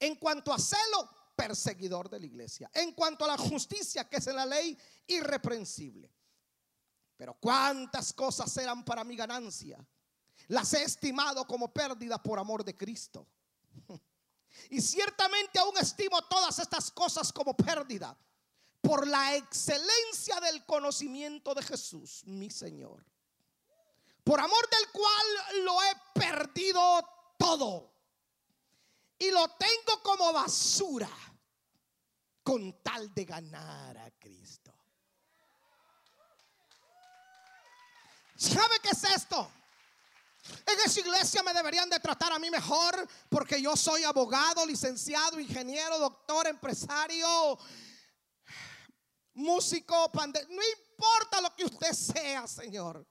En 0.00 0.16
cuanto 0.16 0.52
a 0.52 0.58
celo, 0.58 1.10
perseguidor 1.34 2.08
de 2.08 2.20
la 2.20 2.26
iglesia. 2.26 2.70
En 2.72 2.92
cuanto 2.92 3.24
a 3.24 3.28
la 3.28 3.38
justicia, 3.38 4.08
que 4.08 4.16
es 4.16 4.26
en 4.26 4.36
la 4.36 4.46
ley, 4.46 4.76
irreprensible. 5.06 6.12
Pero 7.16 7.34
cuántas 7.34 8.12
cosas 8.12 8.56
eran 8.56 8.84
para 8.84 9.04
mi 9.04 9.16
ganancia. 9.16 9.84
Las 10.48 10.72
he 10.74 10.82
estimado 10.82 11.46
como 11.46 11.72
pérdida 11.72 12.22
por 12.22 12.38
amor 12.38 12.64
de 12.64 12.76
Cristo. 12.76 13.26
Y 14.70 14.80
ciertamente 14.80 15.58
aún 15.58 15.76
estimo 15.78 16.22
todas 16.28 16.60
estas 16.60 16.88
cosas 16.92 17.32
como 17.32 17.56
pérdida 17.56 18.16
por 18.80 19.04
la 19.04 19.34
excelencia 19.34 20.38
del 20.40 20.64
conocimiento 20.64 21.54
de 21.54 21.62
Jesús, 21.64 22.22
mi 22.24 22.50
Señor. 22.50 23.04
Por 24.22 24.38
amor 24.38 24.70
del 24.70 24.90
cual 24.92 25.64
lo 25.64 25.82
he 25.82 25.96
perdido 26.14 26.80
todo 27.36 27.93
y 29.24 29.30
lo 29.30 29.48
tengo 29.56 30.02
como 30.02 30.32
basura 30.32 31.10
con 32.42 32.82
tal 32.82 33.12
de 33.14 33.24
ganar 33.24 33.96
a 33.96 34.10
Cristo. 34.18 34.72
¿Sabe 38.36 38.80
qué 38.82 38.90
es 38.90 39.04
esto? 39.04 39.50
En 40.66 40.78
esa 40.80 41.00
iglesia 41.00 41.42
me 41.42 41.54
deberían 41.54 41.88
de 41.88 41.98
tratar 42.00 42.32
a 42.32 42.38
mí 42.38 42.50
mejor 42.50 43.08
porque 43.30 43.62
yo 43.62 43.74
soy 43.76 44.04
abogado, 44.04 44.66
licenciado, 44.66 45.40
ingeniero, 45.40 45.98
doctor, 45.98 46.46
empresario, 46.46 47.58
músico, 49.34 50.12
pande 50.12 50.46
no 50.50 50.60
importa 50.62 51.40
lo 51.40 51.54
que 51.56 51.64
usted 51.64 51.92
sea, 51.92 52.46
Señor. 52.46 53.06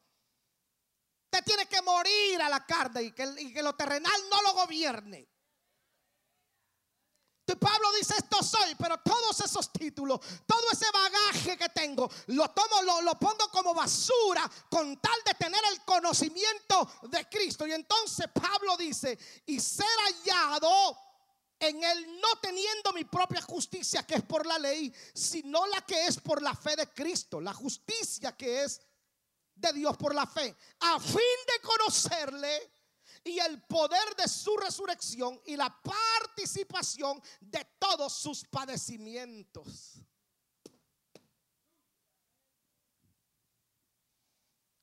Usted 1.26 1.44
tiene 1.44 1.66
que 1.66 1.82
morir 1.82 2.40
a 2.40 2.50
la 2.50 2.64
carne 2.64 3.02
y 3.02 3.12
que, 3.12 3.28
y 3.40 3.52
que 3.52 3.64
lo 3.64 3.76
terrenal 3.76 4.22
no 4.30 4.42
lo 4.44 4.54
gobierne. 4.54 5.33
Pablo 7.56 7.92
dice, 8.00 8.16
esto 8.18 8.42
soy, 8.44 8.76
pero 8.76 8.98
todos 9.00 9.40
esos 9.42 9.72
títulos, 9.72 10.20
todo 10.46 10.72
ese 10.72 10.86
bagaje 10.92 11.58
que 11.58 11.70
tengo, 11.70 12.10
lo 12.28 12.50
tomo, 12.50 12.82
lo, 12.84 13.02
lo, 13.02 13.20
pongo 13.20 13.50
como 13.52 13.74
basura 13.74 14.50
con 14.70 14.98
tal 14.98 15.20
de 15.26 15.34
tener 15.34 15.62
el 15.72 15.82
conocimiento 15.84 16.90
de 17.04 17.28
Cristo. 17.30 17.66
Y 17.68 17.74
entonces 17.74 18.28
Pablo 18.34 18.78
dice, 18.78 19.18
y 19.46 19.60
ser 19.60 19.86
hallado 20.06 20.98
en 21.60 21.84
él 21.84 22.20
no 22.22 22.36
teniendo 22.42 22.94
mi 22.94 23.06
propia 23.06 23.42
justicia 23.42 24.04
que 24.04 24.16
es 24.16 24.24
por 24.24 24.46
la 24.46 24.60
ley, 24.60 24.94
sino 25.14 25.66
la 25.68 25.82
que 25.82 26.08
es 26.08 26.20
por 26.20 26.42
la 26.42 26.54
fe 26.54 26.76
de 26.76 26.88
Cristo, 26.94 27.40
la 27.40 27.54
justicia 27.54 28.36
que 28.36 28.64
es 28.64 28.82
de 29.56 29.72
Dios 29.74 29.96
por 29.98 30.14
la 30.14 30.28
fe, 30.28 30.56
a 30.80 31.00
fin 31.00 31.16
de 31.16 31.62
conocerle 31.62 32.72
y 33.24 33.40
el 33.40 33.62
poder 33.64 34.16
de 34.16 34.28
su 34.28 34.56
resurrección 34.58 35.42
y 35.46 35.56
la 35.56 35.82
participación 35.82 37.22
de 37.40 37.66
todos 37.80 38.14
sus 38.14 38.44
padecimientos. 38.46 40.00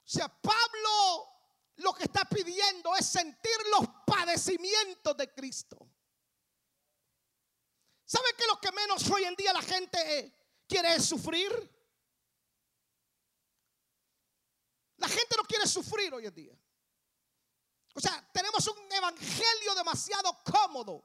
O 0.05 0.13
sea, 0.13 0.29
Pablo 0.29 1.31
lo 1.77 1.95
que 1.95 2.05
está 2.05 2.25
pidiendo 2.25 2.95
es 2.97 3.07
sentir 3.07 3.57
los 3.71 3.89
padecimientos 4.07 5.17
de 5.17 5.33
Cristo. 5.33 5.79
¿Sabe 8.05 8.35
que 8.37 8.47
lo 8.47 8.61
que 8.61 8.73
menos 8.73 9.09
hoy 9.11 9.25
en 9.25 9.37
día 9.37 9.53
la 9.53 9.63
gente 9.63 10.35
quiere 10.67 10.97
es 10.97 11.07
sufrir? 11.07 11.51
La 14.97 15.09
gente 15.09 15.37
no 15.37 15.45
quiere 15.45 15.67
sufrir 15.67 16.13
hoy 16.13 16.27
en 16.27 16.35
día. 16.35 16.59
O 17.95 18.01
sea, 18.01 18.29
tenemos 18.33 18.67
un 18.67 18.93
evangelio 18.93 19.75
demasiado 19.75 20.43
cómodo. 20.45 21.05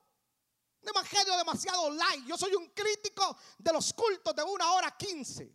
Un 0.81 0.89
evangelio 0.89 1.35
demasiado 1.37 1.89
light. 1.91 2.25
Yo 2.25 2.37
soy 2.37 2.53
un 2.55 2.69
crítico 2.69 3.37
de 3.57 3.73
los 3.73 3.93
cultos 3.93 4.35
de 4.35 4.43
una 4.43 4.71
hora 4.71 4.95
quince. 4.97 5.51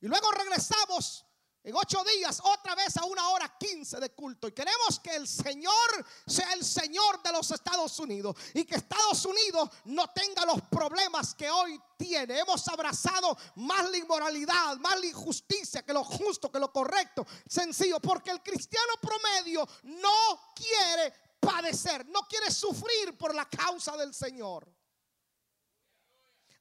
Y 0.00 0.06
luego 0.06 0.30
regresamos 0.30 1.25
en 1.66 1.74
ocho 1.74 2.04
días 2.04 2.40
otra 2.44 2.76
vez 2.76 2.96
a 2.96 3.04
una 3.04 3.28
hora 3.30 3.52
quince 3.58 3.98
de 3.98 4.10
culto. 4.10 4.46
Y 4.46 4.52
queremos 4.52 5.00
que 5.00 5.16
el 5.16 5.26
Señor 5.26 6.06
sea 6.24 6.52
el 6.52 6.64
Señor 6.64 7.20
de 7.24 7.32
los 7.32 7.50
Estados 7.50 7.98
Unidos. 7.98 8.36
Y 8.54 8.64
que 8.64 8.76
Estados 8.76 9.24
Unidos 9.24 9.68
no 9.86 10.08
tenga 10.12 10.46
los 10.46 10.62
problemas 10.70 11.34
que 11.34 11.50
hoy 11.50 11.80
tiene. 11.96 12.38
Hemos 12.38 12.68
abrazado 12.68 13.36
más 13.56 13.90
la 13.90 13.96
inmoralidad, 13.96 14.76
más 14.76 15.00
la 15.00 15.06
injusticia 15.06 15.84
que 15.84 15.92
lo 15.92 16.04
justo, 16.04 16.52
que 16.52 16.60
lo 16.60 16.72
correcto. 16.72 17.26
Sencillo, 17.48 17.98
porque 17.98 18.30
el 18.30 18.44
cristiano 18.44 18.92
promedio 19.02 19.68
no 19.82 20.52
quiere 20.54 21.12
padecer, 21.40 22.06
no 22.06 22.28
quiere 22.28 22.48
sufrir 22.52 23.18
por 23.18 23.34
la 23.34 23.50
causa 23.50 23.96
del 23.96 24.14
Señor. 24.14 24.72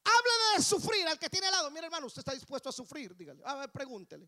Hable 0.03 0.57
de 0.57 0.63
sufrir 0.63 1.07
al 1.07 1.19
que 1.19 1.29
tiene 1.29 1.45
al 1.45 1.53
lado. 1.53 1.69
Mira, 1.69 1.85
hermano, 1.85 2.07
usted 2.07 2.21
está 2.21 2.33
dispuesto 2.33 2.69
a 2.69 2.71
sufrir. 2.71 3.15
Dígale, 3.15 3.43
a 3.45 3.53
ver, 3.53 3.71
pregúntele. 3.71 4.27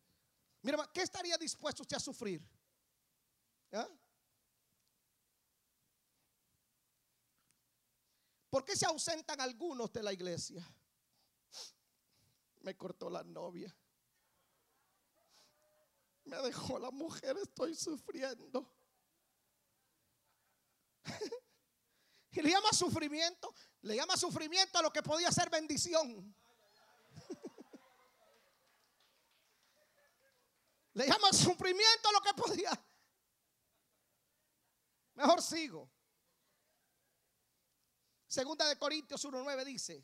Mira, 0.68 0.86
¿qué 0.94 1.02
estaría 1.02 1.38
dispuesto 1.38 1.84
usted 1.84 1.96
a 1.96 2.00
sufrir? 2.02 2.46
¿Ah? 3.72 3.88
¿Por 8.50 8.66
qué 8.66 8.76
se 8.76 8.86
ausentan 8.86 9.40
algunos 9.40 9.94
de 9.94 10.04
la 10.04 10.12
iglesia? 10.12 10.62
Me 12.64 12.76
cortó 12.76 13.10
la 13.10 13.24
novia. 13.24 13.74
Me 16.26 16.36
dejó 16.42 16.78
la 16.80 16.92
mujer, 16.92 17.38
estoy 17.38 17.74
sufriendo. 17.74 18.70
y 22.32 22.42
le 22.42 22.50
llama 22.50 22.74
sufrimiento, 22.74 23.56
le 23.84 23.96
llama 23.96 24.18
sufrimiento 24.18 24.80
a 24.80 24.82
lo 24.82 24.92
que 24.92 25.02
podía 25.02 25.32
ser 25.32 25.50
bendición. 25.50 26.36
Le 30.98 31.06
llama 31.06 31.32
sufrimiento 31.32 32.10
a 32.10 32.12
lo 32.12 32.22
que 32.22 32.34
podía. 32.34 32.72
Mejor 35.14 35.44
sigo. 35.44 35.92
Segunda 38.26 38.68
de 38.68 38.80
Corintios 38.80 39.24
1.9 39.24 39.64
dice, 39.64 40.04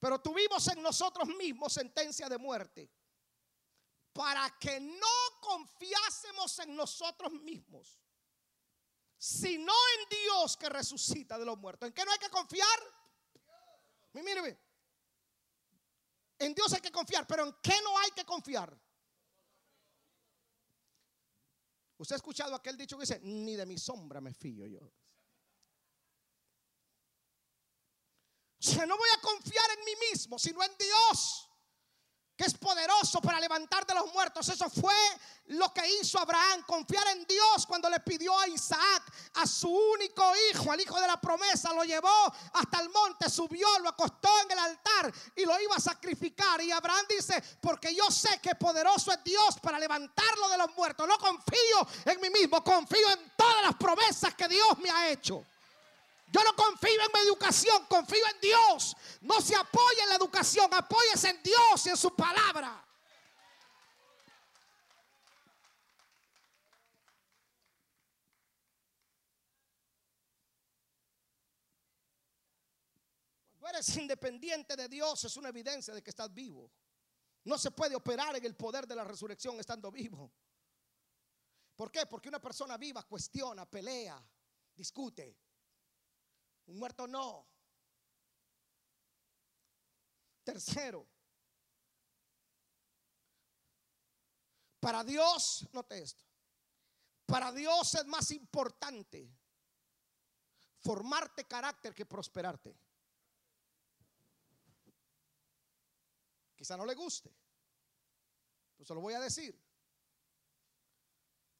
pero 0.00 0.20
tuvimos 0.20 0.66
en 0.66 0.82
nosotros 0.82 1.28
mismos 1.28 1.72
sentencia 1.72 2.28
de 2.28 2.36
muerte 2.36 2.90
para 4.12 4.50
que 4.58 4.80
no 4.80 5.40
confiásemos 5.40 6.58
en 6.58 6.74
nosotros 6.74 7.32
mismos, 7.34 8.00
sino 9.16 9.72
en 9.72 10.08
Dios 10.08 10.56
que 10.56 10.68
resucita 10.68 11.38
de 11.38 11.44
los 11.44 11.56
muertos. 11.58 11.86
¿En 11.86 11.94
qué 11.94 12.04
no 12.04 12.10
hay 12.10 12.18
que 12.18 12.28
confiar? 12.28 12.80
Mire, 14.14 14.58
en 16.40 16.54
Dios 16.54 16.72
hay 16.72 16.80
que 16.80 16.90
confiar, 16.90 17.24
pero 17.24 17.44
¿en 17.44 17.56
qué 17.62 17.80
no 17.84 17.96
hay 18.00 18.10
que 18.10 18.24
confiar? 18.24 18.81
Usted 22.02 22.14
ha 22.14 22.16
escuchado 22.16 22.56
aquel 22.56 22.76
dicho 22.76 22.96
que 22.96 23.02
dice, 23.02 23.20
ni 23.22 23.54
de 23.54 23.64
mi 23.64 23.78
sombra 23.78 24.20
me 24.20 24.34
fío 24.34 24.66
yo. 24.66 24.80
O 24.80 24.92
sea, 28.58 28.84
no 28.86 28.96
voy 28.96 29.08
a 29.16 29.20
confiar 29.20 29.70
en 29.78 29.84
mí 29.84 29.92
mismo, 30.10 30.36
sino 30.36 30.64
en 30.64 30.76
Dios 30.76 31.48
es 32.44 32.54
poderoso 32.54 33.20
para 33.20 33.40
levantar 33.40 33.86
de 33.86 33.94
los 33.94 34.12
muertos. 34.12 34.48
Eso 34.48 34.68
fue 34.68 34.94
lo 35.46 35.72
que 35.72 35.82
hizo 36.00 36.18
Abraham, 36.18 36.62
confiar 36.66 37.06
en 37.08 37.24
Dios 37.26 37.66
cuando 37.66 37.90
le 37.90 38.00
pidió 38.00 38.38
a 38.38 38.48
Isaac, 38.48 39.02
a 39.34 39.46
su 39.46 39.68
único 39.68 40.24
hijo, 40.50 40.72
al 40.72 40.80
hijo 40.80 41.00
de 41.00 41.06
la 41.06 41.20
promesa, 41.20 41.72
lo 41.72 41.84
llevó 41.84 42.32
hasta 42.52 42.80
el 42.80 42.88
monte, 42.90 43.28
subió, 43.28 43.66
lo 43.80 43.90
acostó 43.90 44.28
en 44.44 44.52
el 44.52 44.58
altar 44.58 45.12
y 45.36 45.44
lo 45.44 45.60
iba 45.60 45.76
a 45.76 45.80
sacrificar. 45.80 46.60
Y 46.62 46.70
Abraham 46.70 47.04
dice, 47.08 47.42
porque 47.60 47.94
yo 47.94 48.10
sé 48.10 48.40
que 48.40 48.54
poderoso 48.54 49.12
es 49.12 49.22
Dios 49.24 49.58
para 49.60 49.78
levantarlo 49.78 50.48
de 50.48 50.58
los 50.58 50.74
muertos. 50.74 51.06
No 51.06 51.18
confío 51.18 51.86
en 52.06 52.20
mí 52.20 52.30
mismo, 52.30 52.62
confío 52.62 53.10
en 53.10 53.32
todas 53.36 53.62
las 53.62 53.74
promesas 53.76 54.34
que 54.34 54.48
Dios 54.48 54.78
me 54.78 54.90
ha 54.90 55.08
hecho. 55.10 55.44
Yo 56.32 56.42
no 56.44 56.56
confío 56.56 56.98
en 56.98 57.12
mi 57.12 57.28
educación, 57.28 57.84
confío 57.90 58.24
en 58.34 58.40
Dios. 58.40 58.96
No 59.20 59.38
se 59.42 59.54
apoya 59.54 60.04
en 60.04 60.08
la 60.08 60.14
educación, 60.14 60.66
apóyese 60.72 61.28
en 61.28 61.42
Dios 61.42 61.86
y 61.86 61.90
en 61.90 61.96
su 61.96 62.16
palabra. 62.16 62.82
Cuando 73.58 73.78
eres 73.78 73.96
independiente 73.98 74.74
de 74.74 74.88
Dios 74.88 75.22
es 75.24 75.36
una 75.36 75.50
evidencia 75.50 75.92
de 75.92 76.02
que 76.02 76.10
estás 76.10 76.32
vivo. 76.32 76.72
No 77.44 77.58
se 77.58 77.70
puede 77.72 77.94
operar 77.94 78.34
en 78.36 78.44
el 78.46 78.56
poder 78.56 78.86
de 78.86 78.96
la 78.96 79.04
resurrección 79.04 79.60
estando 79.60 79.92
vivo. 79.92 80.32
¿Por 81.76 81.92
qué? 81.92 82.06
Porque 82.06 82.30
una 82.30 82.40
persona 82.40 82.78
viva 82.78 83.02
cuestiona, 83.02 83.68
pelea, 83.68 84.24
discute. 84.74 85.36
Un 86.66 86.78
muerto 86.78 87.06
no. 87.06 87.46
Tercero, 90.44 91.06
para 94.80 95.04
Dios, 95.04 95.68
note 95.72 96.02
esto, 96.02 96.24
para 97.24 97.52
Dios 97.52 97.94
es 97.94 98.04
más 98.06 98.32
importante 98.32 99.32
formarte 100.80 101.44
carácter 101.44 101.94
que 101.94 102.04
prosperarte. 102.04 102.76
Quizá 106.56 106.76
no 106.76 106.84
le 106.84 106.94
guste, 106.94 107.32
pero 108.76 108.84
se 108.84 108.94
lo 108.94 109.00
voy 109.00 109.14
a 109.14 109.20
decir. 109.20 109.56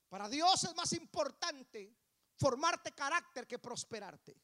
Para 0.09 0.29
Dios 0.29 0.65
es 0.65 0.75
más 0.75 0.93
importante 0.93 1.97
formarte 2.37 2.93
carácter 2.93 3.47
que 3.47 3.61
prosperarte. 3.61 4.37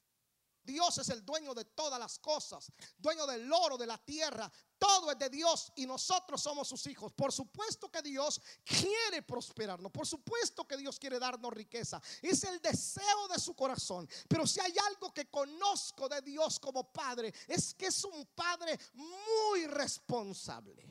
Dios 0.68 0.98
es 0.98 1.08
el 1.08 1.24
dueño 1.24 1.54
de 1.54 1.64
todas 1.64 1.98
las 1.98 2.18
cosas, 2.18 2.70
dueño 2.98 3.26
del 3.26 3.50
oro, 3.50 3.78
de 3.78 3.86
la 3.86 3.96
tierra. 3.96 4.52
Todo 4.78 5.10
es 5.10 5.18
de 5.18 5.30
Dios 5.30 5.72
y 5.76 5.86
nosotros 5.86 6.42
somos 6.42 6.68
sus 6.68 6.86
hijos. 6.86 7.10
Por 7.14 7.32
supuesto 7.32 7.90
que 7.90 8.02
Dios 8.02 8.38
quiere 8.62 9.22
prosperarnos. 9.22 9.90
Por 9.90 10.06
supuesto 10.06 10.68
que 10.68 10.76
Dios 10.76 10.98
quiere 10.98 11.18
darnos 11.18 11.54
riqueza. 11.54 12.02
Es 12.20 12.44
el 12.44 12.60
deseo 12.60 13.28
de 13.28 13.40
su 13.40 13.56
corazón. 13.56 14.06
Pero 14.28 14.46
si 14.46 14.60
hay 14.60 14.74
algo 14.86 15.12
que 15.12 15.30
conozco 15.30 16.06
de 16.06 16.20
Dios 16.20 16.60
como 16.60 16.92
padre, 16.92 17.32
es 17.46 17.72
que 17.72 17.86
es 17.86 18.04
un 18.04 18.26
padre 18.26 18.78
muy 18.92 19.66
responsable. 19.66 20.86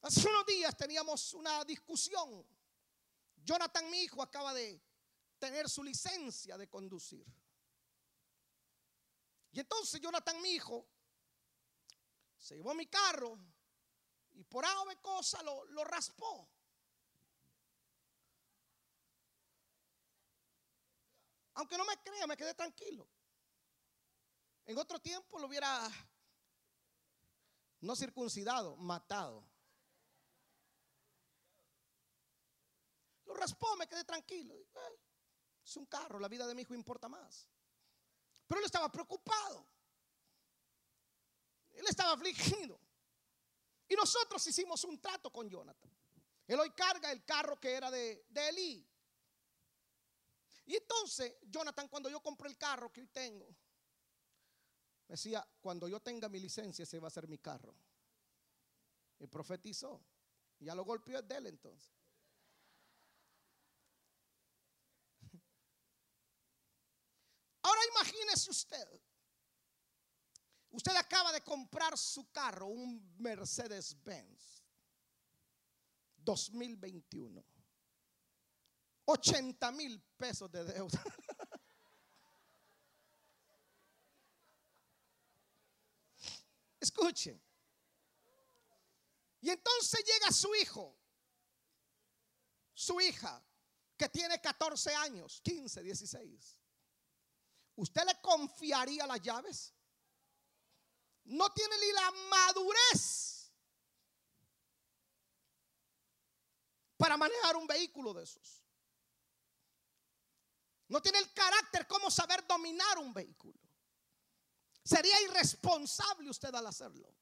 Hace 0.00 0.26
unos 0.26 0.46
días 0.46 0.74
teníamos 0.74 1.34
una 1.34 1.64
discusión 1.64 2.46
Jonathan, 3.46 3.88
mi 3.88 4.02
hijo, 4.02 4.20
acaba 4.20 4.52
de 4.52 4.82
tener 5.38 5.70
su 5.70 5.84
licencia 5.84 6.58
de 6.58 6.68
conducir. 6.68 7.24
Y 9.52 9.60
entonces 9.60 10.00
Jonathan, 10.00 10.42
mi 10.42 10.50
hijo, 10.50 10.84
se 12.36 12.56
llevó 12.56 12.74
mi 12.74 12.86
carro 12.86 13.38
y 14.32 14.42
por 14.42 14.64
ave 14.64 14.96
cosa 15.00 15.42
lo, 15.44 15.64
lo 15.66 15.84
raspó. 15.84 16.48
Aunque 21.54 21.78
no 21.78 21.84
me 21.84 21.96
crea, 22.02 22.26
me 22.26 22.36
quedé 22.36 22.52
tranquilo. 22.52 23.08
En 24.64 24.76
otro 24.76 24.98
tiempo 24.98 25.38
lo 25.38 25.46
hubiera 25.46 25.88
no 27.80 27.94
circuncidado, 27.94 28.76
matado. 28.76 29.48
Raspó, 33.36 33.76
me 33.76 33.86
quedé 33.86 34.04
tranquilo. 34.04 34.54
es 35.64 35.76
un 35.76 35.86
carro, 35.86 36.18
la 36.18 36.28
vida 36.28 36.46
de 36.46 36.54
mi 36.54 36.62
hijo 36.62 36.74
importa 36.74 37.08
más. 37.08 37.48
Pero 38.46 38.60
él 38.60 38.66
estaba 38.66 38.90
preocupado. 38.90 39.66
Él 41.72 41.84
estaba 41.88 42.12
afligido. 42.12 42.80
Y 43.88 43.94
nosotros 43.94 44.44
hicimos 44.46 44.82
un 44.84 45.00
trato 45.00 45.30
con 45.30 45.48
Jonathan. 45.48 45.90
Él 46.46 46.60
hoy 46.60 46.70
carga 46.70 47.10
el 47.10 47.24
carro 47.24 47.58
que 47.60 47.72
era 47.72 47.90
de, 47.90 48.24
de 48.28 48.48
Elí. 48.48 48.88
Y 50.66 50.76
entonces, 50.76 51.36
Jonathan, 51.42 51.88
cuando 51.88 52.08
yo 52.08 52.20
compré 52.20 52.48
el 52.48 52.56
carro 52.56 52.92
que 52.92 53.00
hoy 53.00 53.08
tengo, 53.08 53.54
decía, 55.06 55.46
cuando 55.60 55.86
yo 55.88 56.00
tenga 56.00 56.28
mi 56.28 56.40
licencia, 56.40 56.82
ese 56.82 56.98
va 56.98 57.08
a 57.08 57.12
ser 57.12 57.28
mi 57.28 57.38
carro. 57.38 57.74
Y 59.18 59.26
profetizó. 59.26 60.04
Ya 60.58 60.74
lo 60.74 60.84
golpeó 60.84 61.22
de 61.22 61.36
él 61.36 61.46
entonces. 61.46 61.92
Ahora 67.62 67.80
usted. 68.48 69.00
Usted 70.70 70.94
acaba 70.96 71.32
de 71.32 71.40
comprar 71.40 71.96
su 71.96 72.30
carro, 72.30 72.66
un 72.66 73.16
Mercedes-Benz 73.18 74.62
2021. 76.18 77.44
80 79.06 79.72
mil 79.72 80.02
pesos 80.16 80.50
de 80.50 80.64
deuda. 80.64 81.02
Escuchen. 86.80 87.40
Y 89.40 89.50
entonces 89.50 90.04
llega 90.04 90.32
su 90.32 90.54
hijo, 90.56 90.98
su 92.74 93.00
hija, 93.00 93.42
que 93.96 94.08
tiene 94.08 94.40
14 94.40 94.94
años, 94.94 95.40
15, 95.42 95.82
16. 95.82 96.56
¿Usted 97.76 98.02
le 98.06 98.20
confiaría 98.20 99.06
las 99.06 99.20
llaves? 99.20 99.74
No 101.24 101.52
tiene 101.52 101.76
ni 101.78 101.92
la 101.92 102.10
madurez 102.30 103.52
para 106.96 107.16
manejar 107.16 107.56
un 107.56 107.66
vehículo 107.66 108.14
de 108.14 108.24
esos. 108.24 108.62
No 110.88 111.02
tiene 111.02 111.18
el 111.18 111.32
carácter 111.32 111.86
como 111.86 112.10
saber 112.10 112.46
dominar 112.46 112.98
un 112.98 113.12
vehículo. 113.12 113.58
Sería 114.84 115.20
irresponsable 115.22 116.30
usted 116.30 116.54
al 116.54 116.66
hacerlo. 116.66 117.12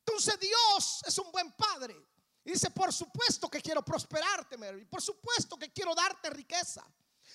Entonces 0.00 0.38
Dios 0.38 1.02
es 1.06 1.18
un 1.18 1.32
buen 1.32 1.52
padre. 1.52 1.96
Y 2.44 2.52
dice, 2.52 2.70
por 2.70 2.92
supuesto 2.92 3.48
que 3.48 3.62
quiero 3.62 3.82
prosperarte, 3.82 4.58
Mary. 4.58 4.84
Por 4.84 5.00
supuesto 5.00 5.58
que 5.58 5.72
quiero 5.72 5.94
darte 5.94 6.28
riqueza. 6.28 6.84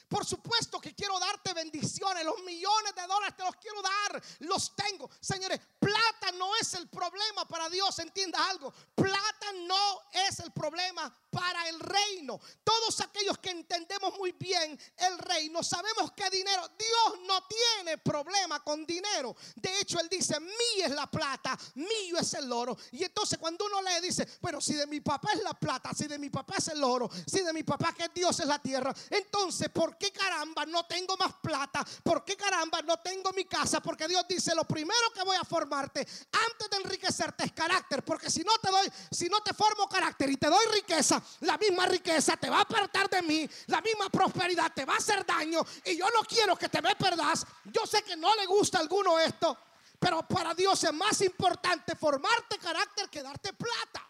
Por 0.10 0.26
supuesto 0.26 0.82
que 0.82 0.96
quiero 0.96 1.20
darte 1.20 1.54
bendiciones. 1.54 2.26
Los 2.26 2.42
millones 2.44 2.96
de 2.96 3.08
dólares 3.08 3.38
te 3.38 3.44
los 3.44 3.56
quiero 3.58 3.80
dar. 3.82 4.22
Los 4.40 4.76
tengo. 4.76 5.10
Señores, 5.20 5.60
plata 5.80 6.32
no 6.34 6.56
es 6.56 6.74
el 6.74 6.90
problema 6.90 7.48
para 7.48 7.70
Dios. 7.70 7.98
Entienda 8.00 8.50
algo. 8.50 8.74
Plata 8.96 9.52
no 9.68 10.02
es 10.12 10.40
el 10.40 10.52
problema 10.52 11.14
para 11.30 11.70
el 11.70 11.80
reino. 11.80 12.40
Todos 12.64 13.02
aquellos 13.02 13.38
que 13.38 13.52
entendemos 13.52 14.18
muy 14.18 14.32
bien 14.32 14.80
el 14.98 15.18
reino, 15.20 15.62
sabemos 15.62 16.12
que 16.14 16.28
dinero, 16.32 16.68
Dios 16.78 17.20
no 17.28 17.46
tiene 17.46 18.00
problema 18.00 18.64
con 18.64 18.86
dinero. 18.88 19.36
De 19.56 19.80
hecho, 19.80 20.00
Él 20.00 20.10
dice, 20.10 20.40
mío 20.40 20.86
es 20.86 20.92
la 20.92 21.10
plata, 21.10 21.58
mío 21.76 22.18
es 22.20 22.34
el 22.34 22.52
oro. 22.52 22.76
Y 22.92 23.04
entonces 23.04 23.38
cuando 23.38 23.66
uno 23.66 23.82
le 23.84 24.02
dice, 24.02 24.28
bueno, 24.42 24.60
si 24.60 24.74
de 24.74 24.88
mi 24.88 25.02
papá 25.02 25.34
es 25.34 25.44
la 25.44 25.54
plata, 25.54 25.94
si 25.94 26.08
de 26.08 26.18
mi 26.18 26.32
papá 26.32 26.56
es 26.58 26.70
el 26.70 26.84
oro, 26.84 27.10
si 27.28 27.42
de 27.42 27.54
mi 27.54 27.62
papá 27.62 27.94
que 27.94 28.10
Dios 28.10 28.40
es 28.40 28.48
la 28.48 28.60
tierra, 28.60 28.94
entonces, 29.12 29.70
¿por 29.70 29.99
qué 30.00 30.12
caramba 30.12 30.66
no 30.66 30.86
tengo 30.86 31.16
más 31.18 31.34
plata? 31.42 31.86
¿Por 32.02 32.24
qué 32.24 32.36
caramba 32.36 32.82
no 32.82 32.98
tengo 32.98 33.32
mi 33.34 33.46
casa? 33.46 33.82
Porque 33.82 34.08
Dios 34.08 34.26
dice, 34.28 34.56
lo 34.56 34.64
primero 34.64 35.12
que 35.14 35.24
voy 35.24 35.36
a 35.36 35.44
formarte 35.44 36.00
antes 36.00 36.70
de 36.72 36.78
enriquecerte 36.78 37.44
es 37.44 37.52
carácter. 37.52 38.04
Porque 38.04 38.32
si 38.32 38.42
no 38.42 38.58
te 38.58 38.72
doy, 38.72 38.90
si 39.12 39.28
no 39.30 39.42
te 39.42 39.54
formo 39.54 39.88
carácter 39.88 40.30
y 40.30 40.38
te 40.38 40.48
doy 40.48 40.66
riqueza, 40.74 41.22
la 41.42 41.58
misma 41.58 41.86
riqueza 41.86 42.38
te 42.38 42.50
va 42.50 42.60
a 42.60 42.62
apartar 42.62 43.10
de 43.10 43.22
mí, 43.22 43.48
la 43.68 43.82
misma 43.82 44.10
prosperidad 44.10 44.72
te 44.74 44.86
va 44.86 44.94
a 44.94 44.98
hacer 44.98 45.26
daño. 45.26 45.62
Y 45.86 45.98
yo 45.98 46.06
no 46.16 46.24
quiero 46.24 46.56
que 46.56 46.70
te 46.70 46.82
me 46.82 46.96
perdas. 46.96 47.46
Yo 47.66 47.86
sé 47.86 48.02
que 48.04 48.16
no 48.16 48.34
le 48.36 48.46
gusta 48.46 48.78
a 48.78 48.82
alguno 48.82 49.20
esto. 49.20 49.58
Pero 50.00 50.24
para 50.24 50.54
Dios 50.54 50.82
es 50.84 50.94
más 50.94 51.20
importante 51.22 51.94
formarte 51.96 52.58
carácter 52.58 53.10
que 53.10 53.22
darte 53.22 53.52
plata. 53.52 54.09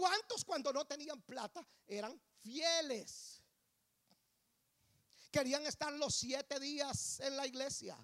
¿Cuántos 0.00 0.46
cuando 0.46 0.72
no 0.72 0.86
tenían 0.86 1.20
plata 1.20 1.62
eran 1.86 2.18
fieles? 2.38 3.42
Querían 5.30 5.66
estar 5.66 5.92
los 5.92 6.14
siete 6.14 6.58
días 6.58 7.20
en 7.20 7.36
la 7.36 7.46
iglesia. 7.46 7.98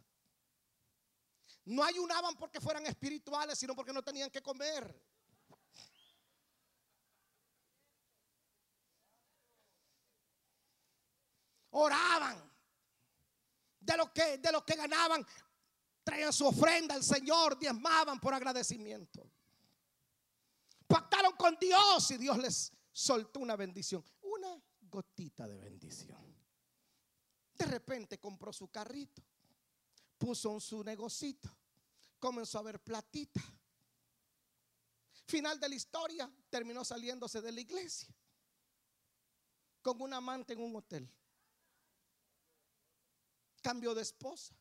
No 1.64 1.82
ayunaban 1.82 2.37
porque 2.37 2.61
fueran 2.61 2.85
espirituales, 2.85 3.59
sino 3.59 3.74
porque 3.74 3.94
no 3.94 4.02
tenían 4.02 4.30
que 4.30 4.42
comer. 4.42 4.94
Oraban. 11.70 12.52
De 13.80 13.96
lo 13.96 14.12
que, 14.12 14.37
de 14.37 14.52
lo 14.52 14.62
que 14.66 14.74
ganaban, 14.74 15.26
traían 16.04 16.30
su 16.35 16.46
ofrenda 16.46 16.94
al 16.94 17.02
Señor, 17.02 17.59
diezmaban 17.59 18.20
por 18.20 18.35
agradecimiento. 18.35 19.32
Pactaron 20.87 21.33
con 21.33 21.57
Dios 21.59 22.11
y 22.11 22.18
Dios 22.18 22.38
les 22.38 22.72
soltó 22.92 23.40
una 23.40 23.57
bendición. 23.57 24.05
Una 24.22 24.61
gotita 24.83 25.46
de 25.46 25.59
bendición. 25.59 26.37
De 27.55 27.64
repente 27.64 28.18
compró 28.18 28.53
su 28.53 28.68
carrito, 28.68 29.22
puso 30.18 30.61
su 30.61 30.85
negocito, 30.85 31.49
comenzó 32.18 32.59
a 32.59 32.62
ver 32.62 32.81
platita. 32.81 33.42
Final 35.27 35.59
de 35.59 35.68
la 35.68 35.75
historia, 35.75 36.31
terminó 36.51 36.85
saliéndose 36.85 37.40
de 37.40 37.51
la 37.51 37.61
iglesia 37.61 38.14
con 39.87 40.03
un 40.03 40.12
amante 40.12 40.53
en 40.53 40.61
un 40.61 40.75
hotel. 40.75 41.09
Cambió 43.62 43.94
de 43.94 44.03
esposa. 44.03 44.53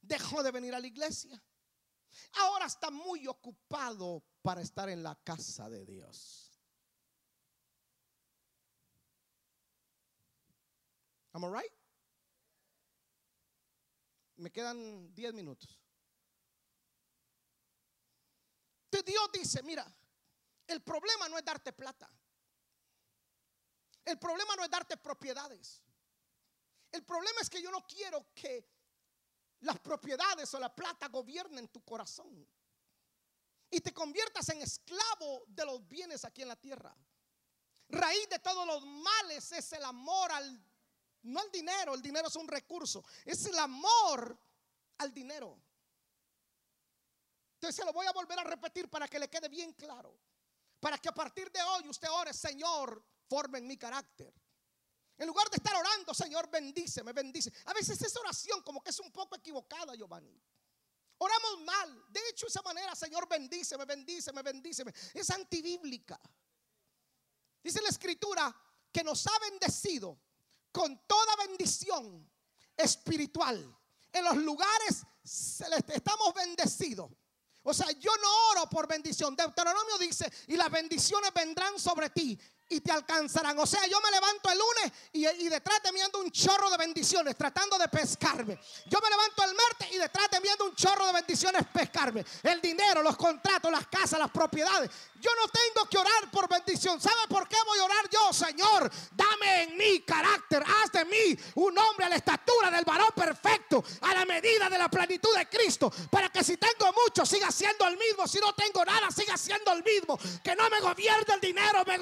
Dejó 0.00 0.40
de 0.44 0.52
venir 0.52 0.72
a 0.72 0.78
la 0.78 0.86
iglesia. 0.86 1.42
Ahora 2.34 2.66
está 2.66 2.90
muy 2.90 3.26
ocupado 3.26 4.22
para 4.42 4.60
estar 4.60 4.88
en 4.88 5.02
la 5.02 5.14
casa 5.16 5.68
de 5.68 5.84
Dios. 5.84 6.60
Am 11.32 11.44
I? 11.44 11.64
Me 14.36 14.50
quedan 14.50 15.14
10 15.14 15.34
minutos. 15.34 15.78
Dios 19.06 19.30
dice, 19.32 19.62
mira, 19.62 19.86
el 20.66 20.82
problema 20.82 21.28
no 21.28 21.38
es 21.38 21.44
darte 21.44 21.72
plata. 21.72 22.10
El 24.04 24.18
problema 24.18 24.56
no 24.56 24.64
es 24.64 24.70
darte 24.70 24.96
propiedades. 24.96 25.82
El 26.92 27.04
problema 27.04 27.40
es 27.40 27.50
que 27.50 27.62
yo 27.62 27.70
no 27.70 27.86
quiero 27.86 28.32
que 28.34 28.75
las 29.60 29.78
propiedades 29.80 30.52
o 30.54 30.60
la 30.60 30.74
plata 30.74 31.08
gobiernen 31.08 31.68
tu 31.68 31.82
corazón 31.82 32.46
y 33.70 33.80
te 33.80 33.92
conviertas 33.92 34.48
en 34.50 34.62
esclavo 34.62 35.44
de 35.48 35.64
los 35.64 35.86
bienes 35.88 36.24
aquí 36.24 36.42
en 36.42 36.48
la 36.48 36.56
tierra. 36.56 36.94
Raíz 37.88 38.28
de 38.28 38.38
todos 38.38 38.66
los 38.66 38.84
males 38.84 39.52
es 39.52 39.72
el 39.72 39.84
amor 39.84 40.32
al, 40.32 40.64
no 41.22 41.40
al 41.40 41.50
dinero, 41.50 41.94
el 41.94 42.02
dinero 42.02 42.28
es 42.28 42.36
un 42.36 42.48
recurso, 42.48 43.04
es 43.24 43.46
el 43.46 43.58
amor 43.58 44.38
al 44.98 45.12
dinero. 45.12 45.58
Entonces 47.54 47.76
se 47.76 47.84
lo 47.84 47.92
voy 47.92 48.06
a 48.06 48.12
volver 48.12 48.38
a 48.38 48.44
repetir 48.44 48.88
para 48.88 49.08
que 49.08 49.18
le 49.18 49.28
quede 49.28 49.48
bien 49.48 49.72
claro. 49.72 50.18
Para 50.78 50.98
que 50.98 51.08
a 51.08 51.14
partir 51.14 51.50
de 51.50 51.62
hoy 51.62 51.88
usted 51.88 52.08
ore, 52.10 52.34
Señor, 52.34 53.02
forme 53.28 53.58
en 53.58 53.66
mi 53.66 53.76
carácter. 53.76 54.32
En 55.18 55.26
lugar 55.26 55.48
de 55.48 55.56
estar 55.56 55.74
orando, 55.74 56.12
Señor, 56.12 56.50
bendíceme, 56.50 57.12
bendice. 57.12 57.52
A 57.64 57.72
veces 57.72 58.00
esa 58.00 58.20
oración 58.20 58.62
como 58.62 58.82
que 58.82 58.90
es 58.90 59.00
un 59.00 59.10
poco 59.10 59.36
equivocada, 59.36 59.94
Giovanni. 59.94 60.38
Oramos 61.18 61.60
mal. 61.64 62.04
De 62.10 62.20
hecho, 62.28 62.46
esa 62.46 62.60
manera, 62.62 62.94
Señor, 62.94 63.26
bendíceme, 63.26 63.84
bendíceme, 63.86 64.42
bendíceme. 64.42 64.92
Es 65.14 65.30
antibíblica. 65.30 66.20
Dice 67.62 67.80
la 67.80 67.88
escritura 67.88 68.54
que 68.92 69.02
nos 69.02 69.26
ha 69.26 69.38
bendecido 69.38 70.20
con 70.70 71.06
toda 71.06 71.36
bendición 71.46 72.30
espiritual. 72.76 73.74
En 74.12 74.24
los 74.24 74.36
lugares 74.36 75.02
estamos 75.88 76.34
bendecidos. 76.34 77.10
O 77.62 77.74
sea, 77.74 77.90
yo 77.92 78.10
no 78.18 78.50
oro 78.50 78.70
por 78.70 78.86
bendición. 78.86 79.34
Deuteronomio 79.34 79.98
dice, 79.98 80.30
y 80.46 80.56
las 80.56 80.70
bendiciones 80.70 81.32
vendrán 81.34 81.80
sobre 81.80 82.10
ti 82.10 82.38
y 82.68 82.80
te 82.80 82.92
alcanzarán. 82.92 83.58
O 83.58 83.66
sea, 83.66 83.86
yo 83.86 84.00
me 84.00 84.10
levanto 84.10 84.50
el 84.50 84.58
lunes 84.58 84.92
y, 85.12 85.48
detrás 85.48 85.82
de 85.82 85.92
mí 85.92 86.00
ando 86.00 86.20
un 86.20 86.30
chorro 86.30 86.70
de 86.70 86.76
bendiciones 86.76 87.36
tratando 87.36 87.78
de 87.78 87.88
pescarme. 87.88 88.58
Yo 88.86 88.98
me 89.00 89.10
levanto 89.10 89.44
el 89.44 89.54
martes 89.54 89.92
y 89.92 89.98
detrás 89.98 90.30
de 90.30 90.40
mí 90.40 90.48
ando 90.48 90.66
un 90.66 90.74
chorro 90.74 91.06
de 91.06 91.12
bendiciones 91.12 91.62
pescarme. 91.72 92.24
El 92.42 92.60
dinero, 92.60 93.02
los 93.02 93.16
contratos, 93.16 93.70
las 93.70 93.86
casas, 93.86 94.18
las 94.18 94.30
propiedades. 94.30 94.90
Yo 95.20 95.30
no 95.40 95.48
tengo 95.48 95.88
que 95.88 95.98
orar 95.98 96.30
por 96.30 96.48
bendición. 96.48 97.00
¿Sabe 97.00 97.26
por 97.28 97.48
qué 97.48 97.56
voy 97.66 97.78
a 97.78 97.84
orar 97.84 98.10
yo, 98.10 98.32
Señor? 98.32 98.90
Dame 99.12 99.62
en 99.62 99.76
mí 99.76 100.00
carácter. 100.00 100.62
Haz 100.62 100.92
de 100.92 101.04
mí 101.04 101.38
un 101.54 101.76
hombre 101.78 102.06
a 102.06 102.08
la 102.08 102.16
estatura 102.16 102.70
del 102.70 102.84
varón 102.84 103.10
perfecto 103.14 103.84
a 104.02 104.14
la 104.14 104.24
medida 104.24 104.68
de 104.68 104.78
la 104.78 104.88
plenitud 104.88 105.34
de 105.36 105.48
Cristo. 105.48 105.90
Para 106.10 106.28
que 106.30 106.44
si 106.44 106.56
tengo 106.56 106.92
mucho, 106.92 107.24
siga 107.24 107.50
siendo 107.50 107.86
el 107.86 107.96
mismo. 107.96 108.26
Si 108.26 108.38
no 108.38 108.54
tengo 108.54 108.84
nada, 108.84 109.10
siga 109.10 109.36
siendo 109.36 109.72
el 109.72 109.82
mismo. 109.82 110.18
Que 110.42 110.54
no 110.54 110.68
me 110.68 110.80
gobierne 110.80 111.34
el 111.34 111.40
dinero, 111.40 111.84
me 111.86 111.98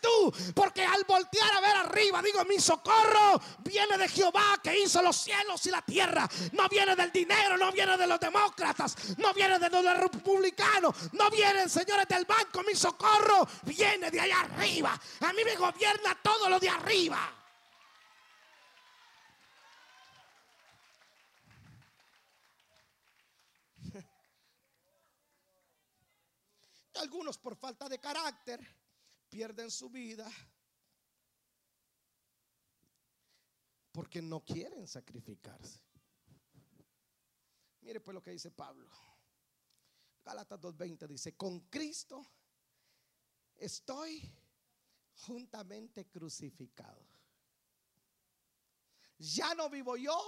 tú. 0.00 0.32
Porque 0.54 0.84
al 0.84 1.04
voltear 1.04 1.52
a 1.52 1.60
ver 1.60 1.76
arriba, 1.76 2.22
digo, 2.22 2.44
mi 2.44 2.58
socorro 2.58 3.40
viene 3.58 3.96
de 3.98 4.08
Jehová 4.08 4.58
que 4.62 4.78
hizo 4.78 5.02
los 5.02 5.16
cielos 5.16 5.66
y 5.66 5.70
la 5.70 5.82
tierra. 5.82 6.28
No 6.52 6.68
viene 6.68 6.94
del 6.96 7.10
dinero, 7.12 7.56
no 7.56 7.72
viene 7.72 7.96
de 7.96 8.06
los 8.06 8.20
demócratas, 8.20 9.16
no 9.18 9.32
viene 9.34 9.58
de 9.58 9.68
los 9.70 9.98
republicanos, 9.98 10.94
no 11.12 11.30
viene, 11.30 11.68
señores, 11.68 12.06
del 12.08 12.24
banco. 12.24 12.62
Mi 12.62 12.74
socorro 12.74 13.46
viene 13.62 14.10
de 14.10 14.20
allá 14.20 14.40
arriba. 14.40 14.98
A 15.20 15.32
mí 15.32 15.44
me 15.44 15.56
gobierna 15.56 16.18
todo 16.22 16.48
lo 16.48 16.58
de 16.58 16.68
arriba. 16.68 17.32
Algunos 26.94 27.38
por 27.38 27.56
falta 27.56 27.88
de 27.88 27.98
carácter 27.98 28.81
pierden 29.32 29.70
su 29.70 29.88
vida 29.88 30.30
porque 33.90 34.20
no 34.20 34.44
quieren 34.44 34.86
sacrificarse. 34.86 35.80
Mire 37.80 37.98
pues 38.00 38.14
lo 38.14 38.22
que 38.22 38.32
dice 38.32 38.50
Pablo. 38.50 38.90
Gálatas 40.22 40.60
2.20 40.60 41.06
dice, 41.08 41.34
con 41.34 41.60
Cristo 41.70 42.22
estoy 43.56 44.30
juntamente 45.26 46.06
crucificado. 46.10 47.02
Ya 49.16 49.54
no 49.54 49.70
vivo 49.70 49.96
yo, 49.96 50.18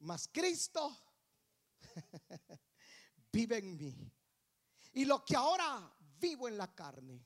mas 0.00 0.28
Cristo 0.28 0.94
vive 3.32 3.56
en 3.56 3.74
mí. 3.78 4.12
Y 4.92 5.06
lo 5.06 5.24
que 5.24 5.34
ahora 5.34 5.96
vivo 6.22 6.48
en 6.48 6.56
la 6.56 6.72
carne, 6.72 7.20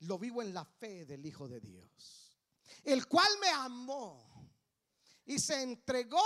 lo 0.00 0.18
vivo 0.18 0.40
en 0.40 0.54
la 0.54 0.64
fe 0.64 1.04
del 1.04 1.26
Hijo 1.26 1.48
de 1.48 1.60
Dios, 1.60 2.38
el 2.84 3.06
cual 3.06 3.28
me 3.40 3.48
amó 3.48 4.50
y 5.26 5.38
se 5.38 5.60
entregó 5.60 6.22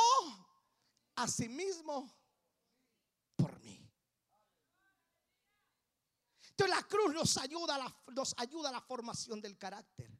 a 1.16 1.26
sí 1.26 1.48
mismo 1.48 2.14
por 3.34 3.58
mí. 3.60 3.90
Entonces 6.50 6.76
la 6.76 6.82
cruz 6.82 7.14
nos 7.14 7.36
ayuda, 7.38 7.76
a 7.76 7.78
la, 7.78 8.02
nos 8.12 8.34
ayuda 8.36 8.68
a 8.68 8.72
la 8.72 8.80
formación 8.80 9.40
del 9.40 9.56
carácter. 9.56 10.10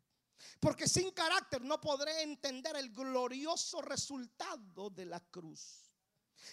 Porque 0.61 0.89
sin 0.89 1.11
carácter 1.11 1.63
no 1.63 1.81
podré 1.81 2.23
entender 2.23 2.77
el 2.77 2.91
glorioso 2.91 3.83
resultado 3.83 4.89
de 4.91 5.05
la 5.05 5.21
cruz. 5.21 5.88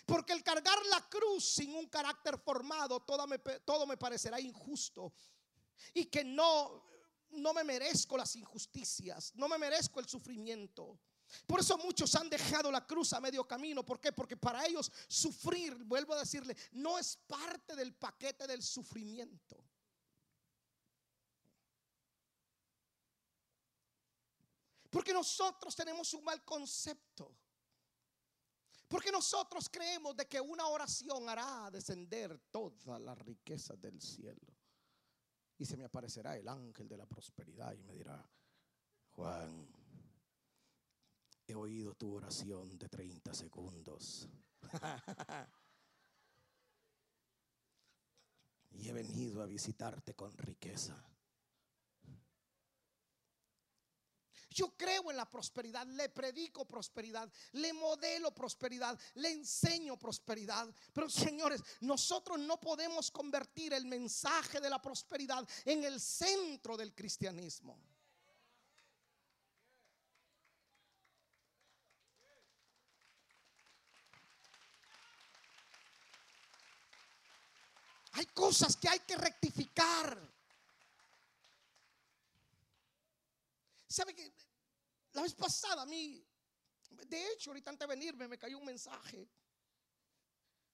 Porque 0.06 0.34
el 0.34 0.44
cargar 0.44 0.78
la 0.88 1.08
cruz 1.10 1.46
sin 1.46 1.76
un 1.76 1.88
carácter 1.88 2.38
formado, 2.38 3.00
todo 3.02 3.28
me, 3.28 3.40
todo 3.40 3.86
me 3.86 3.98
parecerá 3.98 4.40
injusto. 4.40 5.14
Y 5.94 6.06
que 6.06 6.24
no, 6.24 6.84
no 7.32 7.54
me 7.54 7.64
merezco 7.64 8.18
las 8.18 8.36
injusticias, 8.36 9.34
no 9.36 9.48
me 9.48 9.58
merezco 9.58 10.00
el 10.00 10.08
sufrimiento. 10.08 11.00
Por 11.48 11.60
eso 11.60 11.78
muchos 11.78 12.14
han 12.16 12.30
dejado 12.30 12.72
la 12.72 12.86
cruz 12.86 13.14
a 13.14 13.20
medio 13.20 13.48
camino. 13.48 13.84
¿Por 13.84 14.00
qué? 14.00 14.12
Porque 14.12 14.38
para 14.38 14.66
ellos 14.66 14.92
sufrir, 15.08 15.76
vuelvo 15.84 16.14
a 16.14 16.20
decirle, 16.20 16.56
no 16.74 16.98
es 16.98 17.18
parte 17.28 17.76
del 17.76 17.94
paquete 17.94 18.48
del 18.48 18.62
sufrimiento. 18.62 19.64
Porque 24.90 25.14
nosotros 25.14 25.76
tenemos 25.76 26.14
un 26.14 26.24
mal 26.24 26.44
concepto. 26.46 27.36
Porque 28.96 29.12
nosotros 29.12 29.68
creemos 29.70 30.16
de 30.16 30.26
que 30.26 30.40
una 30.40 30.68
oración 30.68 31.28
hará 31.28 31.70
descender 31.70 32.40
todas 32.50 33.02
las 33.02 33.18
riquezas 33.18 33.78
del 33.82 34.02
cielo. 34.02 34.56
Y 35.58 35.66
se 35.66 35.76
me 35.76 35.84
aparecerá 35.84 36.38
el 36.38 36.48
ángel 36.48 36.88
de 36.88 36.96
la 36.96 37.06
prosperidad 37.06 37.74
y 37.74 37.84
me 37.84 37.92
dirá, 37.92 38.26
Juan, 39.12 39.68
he 41.46 41.54
oído 41.56 41.94
tu 41.96 42.16
oración 42.16 42.78
de 42.78 42.88
30 42.88 43.34
segundos. 43.34 44.30
y 48.72 48.88
he 48.88 48.94
venido 48.94 49.44
a 49.44 49.46
visitarte 49.46 50.14
con 50.14 50.32
riqueza. 50.38 50.96
Yo 54.56 54.74
creo 54.78 55.12
en 55.12 55.18
la 55.18 55.30
prosperidad, 55.30 55.86
le 55.86 56.08
predico 56.08 56.64
prosperidad, 56.66 57.30
le 57.52 57.74
modelo 57.74 58.34
prosperidad, 58.34 58.98
le 59.16 59.30
enseño 59.32 60.00
prosperidad. 60.00 60.74
Pero 60.94 61.10
señores, 61.10 61.62
nosotros 61.82 62.40
no 62.40 62.58
podemos 62.58 63.12
convertir 63.12 63.74
el 63.74 63.86
mensaje 63.86 64.62
de 64.62 64.70
la 64.70 64.82
prosperidad 64.82 65.46
en 65.66 65.84
el 65.84 66.00
centro 66.00 66.78
del 66.78 66.96
cristianismo. 66.96 67.78
Hay 78.14 78.26
cosas 78.28 78.78
que 78.78 78.88
hay 78.88 79.00
que 79.00 79.18
rectificar. 79.18 80.35
¿Sabe 83.96 84.14
que 84.14 84.30
la 85.14 85.22
vez 85.22 85.34
pasada 85.34 85.84
a 85.84 85.86
mí, 85.86 86.22
de 87.08 87.32
hecho, 87.32 87.52
ahorita 87.52 87.70
antes 87.70 87.88
de 87.88 87.96
venirme 87.96 88.28
me 88.28 88.38
cayó 88.38 88.58
un 88.58 88.66
mensaje. 88.66 89.30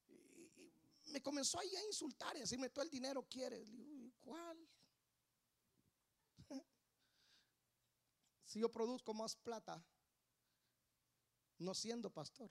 Y, 0.10 1.12
me 1.12 1.22
comenzó 1.22 1.60
ahí 1.60 1.76
a 1.76 1.86
insultar 1.86 2.36
y 2.36 2.40
decirme, 2.40 2.72
todo 2.72 2.84
el 2.84 2.90
dinero 2.90 3.28
quieres. 3.30 3.70
¿cuál? 4.22 4.68
si 8.46 8.60
yo 8.60 8.72
produzco 8.72 9.14
más 9.14 9.36
plata, 9.36 9.86
no 11.60 11.76
siendo 11.76 12.10
pastor. 12.10 12.50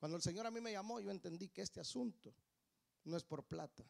Cuando 0.00 0.16
el 0.16 0.24
Señor 0.24 0.44
a 0.44 0.50
mí 0.50 0.60
me 0.60 0.72
llamó, 0.72 0.98
yo 0.98 1.12
entendí 1.12 1.50
que 1.50 1.62
este 1.62 1.78
asunto 1.78 2.34
no 3.04 3.16
es 3.16 3.22
por 3.22 3.46
plata. 3.46 3.88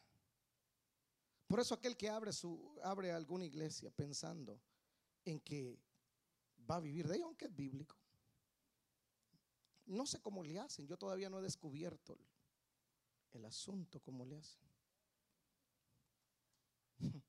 Por 1.47 1.59
eso 1.59 1.73
aquel 1.73 1.97
que 1.97 2.09
abre 2.09 2.31
su 2.31 2.79
abre 2.83 3.11
alguna 3.11 3.45
iglesia 3.45 3.89
pensando 3.89 4.61
en 5.25 5.39
que 5.39 5.77
va 6.69 6.75
a 6.75 6.79
vivir 6.79 7.07
de 7.07 7.15
ello, 7.15 7.25
aunque 7.25 7.45
es 7.45 7.55
bíblico. 7.55 7.95
No 9.87 10.05
sé 10.05 10.21
cómo 10.21 10.43
le 10.43 10.59
hacen, 10.59 10.87
yo 10.87 10.97
todavía 10.97 11.29
no 11.29 11.39
he 11.39 11.43
descubierto 11.43 12.17
el, 13.33 13.45
asunto, 13.45 13.99
cómo 13.99 14.25
le 14.25 14.37
hacen. 14.37 14.61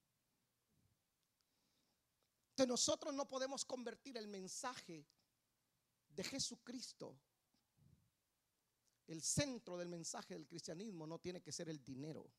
De 2.56 2.66
nosotros 2.66 3.12
no 3.12 3.28
podemos 3.28 3.66
convertir 3.66 4.16
el 4.16 4.28
mensaje 4.28 5.06
de 6.08 6.24
Jesucristo. 6.24 7.20
El 9.06 9.20
centro 9.22 9.76
del 9.76 9.90
mensaje 9.90 10.32
del 10.32 10.46
cristianismo 10.46 11.06
no 11.06 11.18
tiene 11.18 11.42
que 11.42 11.52
ser 11.52 11.68
el 11.68 11.84
dinero. 11.84 12.32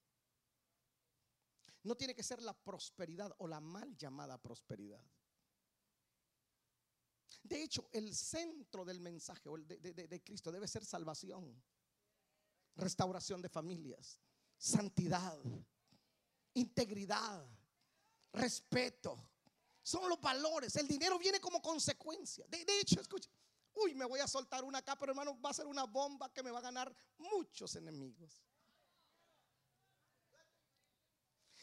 No 1.83 1.95
tiene 1.95 2.15
que 2.15 2.23
ser 2.23 2.41
la 2.41 2.53
prosperidad 2.53 3.31
o 3.37 3.47
la 3.47 3.59
mal 3.59 3.95
llamada 3.95 4.41
prosperidad. 4.41 5.05
De 7.43 7.63
hecho, 7.63 7.87
el 7.93 8.13
centro 8.13 8.83
del 8.83 8.99
mensaje 8.99 9.49
de, 9.49 10.23
Cristo 10.23 10.51
debe 10.51 10.67
ser 10.67 10.83
salvación, 10.83 11.63
restauración 12.75 13.41
de 13.41 13.49
familias, 13.49 14.19
santidad, 14.57 15.37
integridad, 16.53 17.45
respeto. 18.33 19.29
Son 19.81 20.09
los 20.09 20.19
valores. 20.19 20.75
El 20.75 20.87
dinero 20.87 21.17
viene 21.17 21.39
como 21.39 21.61
consecuencia. 21.61 22.45
De, 22.49 22.65
de 22.65 22.79
hecho, 22.81 22.99
escucha. 22.99 23.29
Uy, 23.73 23.93
me 23.93 24.05
voy 24.05 24.19
a 24.19 24.27
soltar 24.27 24.63
una 24.63 24.79
acá, 24.79 24.97
pero 24.97 25.11
hermano, 25.11 25.39
va 25.39 25.51
a 25.51 25.53
ser 25.53 25.67
una 25.67 25.85
bomba 25.85 26.33
que 26.33 26.43
me 26.43 26.51
va 26.51 26.59
a 26.59 26.63
ganar 26.63 26.93
muchos 27.17 27.75
enemigos. 27.75 28.43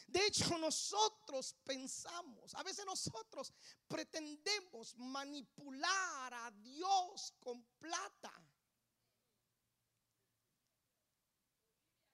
De 0.07 0.25
hecho, 0.27 0.57
nosotros 0.57 1.55
pensamos, 1.63 2.53
a 2.55 2.63
veces 2.63 2.85
nosotros 2.85 3.51
pretendemos 3.87 4.95
manipular 4.97 6.33
a 6.33 6.51
Dios 6.51 7.33
con 7.39 7.63
plata. 7.79 8.31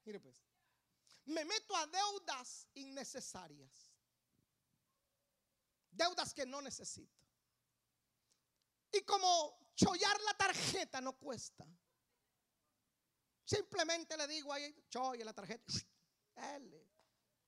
Mire 0.06 0.20
pues, 0.20 0.42
me 1.26 1.46
meto 1.46 1.76
a 1.76 1.86
deudas 1.88 2.68
innecesarias. 2.74 3.92
Deudas 5.92 6.34
que 6.34 6.46
no 6.46 6.62
necesito. 6.62 7.22
Y 8.92 9.02
como 9.02 9.72
chollar 9.76 10.20
la 10.22 10.34
tarjeta 10.34 11.02
no 11.02 11.18
cuesta. 11.18 11.66
Simplemente 13.46 14.16
le 14.18 14.28
digo 14.28 14.52
ahí, 14.54 14.74
cholle 14.90 15.24
la 15.24 15.34
tarjeta. 15.34 15.74
L. 16.36 16.91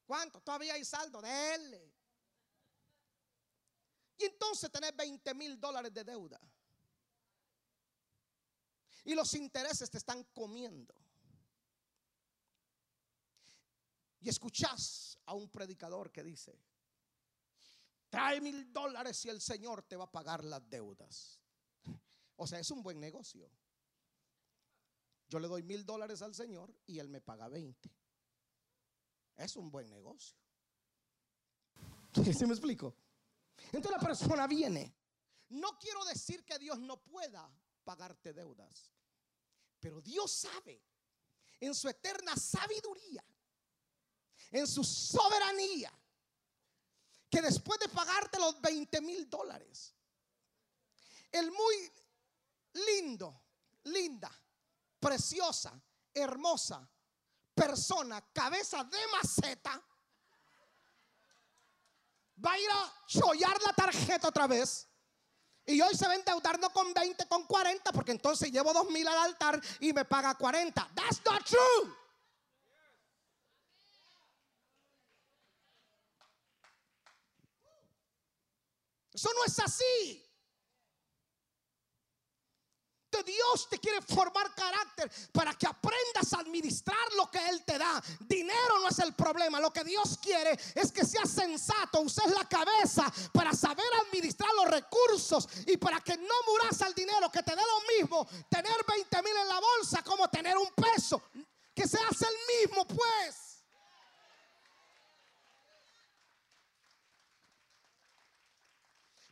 ¿Cuánto? 0.06 0.42
Todavía 0.42 0.74
hay 0.74 0.84
saldo, 0.84 1.22
él 1.24 1.94
Y 4.18 4.26
entonces 4.26 4.72
tener 4.72 4.94
20 4.94 5.34
mil 5.34 5.60
dólares 5.60 5.94
de 5.94 6.04
deuda. 6.04 6.40
Y 9.06 9.16
los 9.16 9.34
intereses 9.34 9.90
te 9.90 9.98
están 9.98 10.24
comiendo. 10.26 10.94
Y 14.22 14.30
escuchás 14.30 15.18
a 15.26 15.34
un 15.34 15.50
predicador 15.50 16.10
que 16.10 16.24
dice, 16.24 16.58
trae 18.10 18.40
mil 18.40 18.72
dólares 18.72 19.26
y 19.26 19.30
el 19.30 19.42
Señor 19.42 19.84
te 19.84 19.98
va 19.98 20.06
a 20.06 20.12
pagar 20.12 20.44
las 20.46 20.70
deudas. 20.70 21.42
O 22.38 22.48
sea, 22.48 22.60
es 22.60 22.72
un 22.72 22.82
buen 22.82 23.00
negocio. 23.02 23.52
Yo 25.28 25.40
le 25.40 25.48
doy 25.48 25.64
mil 25.64 25.86
dólares 25.86 26.22
al 26.22 26.34
Señor 26.34 26.74
y 26.86 27.00
Él 27.00 27.10
me 27.10 27.20
paga 27.20 27.50
20. 27.50 27.92
Es 29.36 29.56
un 29.56 29.72
buen 29.72 29.90
negocio. 29.90 30.38
¿Sí 32.14 32.46
me 32.46 32.54
explico? 32.54 32.96
Entonces 33.72 33.92
la 33.92 34.00
persona 34.00 34.48
viene. 34.48 34.96
No 35.50 35.78
quiero 35.78 36.04
decir 36.06 36.44
que 36.44 36.58
Dios 36.58 36.80
no 36.80 36.98
pueda 37.04 37.50
pagarte 37.84 38.34
deudas, 38.34 38.92
pero 39.80 40.02
Dios 40.02 40.32
sabe 40.32 40.82
en 41.60 41.76
su 41.76 41.88
eterna 41.88 42.36
sabiduría, 42.36 43.24
en 44.52 44.68
su 44.68 44.84
soberanía, 44.84 45.92
que 47.30 47.42
después 47.42 47.80
de 47.80 47.90
pagarte 47.90 48.40
los 48.40 48.60
20 48.62 49.02
mil 49.02 49.30
dólares, 49.30 49.94
el 51.32 51.52
muy 51.52 51.92
lindo, 52.74 53.44
linda, 53.84 54.32
preciosa, 55.00 55.80
hermosa 56.14 56.88
persona, 57.54 58.22
cabeza 58.34 58.84
de 58.84 58.98
maceta, 59.12 59.82
va 62.44 62.52
a 62.52 62.60
ir 62.60 62.70
a 62.70 62.94
chollar 63.08 63.62
la 63.62 63.74
tarjeta 63.74 64.28
otra 64.30 64.48
vez. 64.48 64.88
Y 65.66 65.80
hoy 65.80 65.96
se 65.96 66.06
va 66.06 66.12
a 66.12 66.16
endeudar 66.16 66.60
no 66.60 66.70
con 66.72 66.94
20, 66.94 67.26
con 67.28 67.46
40, 67.46 67.92
porque 67.94 68.12
entonces 68.12 68.52
llevo 68.52 68.74
2 68.74 68.90
mil 68.90 69.08
al 69.08 69.18
altar 69.18 69.62
y 69.80 69.94
me 69.94 70.04
paga 70.04 70.36
40. 70.36 70.92
That's 70.94 71.22
not 71.26 71.44
true. 71.46 71.96
Eso 79.14 79.30
no 79.34 79.46
es 79.46 79.60
así. 79.60 80.23
Dios 83.22 83.68
te 83.70 83.78
quiere 83.78 84.02
formar 84.02 84.56
carácter 84.56 85.12
para 85.32 85.54
que 85.54 85.68
aprendas 85.68 86.34
a 86.34 86.40
administrar 86.40 87.14
lo 87.18 87.30
que 87.30 87.38
Él 87.50 87.64
te 87.64 87.78
da. 87.78 88.02
Dinero 88.22 88.80
no 88.82 88.88
es 88.88 88.98
el 89.00 89.14
problema. 89.14 89.60
Lo 89.60 89.72
que 89.72 89.84
Dios 89.84 90.18
quiere 90.20 90.58
es 90.74 90.92
que 90.92 91.06
seas 91.06 91.30
sensato, 91.30 92.02
uses 92.02 92.32
la 92.32 92.48
cabeza 92.48 93.12
para 93.32 93.54
saber 93.54 93.86
administrar 94.08 94.50
los 94.56 94.72
recursos 94.72 95.48
y 95.68 95.78
para 95.78 96.02
que 96.02 96.18
no 96.18 96.36
muras 96.48 96.82
al 96.82 96.96
dinero, 96.96 97.30
que 97.30 97.44
te 97.44 97.56
dé 97.56 97.62
lo 97.62 98.00
mismo 98.00 98.28
tener 98.50 98.76
20 98.88 99.22
mil 99.22 99.38
en 99.38 99.48
la 99.48 99.60
bolsa 99.60 100.02
como 100.02 100.28
tener 100.30 100.58
un 100.58 100.72
peso. 100.72 101.22
Que 101.76 101.88
seas 101.88 102.22
el 102.22 102.68
mismo, 102.68 102.86
pues. 102.88 103.54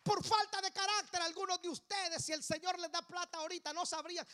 Por 0.04 0.24
falta 0.26 0.62
de 0.62 0.72
carácter, 0.72 1.22
algunos 1.22 1.62
de 1.62 1.70
ustedes, 1.70 2.26
si 2.26 2.34
el 2.34 2.43
Señor 2.43 2.80
les 2.80 2.91
da 2.91 3.02
plata 3.04 3.38
ahorita, 3.38 3.72
no 3.72 3.86
sabrían, 3.86 4.26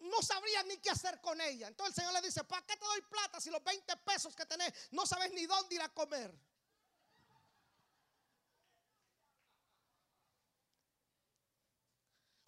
no 0.00 0.20
sabrían 0.22 0.68
ni 0.68 0.76
qué 0.78 0.90
hacer 0.90 1.20
con 1.20 1.40
ella. 1.40 1.68
Entonces 1.68 1.96
el 1.96 2.02
Señor 2.02 2.20
le 2.20 2.26
dice, 2.26 2.44
¿para 2.44 2.64
qué 2.66 2.76
te 2.76 2.84
doy 2.84 3.00
plata 3.02 3.40
si 3.40 3.50
los 3.50 3.64
20 3.64 3.96
pesos 3.98 4.36
que 4.36 4.44
tenés 4.44 4.72
no 4.90 5.06
sabes 5.06 5.32
ni 5.32 5.46
dónde 5.46 5.74
ir 5.74 5.82
a 5.82 5.88
comer? 5.88 6.38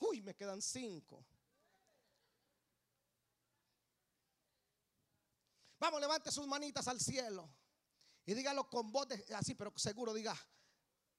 Uy, 0.01 0.21
me 0.23 0.35
quedan 0.35 0.61
cinco. 0.63 1.27
Vamos, 5.79 6.01
levante 6.01 6.31
sus 6.31 6.47
manitas 6.47 6.87
al 6.89 7.01
cielo 7.01 7.49
y 8.27 8.35
dígalo 8.35 8.69
con 8.69 8.91
voz 8.93 9.09
de, 9.09 9.25
así, 9.35 9.55
pero 9.55 9.73
seguro 9.77 10.13
diga, 10.13 10.37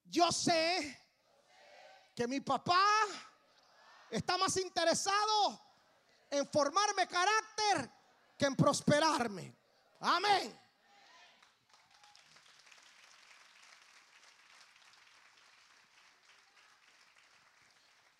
yo 0.03 0.31
sé 0.31 1.08
que 2.19 2.27
mi 2.27 2.41
papá 2.41 2.85
está 4.09 4.37
más 4.37 4.57
interesado 4.57 5.57
en 6.29 6.45
formarme 6.49 7.07
carácter 7.07 7.89
que 8.37 8.45
en 8.45 8.57
prosperarme. 8.57 9.55
Amén. 10.01 10.59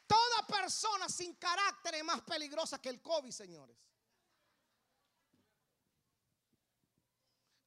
Toda 0.08 0.47
persona 0.47 1.10
sin 1.10 1.34
carácter 1.34 1.95
es 1.95 2.04
más 2.06 2.22
peligrosa 2.22 2.82
que 2.82 2.88
el 2.88 3.02
COVID, 3.02 3.32
señores. 3.32 3.76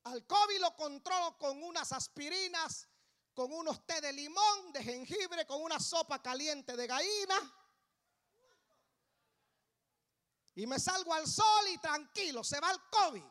Al 0.05 0.26
COVID 0.26 0.61
lo 0.62 0.74
controlo 0.76 1.37
con 1.37 1.62
unas 1.62 1.93
aspirinas 1.93 2.89
con 3.35 3.53
unos 3.53 3.87
té 3.87 4.01
de 4.01 4.12
limón, 4.12 4.72
de 4.72 4.83
jengibre, 4.83 5.47
con 5.47 5.62
una 5.62 5.78
sopa 5.80 6.20
caliente 6.22 6.76
de 6.76 6.87
gallina. 6.87 7.59
Y 10.55 10.66
me 10.66 10.78
salgo 10.78 11.14
al 11.14 11.26
sol 11.26 11.68
y 11.68 11.78
tranquilo, 11.78 12.45
se 12.45 12.61
va 12.61 12.70
el 12.70 12.80
COVID. 12.91 13.24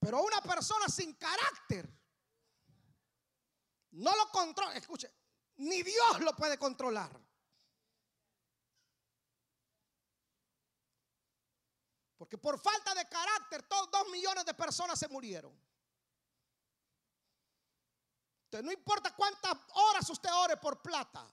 Pero 0.00 0.22
una 0.22 0.40
persona 0.40 0.88
sin 0.88 1.14
carácter 1.14 1.88
no 3.92 4.16
lo 4.16 4.28
controla. 4.30 4.74
Escuche, 4.74 5.12
ni 5.56 5.82
Dios 5.82 6.20
lo 6.20 6.34
puede 6.34 6.58
controlar. 6.58 7.20
Porque 12.16 12.38
por 12.38 12.58
falta 12.58 12.94
de 12.94 13.08
carácter, 13.08 13.62
todos 13.64 13.90
dos 13.90 14.08
millones 14.08 14.44
de 14.44 14.54
personas 14.54 14.98
se 14.98 15.08
murieron 15.08 15.56
no 18.60 18.72
importa 18.72 19.14
cuántas 19.14 19.56
horas 19.74 20.10
usted 20.10 20.30
ore 20.34 20.56
por 20.58 20.82
plata 20.82 21.26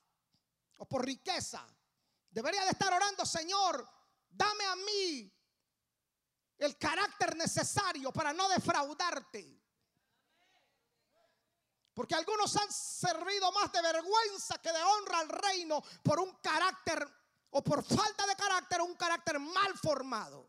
o 0.78 0.88
por 0.88 1.04
riqueza, 1.04 1.66
debería 2.30 2.64
de 2.64 2.72
estar 2.72 2.94
orando, 2.94 3.26
Señor, 3.26 3.86
dame 4.30 4.64
a 4.66 4.76
mí 4.78 5.34
el 6.60 6.78
carácter 6.78 7.36
necesario 7.36 8.14
para 8.14 8.32
no 8.32 8.48
defraudarte. 8.48 9.60
Porque 11.94 12.16
algunos 12.16 12.56
han 12.56 12.72
servido 12.72 13.52
más 13.52 13.72
de 13.74 13.82
vergüenza 13.82 14.62
que 14.62 14.72
de 14.72 14.82
honra 14.82 15.20
al 15.20 15.30
reino 15.30 15.84
por 16.02 16.20
un 16.20 16.34
carácter 16.36 17.06
o 17.50 17.64
por 17.64 17.84
falta 17.84 18.26
de 18.26 18.36
carácter, 18.36 18.82
un 18.82 18.96
carácter 18.96 19.40
mal 19.40 19.78
formado. 19.78 20.49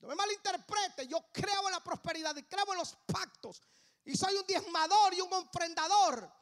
No 0.00 0.08
me 0.08 0.14
malinterprete, 0.14 1.06
yo 1.08 1.26
creo 1.32 1.66
en 1.66 1.72
la 1.72 1.82
prosperidad 1.82 2.36
y 2.36 2.44
creo 2.44 2.70
en 2.72 2.78
los 2.78 2.96
pactos. 3.06 3.60
Y 4.04 4.16
soy 4.16 4.34
un 4.36 4.46
diezmador 4.46 5.14
y 5.14 5.20
un 5.20 5.32
ofrendador. 5.32 6.32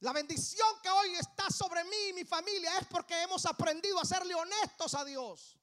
La 0.00 0.12
bendición 0.12 0.68
que 0.82 0.90
hoy 0.90 1.14
está 1.14 1.48
sobre 1.50 1.84
mí 1.84 2.08
y 2.08 2.12
mi 2.12 2.24
familia 2.24 2.76
es 2.78 2.86
porque 2.88 3.20
hemos 3.22 3.46
aprendido 3.46 4.00
a 4.00 4.04
serle 4.04 4.34
honestos 4.34 4.94
a 4.94 5.04
Dios. 5.04 5.58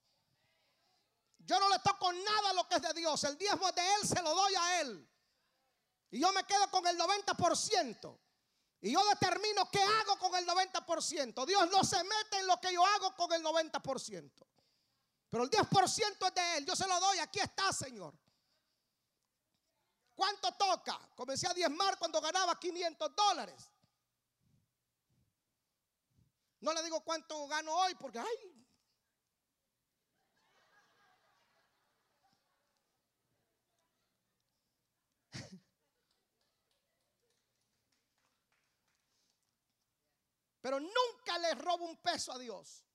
Yo 1.39 1.59
no 1.59 1.69
le 1.69 1.79
toco 1.79 2.11
nada 2.11 2.49
a 2.51 2.53
lo 2.53 2.67
que 2.67 2.75
es 2.75 2.81
de 2.81 2.93
Dios. 2.93 3.23
El 3.23 3.37
diezmo 3.37 3.67
es 3.67 3.75
de 3.75 3.81
Él, 3.95 4.07
se 4.07 4.21
lo 4.21 4.33
doy 4.33 4.55
a 4.55 4.81
Él. 4.81 5.09
Y 6.11 6.19
yo 6.19 6.31
me 6.31 6.43
quedo 6.45 6.69
con 6.71 6.85
el 6.87 6.97
90%. 6.97 8.19
Y 8.81 8.93
yo 8.93 9.05
determino 9.09 9.69
qué 9.69 9.81
hago 9.81 10.17
con 10.17 10.33
el 10.35 10.47
90%. 10.47 11.45
Dios 11.45 11.69
no 11.69 11.83
se 11.83 12.01
mete 12.03 12.39
en 12.39 12.47
lo 12.47 12.59
que 12.61 12.73
yo 12.73 12.85
hago 12.85 13.15
con 13.15 13.31
el 13.33 13.43
90%. 13.43 14.48
Pero 15.29 15.43
el 15.43 15.49
10% 15.49 16.27
es 16.27 16.33
de 16.33 16.57
Él. 16.57 16.65
Yo 16.65 16.75
se 16.75 16.87
lo 16.87 16.99
doy. 16.99 17.19
Aquí 17.19 17.39
está, 17.39 17.71
Señor. 17.71 18.13
¿Cuánto 20.15 20.51
toca? 20.53 20.99
Comencé 21.15 21.47
a 21.47 21.53
diezmar 21.53 21.97
cuando 21.97 22.19
ganaba 22.19 22.59
500 22.59 23.15
dólares. 23.15 23.69
No 26.61 26.73
le 26.73 26.83
digo 26.83 26.99
cuánto 27.01 27.47
gano 27.47 27.73
hoy 27.73 27.95
porque, 27.95 28.19
ay. 28.19 28.65
Pero 40.61 40.81
nunca 40.81 41.37
le 41.37 41.55
robo 41.55 41.85
un 41.85 41.95
peso 42.01 42.33
a 42.33 42.39
Dios. 42.39 42.88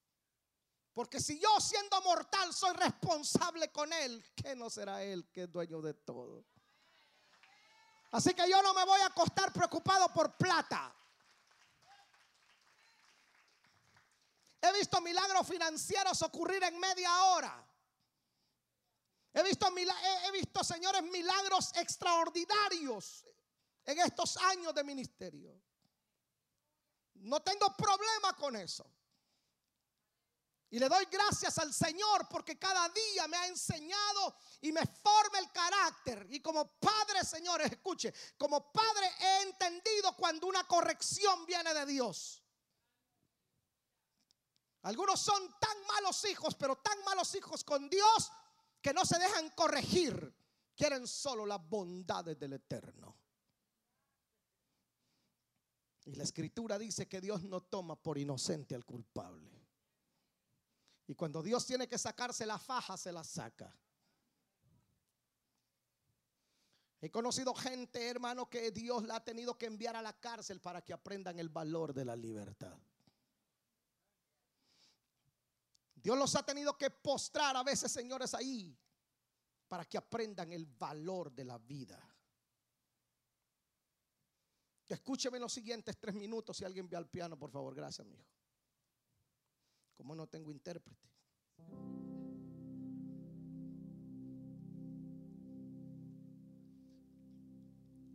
Porque 0.94 1.20
si 1.20 1.40
yo 1.40 1.60
siendo 1.60 2.00
mortal 2.02 2.54
soy 2.54 2.72
responsable 2.74 3.70
con 3.72 3.92
Él, 3.92 4.24
¿qué 4.36 4.54
no 4.54 4.70
será 4.70 5.02
Él 5.02 5.28
que 5.32 5.42
es 5.42 5.52
dueño 5.52 5.82
de 5.82 5.92
todo? 5.92 6.46
Así 8.12 8.32
que 8.32 8.48
yo 8.48 8.62
no 8.62 8.72
me 8.72 8.84
voy 8.84 9.00
a 9.00 9.06
acostar 9.06 9.52
preocupado 9.52 10.08
por 10.12 10.36
plata. 10.36 10.94
He 14.60 14.72
visto 14.72 15.00
milagros 15.00 15.48
financieros 15.48 16.22
ocurrir 16.22 16.62
en 16.62 16.78
media 16.78 17.24
hora. 17.24 17.68
He 19.32 19.42
visto, 19.42 19.66
he 19.76 20.30
visto, 20.30 20.62
señores, 20.62 21.02
milagros 21.02 21.72
extraordinarios 21.74 23.26
en 23.84 23.98
estos 23.98 24.36
años 24.36 24.72
de 24.72 24.84
ministerio. 24.84 25.60
No 27.14 27.42
tengo 27.42 27.76
problema 27.76 28.32
con 28.36 28.54
eso. 28.54 28.93
Y 30.74 30.80
le 30.80 30.88
doy 30.88 31.04
gracias 31.08 31.56
al 31.58 31.72
Señor 31.72 32.28
porque 32.28 32.58
cada 32.58 32.88
día 32.88 33.28
me 33.28 33.36
ha 33.36 33.46
enseñado 33.46 34.34
y 34.60 34.72
me 34.72 34.84
forma 34.84 35.38
el 35.38 35.52
carácter. 35.52 36.26
Y 36.30 36.40
como 36.40 36.80
padre, 36.80 37.22
señores, 37.24 37.70
escuche, 37.70 38.12
como 38.36 38.72
padre 38.72 39.08
he 39.20 39.42
entendido 39.42 40.16
cuando 40.16 40.48
una 40.48 40.66
corrección 40.66 41.46
viene 41.46 41.72
de 41.72 41.86
Dios. 41.86 42.42
Algunos 44.82 45.20
son 45.20 45.48
tan 45.60 45.86
malos 45.86 46.24
hijos, 46.24 46.56
pero 46.56 46.74
tan 46.78 47.04
malos 47.04 47.32
hijos 47.36 47.62
con 47.62 47.88
Dios 47.88 48.32
que 48.82 48.92
no 48.92 49.04
se 49.04 49.20
dejan 49.20 49.50
corregir. 49.50 50.36
Quieren 50.74 51.06
solo 51.06 51.46
las 51.46 51.64
bondades 51.64 52.36
del 52.36 52.54
Eterno. 52.54 53.16
Y 56.06 56.16
la 56.16 56.24
escritura 56.24 56.80
dice 56.80 57.06
que 57.06 57.20
Dios 57.20 57.44
no 57.44 57.62
toma 57.62 57.94
por 57.94 58.18
inocente 58.18 58.74
al 58.74 58.84
culpable. 58.84 59.63
Y 61.06 61.14
cuando 61.14 61.42
Dios 61.42 61.66
tiene 61.66 61.86
que 61.86 61.98
sacarse 61.98 62.46
la 62.46 62.58
faja, 62.58 62.96
se 62.96 63.12
la 63.12 63.22
saca. 63.24 63.76
He 67.00 67.10
conocido 67.10 67.54
gente, 67.54 68.08
hermano, 68.08 68.48
que 68.48 68.70
Dios 68.70 69.04
la 69.04 69.16
ha 69.16 69.24
tenido 69.24 69.58
que 69.58 69.66
enviar 69.66 69.94
a 69.94 70.00
la 70.00 70.18
cárcel 70.18 70.60
para 70.60 70.82
que 70.82 70.94
aprendan 70.94 71.38
el 71.38 71.50
valor 71.50 71.92
de 71.92 72.06
la 72.06 72.16
libertad. 72.16 72.78
Dios 75.94 76.16
los 76.16 76.34
ha 76.34 76.44
tenido 76.44 76.78
que 76.78 76.90
postrar 76.90 77.56
a 77.56 77.62
veces, 77.62 77.92
señores, 77.92 78.32
ahí 78.32 78.74
para 79.68 79.84
que 79.84 79.98
aprendan 79.98 80.52
el 80.52 80.66
valor 80.66 81.32
de 81.32 81.44
la 81.44 81.58
vida. 81.58 82.00
Escúcheme 84.86 85.38
los 85.38 85.52
siguientes 85.52 85.98
tres 85.98 86.14
minutos 86.14 86.56
si 86.56 86.64
alguien 86.64 86.88
ve 86.88 86.96
al 86.96 87.08
piano, 87.08 87.38
por 87.38 87.50
favor. 87.50 87.74
Gracias, 87.74 88.06
mi 88.06 88.14
hijo. 88.14 88.30
Como 89.96 90.14
no 90.14 90.26
tengo 90.26 90.50
intérprete. 90.50 91.08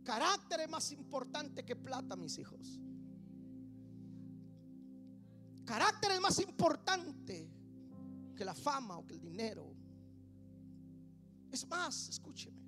Carácter 0.04 0.60
es 0.60 0.68
más 0.68 0.90
importante 0.92 1.64
que 1.64 1.76
plata, 1.76 2.16
mis 2.16 2.36
hijos. 2.38 2.80
Carácter 5.64 6.10
es 6.12 6.20
más 6.20 6.38
importante 6.40 7.48
que 8.34 8.44
la 8.44 8.54
fama 8.54 8.98
o 8.98 9.06
que 9.06 9.14
el 9.14 9.20
dinero. 9.20 9.72
Es 11.52 11.66
más, 11.68 12.08
escúcheme. 12.08 12.60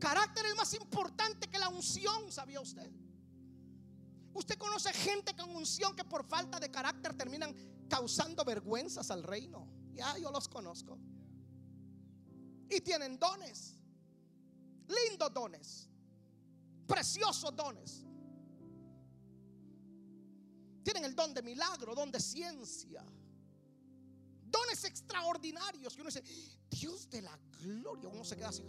Carácter 0.00 0.46
es 0.46 0.56
más 0.56 0.74
importante 0.74 1.48
que 1.48 1.58
la 1.58 1.68
unción, 1.68 2.32
¿sabía 2.32 2.60
usted? 2.60 2.90
Usted 4.32 4.56
conoce 4.58 4.92
gente 4.92 5.34
con 5.34 5.54
unción 5.54 5.94
que 5.96 6.04
por 6.04 6.24
falta 6.24 6.60
de 6.60 6.70
carácter 6.70 7.14
terminan 7.14 7.54
causando 7.88 8.44
vergüenzas 8.44 9.10
al 9.10 9.22
reino. 9.22 9.68
Ya 9.92 10.16
yo 10.18 10.30
los 10.30 10.48
conozco. 10.48 10.98
Y 12.68 12.80
tienen 12.80 13.18
dones. 13.18 13.74
Lindos 14.86 15.34
dones. 15.34 15.88
Preciosos 16.86 17.54
dones. 17.54 18.04
Tienen 20.82 21.04
el 21.04 21.14
don 21.14 21.34
de 21.34 21.42
milagro, 21.42 21.94
don 21.94 22.10
de 22.10 22.20
ciencia. 22.20 23.04
Dones 24.44 24.84
extraordinarios. 24.84 25.96
Y 25.96 26.00
uno 26.00 26.10
dice, 26.10 26.22
Dios 26.70 27.10
de 27.10 27.22
la 27.22 27.38
gloria. 27.60 28.08
Uno 28.08 28.24
se 28.24 28.36
queda 28.36 28.48
así. 28.48 28.64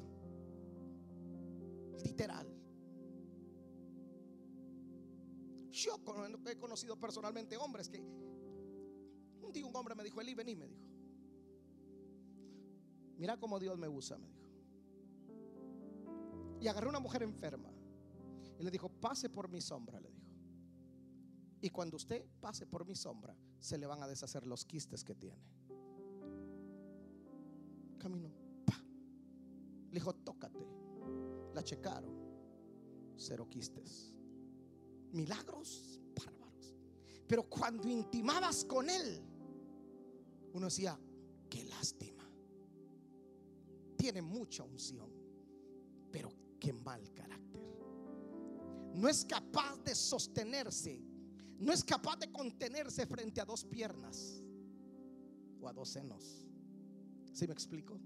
Literal. 2.03 2.60
Yo 5.71 5.97
he 6.47 6.57
conocido 6.57 6.99
personalmente 6.99 7.55
hombres 7.55 7.87
que 7.87 7.99
un 7.99 9.51
día 9.53 9.65
un 9.65 9.75
hombre 9.75 9.95
me 9.95 10.03
dijo, 10.03 10.19
Eli, 10.19 10.33
vení, 10.33 10.55
me 10.55 10.67
dijo. 10.67 10.81
Mira 13.17 13.37
cómo 13.37 13.59
Dios 13.59 13.77
me 13.77 13.87
usa, 13.87 14.17
me 14.17 14.27
dijo. 14.27 14.41
Y 16.59 16.67
agarré 16.67 16.89
una 16.89 16.99
mujer 16.99 17.23
enferma 17.23 17.71
y 18.59 18.63
le 18.63 18.69
dijo, 18.69 18.89
pase 18.89 19.29
por 19.29 19.49
mi 19.49 19.61
sombra, 19.61 19.99
le 19.99 20.11
dijo. 20.11 20.29
Y 21.61 21.69
cuando 21.69 21.95
usted 21.95 22.25
pase 22.39 22.67
por 22.67 22.85
mi 22.85 22.95
sombra, 22.95 23.35
se 23.59 23.77
le 23.77 23.87
van 23.87 24.03
a 24.03 24.07
deshacer 24.07 24.45
los 24.45 24.65
quistes 24.65 25.03
que 25.03 25.15
tiene. 25.15 25.41
Camino. 27.97 28.29
Le 29.89 29.93
dijo, 29.93 30.13
tócate. 30.13 30.67
La 31.53 31.63
checaron. 31.63 32.19
Cero 33.15 33.47
quistes 33.47 34.13
milagros 35.13 35.99
bárbaros. 36.15 36.75
Pero 37.27 37.43
cuando 37.43 37.87
intimabas 37.87 38.65
con 38.65 38.89
Él, 38.89 39.21
uno 40.53 40.65
decía, 40.65 40.99
qué 41.49 41.63
lástima. 41.65 42.27
Tiene 43.97 44.21
mucha 44.21 44.63
unción, 44.63 45.11
pero 46.11 46.31
qué 46.59 46.73
mal 46.73 47.13
carácter. 47.13 47.61
No 48.93 49.07
es 49.07 49.23
capaz 49.25 49.77
de 49.83 49.95
sostenerse, 49.95 51.01
no 51.59 51.71
es 51.71 51.83
capaz 51.83 52.17
de 52.17 52.31
contenerse 52.31 53.05
frente 53.05 53.39
a 53.39 53.45
dos 53.45 53.63
piernas 53.63 54.43
o 55.59 55.67
a 55.67 55.73
dos 55.73 55.89
senos. 55.89 56.45
¿Sí 57.31 57.47
me 57.47 57.53
explico? 57.53 57.99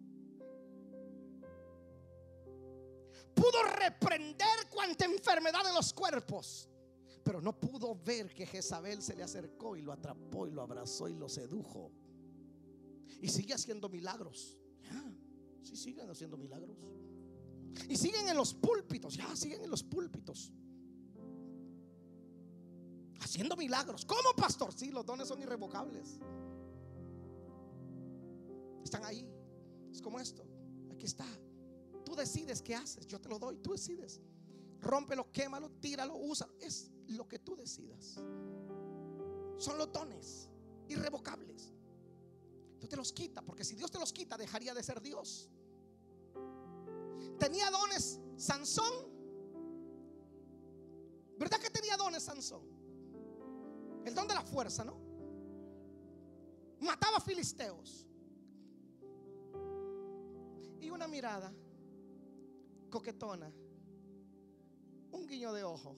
Pudo 3.34 3.64
reprender 3.80 4.70
cuanta 4.70 5.06
enfermedad 5.06 5.68
en 5.68 5.74
los 5.74 5.94
cuerpos 5.94 6.70
pero 7.26 7.42
no 7.42 7.60
pudo 7.60 7.96
ver 8.06 8.32
que 8.36 8.46
Jezabel 8.46 9.02
se 9.02 9.16
le 9.16 9.24
acercó 9.24 9.76
y 9.76 9.82
lo 9.82 9.92
atrapó 9.92 10.46
y 10.46 10.52
lo 10.52 10.62
abrazó 10.62 11.10
y 11.10 11.16
lo 11.16 11.28
sedujo. 11.28 11.92
Y 13.20 13.30
sigue 13.30 13.56
haciendo 13.56 13.90
milagros. 13.90 14.60
Sí 15.64 15.76
siguen 15.76 16.08
haciendo 16.08 16.38
milagros. 16.38 16.78
Y 17.90 17.98
siguen 17.98 18.30
en 18.30 18.38
los 18.38 18.54
púlpitos, 18.54 19.18
ya 19.18 19.36
siguen 19.36 19.64
en 19.64 19.72
los 19.72 19.82
púlpitos. 19.82 20.54
Haciendo 23.22 23.58
milagros. 23.58 24.06
¿Cómo, 24.06 24.36
pastor? 24.38 24.72
Sí, 24.72 24.92
los 24.92 25.04
dones 25.04 25.28
son 25.28 25.42
irrevocables. 25.42 26.20
Están 28.84 29.04
ahí. 29.04 29.28
Es 29.92 30.00
como 30.00 30.20
esto. 30.20 30.46
Aquí 30.92 31.08
está. 31.08 31.26
Tú 32.06 32.16
decides 32.16 32.62
qué 32.62 32.76
haces. 32.76 33.08
Yo 33.08 33.20
te 33.20 33.30
lo 33.30 33.40
doy. 33.40 33.58
Tú 33.58 33.72
decides. 33.72 34.22
Rómpelo, 34.86 35.32
quémalo, 35.32 35.72
tíralo, 35.82 36.16
úsalo. 36.16 36.54
Es 36.60 36.92
lo 37.08 37.28
que 37.28 37.40
tú 37.40 37.56
decidas. 37.56 38.20
Son 39.58 39.78
los 39.80 39.92
dones 39.92 40.48
irrevocables. 40.88 41.74
Tú 42.80 42.88
te 42.88 42.96
los 42.96 43.12
quita, 43.12 43.42
porque 43.42 43.64
si 43.64 43.76
Dios 43.76 43.90
te 43.90 43.98
los 43.98 44.14
quita, 44.14 44.38
dejaría 44.38 44.76
de 44.76 44.84
ser 44.84 45.02
Dios. 45.02 45.50
Tenía 47.40 47.72
dones 47.72 48.20
Sansón. 48.38 48.94
¿Verdad 51.40 51.60
que 51.60 51.72
tenía 51.72 51.98
dones 51.98 52.22
Sansón? 52.22 52.62
El 54.06 54.14
don 54.14 54.28
de 54.28 54.36
la 54.36 54.44
fuerza, 54.44 54.86
¿no? 54.86 54.98
Mataba 56.80 57.20
filisteos. 57.20 58.06
Y 60.80 60.92
una 60.92 61.08
mirada 61.08 61.52
coquetona, 62.92 63.52
un 65.16 65.28
guiño 65.28 65.54
de 65.54 65.64
ojo 65.64 65.98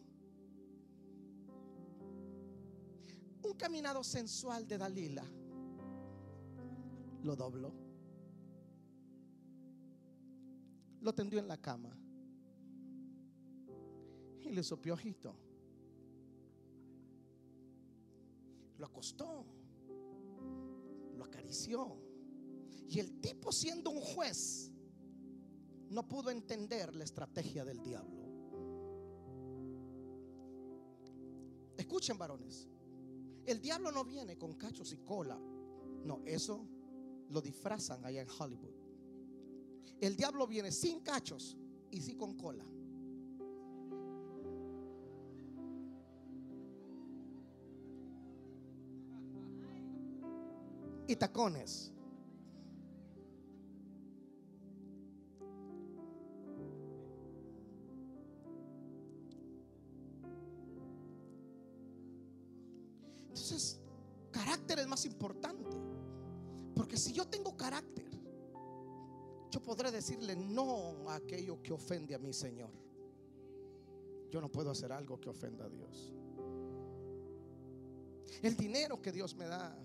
un 3.43 3.53
caminado 3.53 4.03
sensual 4.03 4.67
de 4.67 4.77
Dalila 4.77 5.25
lo 7.23 7.35
dobló. 7.35 7.73
Lo 11.01 11.13
tendió 11.13 11.39
en 11.39 11.47
la 11.47 11.57
cama 11.57 11.97
y 14.41 14.51
le 14.51 14.63
sopió 14.63 14.93
ojito. 14.93 15.35
Lo 18.77 18.85
acostó, 18.85 19.45
lo 21.15 21.23
acarició. 21.23 21.97
Y 22.89 22.99
el 22.99 23.19
tipo 23.19 23.51
siendo 23.51 23.89
un 23.89 24.01
juez 24.01 24.71
no 25.89 26.07
pudo 26.07 26.29
entender 26.29 26.95
la 26.95 27.03
estrategia 27.03 27.65
del 27.65 27.81
diablo. 27.81 28.16
Escuchen 31.87 32.17
varones, 32.17 32.67
el 33.45 33.61
diablo 33.61 33.93
no 33.93 34.03
viene 34.03 34.37
con 34.37 34.55
cachos 34.55 34.91
y 34.91 34.97
cola. 34.97 35.39
No, 36.03 36.21
eso 36.25 36.67
lo 37.29 37.39
disfrazan 37.39 38.03
allá 38.03 38.23
en 38.23 38.27
Hollywood. 38.29 38.75
El 40.01 40.17
diablo 40.17 40.45
viene 40.47 40.69
sin 40.69 40.99
cachos 40.99 41.55
y 41.89 42.01
sí 42.01 42.15
con 42.15 42.35
cola. 42.35 42.65
Y 51.07 51.15
tacones. 51.15 51.93
Más 64.97 65.05
importante. 65.05 65.77
Porque 66.75 66.97
si 66.97 67.13
yo 67.13 67.27
tengo 67.27 67.55
carácter, 67.55 68.09
yo 69.51 69.61
podré 69.61 69.91
decirle 69.91 70.35
no 70.35 71.09
a 71.09 71.15
aquello 71.15 71.61
que 71.61 71.71
ofende 71.71 72.15
a 72.15 72.19
mi 72.19 72.33
Señor. 72.33 72.71
Yo 74.31 74.41
no 74.41 74.51
puedo 74.51 74.71
hacer 74.71 74.91
algo 74.91 75.19
que 75.19 75.29
ofenda 75.29 75.65
a 75.65 75.69
Dios. 75.69 76.13
El 78.41 78.57
dinero 78.57 79.01
que 79.01 79.11
Dios 79.11 79.35
me 79.35 79.45
da 79.45 79.77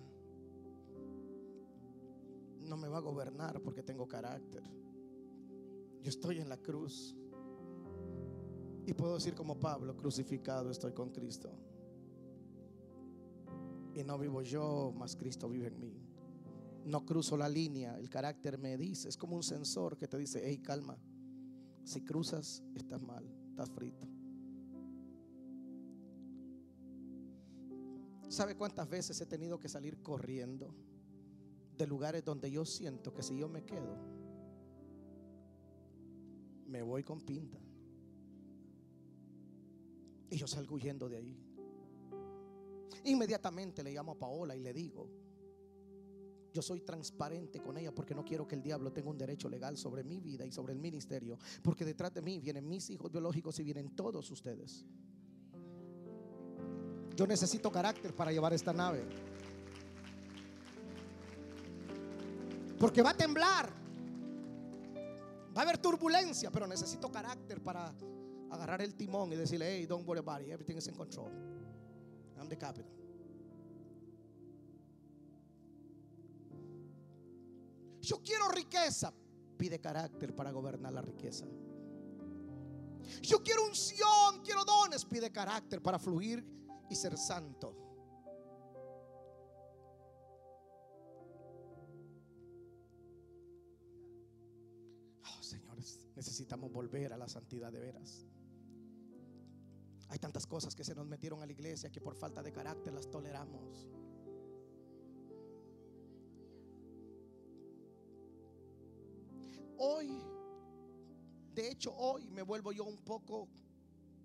no 2.60 2.76
me 2.76 2.88
va 2.88 2.98
a 2.98 3.00
gobernar 3.00 3.60
porque 3.60 3.82
tengo 3.82 4.08
carácter. 4.08 4.62
Yo 6.02 6.08
estoy 6.08 6.38
en 6.38 6.48
la 6.48 6.56
cruz. 6.56 7.14
Y 8.86 8.94
puedo 8.94 9.14
decir 9.14 9.34
como 9.34 9.60
Pablo, 9.60 9.96
crucificado 9.96 10.70
estoy 10.70 10.92
con 10.92 11.10
Cristo. 11.10 11.50
Y 13.95 14.05
no 14.05 14.18
vivo 14.18 14.43
yo, 14.43 14.93
mas 14.97 15.16
Cristo 15.16 15.49
vive 15.49 15.68
en 15.68 15.78
mí. 15.78 15.93
No 16.84 17.05
cruzo 17.05 17.36
la 17.36 17.49
línea, 17.49 17.99
el 17.99 18.09
carácter 18.09 18.59
me 18.59 18.76
dice, 18.76 19.09
es 19.09 19.16
como 19.16 19.36
un 19.36 19.43
sensor 19.43 19.97
que 19.97 20.09
te 20.09 20.18
dice, 20.18 20.43
hey, 20.45 20.59
calma. 20.59 20.99
Si 21.84 22.01
cruzas, 22.03 22.62
estás 22.74 23.03
mal, 23.03 23.24
estás 23.51 23.70
frito. 23.70 24.09
¿Sabe 28.28 28.57
cuántas 28.57 28.88
veces 28.88 29.20
he 29.20 29.26
tenido 29.26 29.61
que 29.61 29.68
salir 29.68 30.03
corriendo 30.03 30.74
de 31.76 31.86
lugares 31.86 32.24
donde 32.24 32.51
yo 32.51 32.64
siento 32.64 33.12
que 33.12 33.22
si 33.22 33.36
yo 33.36 33.49
me 33.49 33.62
quedo, 33.64 33.99
me 36.66 36.82
voy 36.82 37.05
con 37.05 37.20
pinta? 37.20 37.59
Y 40.30 40.36
yo 40.36 40.47
salgo 40.47 40.76
huyendo 40.76 41.11
de 41.11 41.18
ahí. 41.18 41.51
Inmediatamente 43.05 43.82
le 43.82 43.92
llamo 43.92 44.12
a 44.12 44.18
Paola 44.18 44.55
y 44.57 44.61
le 44.61 44.72
digo, 44.72 45.09
yo 46.53 46.61
soy 46.61 46.80
transparente 46.80 47.61
con 47.61 47.76
ella 47.78 47.94
porque 47.94 48.14
no 48.14 48.24
quiero 48.24 48.46
que 48.46 48.55
el 48.55 48.62
diablo 48.62 48.92
tenga 48.92 49.11
un 49.11 49.16
derecho 49.16 49.48
legal 49.48 49.76
sobre 49.78 50.05
mi 50.05 50.20
vida 50.20 50.44
y 50.44 50.53
sobre 50.53 50.74
el 50.74 50.78
ministerio. 50.78 51.38
Porque 51.62 51.84
detrás 51.84 52.12
de 52.12 52.20
mí 52.20 52.38
vienen 52.40 52.68
mis 52.68 52.90
hijos 52.90 53.11
biológicos 53.11 53.59
y 53.59 53.64
vienen 53.64 53.96
todos 53.96 54.30
ustedes. 54.30 54.84
Yo 57.16 57.26
necesito 57.26 57.70
carácter 57.70 58.14
para 58.14 58.32
llevar 58.32 58.53
esta 58.53 58.72
nave. 58.72 59.05
Porque 62.78 63.00
va 63.03 63.11
a 63.11 63.16
temblar. 63.16 63.70
Va 65.57 65.61
a 65.61 65.64
haber 65.64 65.78
turbulencia, 65.78 66.50
pero 66.50 66.66
necesito 66.66 67.11
carácter 67.11 67.62
para 67.62 67.94
agarrar 68.50 68.82
el 68.82 68.94
timón 68.94 69.32
y 69.32 69.36
decirle, 69.36 69.78
hey, 69.78 69.86
don't 69.86 70.07
worry 70.07 70.20
about 70.20 70.40
it, 70.42 70.48
everything 70.48 70.76
is 70.76 70.86
in 70.86 70.94
control. 70.94 71.30
I'm 72.43 72.49
the. 72.49 72.84
Yo 78.01 78.20
quiero 78.22 78.49
riqueza. 78.49 79.12
Pide 79.57 79.80
carácter 79.80 80.34
para 80.34 80.51
gobernar 80.51 80.93
la 80.93 81.03
riqueza. 81.03 81.47
Yo 83.22 83.43
quiero 83.45 83.64
unción, 83.64 84.43
quiero 84.45 84.64
dones. 84.64 85.05
Pide 85.05 85.30
carácter 85.30 85.80
para 85.80 86.01
fluir 86.01 86.45
y 86.90 86.97
ser 86.97 87.16
santo. 87.16 87.76
Oh, 95.24 95.43
señores, 95.43 96.05
necesitamos 96.16 96.72
volver 96.72 97.12
a 97.12 97.16
la 97.16 97.28
santidad 97.28 97.70
de 97.70 97.78
veras. 97.78 98.26
Hay 100.12 100.18
tantas 100.18 100.46
cosas 100.46 100.74
que 100.74 100.84
se 100.84 100.94
nos 100.94 101.06
metieron 101.06 101.40
a 101.40 101.46
la 101.46 101.52
iglesia 101.52 101.90
que 101.90 101.98
por 101.98 102.14
falta 102.14 102.42
de 102.42 102.52
carácter 102.52 102.92
las 102.92 103.10
toleramos. 103.10 103.88
Hoy, 109.78 110.22
de 111.54 111.70
hecho 111.70 111.96
hoy 111.96 112.28
me 112.28 112.42
vuelvo 112.42 112.72
yo 112.72 112.84
un 112.84 112.98
poco 112.98 113.48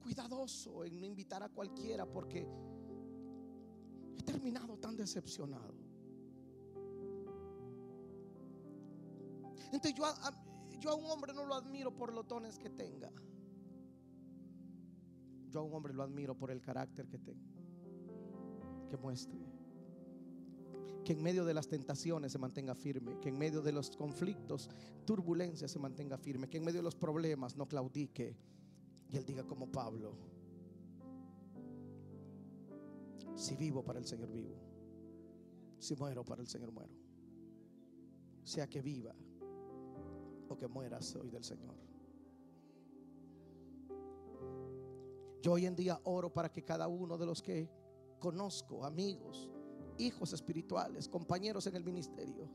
cuidadoso 0.01 0.83
en 0.83 0.99
no 0.99 1.05
invitar 1.05 1.41
a 1.41 1.47
cualquiera 1.47 2.05
porque 2.05 2.45
he 4.17 4.23
terminado 4.23 4.77
tan 4.79 4.97
decepcionado. 4.97 5.73
Entonces 9.71 9.93
yo 9.93 10.05
a, 10.05 10.33
yo 10.81 10.89
a 10.89 10.95
un 10.95 11.05
hombre 11.05 11.31
no 11.33 11.45
lo 11.45 11.55
admiro 11.55 11.95
por 11.95 12.11
los 12.11 12.27
dones 12.27 12.59
que 12.59 12.69
tenga. 12.69 13.09
Yo 15.49 15.61
a 15.61 15.63
un 15.63 15.73
hombre 15.73 15.93
lo 15.93 16.03
admiro 16.03 16.35
por 16.35 16.51
el 16.51 16.61
carácter 16.61 17.07
que 17.07 17.17
tenga, 17.17 17.61
que 18.89 18.97
muestre. 18.97 19.39
Que 21.03 21.13
en 21.13 21.23
medio 21.23 21.45
de 21.45 21.53
las 21.53 21.67
tentaciones 21.67 22.33
se 22.33 22.37
mantenga 22.37 22.75
firme, 22.75 23.19
que 23.21 23.29
en 23.29 23.37
medio 23.37 23.61
de 23.61 23.71
los 23.71 23.95
conflictos, 23.95 24.69
turbulencias 25.05 25.71
se 25.71 25.79
mantenga 25.79 26.17
firme, 26.17 26.49
que 26.49 26.57
en 26.57 26.65
medio 26.65 26.79
de 26.79 26.83
los 26.83 26.95
problemas 26.95 27.55
no 27.55 27.67
claudique 27.67 28.35
y 29.09 29.17
él 29.17 29.25
diga 29.25 29.43
como 29.43 29.71
Pablo, 29.71 30.17
si 33.35 33.55
vivo 33.55 33.83
para 33.83 33.99
el 33.99 34.05
Señor 34.05 34.31
vivo, 34.31 34.57
si 35.79 35.95
muero 35.95 36.25
para 36.25 36.41
el 36.41 36.47
Señor 36.47 36.71
muero, 36.71 36.93
sea 38.43 38.67
que 38.67 38.81
viva 38.81 39.13
o 40.49 40.57
que 40.57 40.67
muera 40.67 41.01
soy 41.01 41.29
del 41.29 41.43
Señor. 41.43 41.75
Yo 45.47 45.53
hoy 45.53 45.65
en 45.65 45.77
día 45.77 45.97
oro 46.03 46.29
para 46.29 46.51
que 46.51 46.65
cada 46.65 46.89
uno 46.89 47.17
de 47.17 47.25
los 47.25 47.41
que 47.41 47.69
conozco, 48.19 48.83
amigos, 48.83 49.49
hijos 49.97 50.33
espirituales, 50.33 51.07
compañeros 51.07 51.65
en 51.67 51.77
el 51.77 51.85
ministerio, 51.85 52.49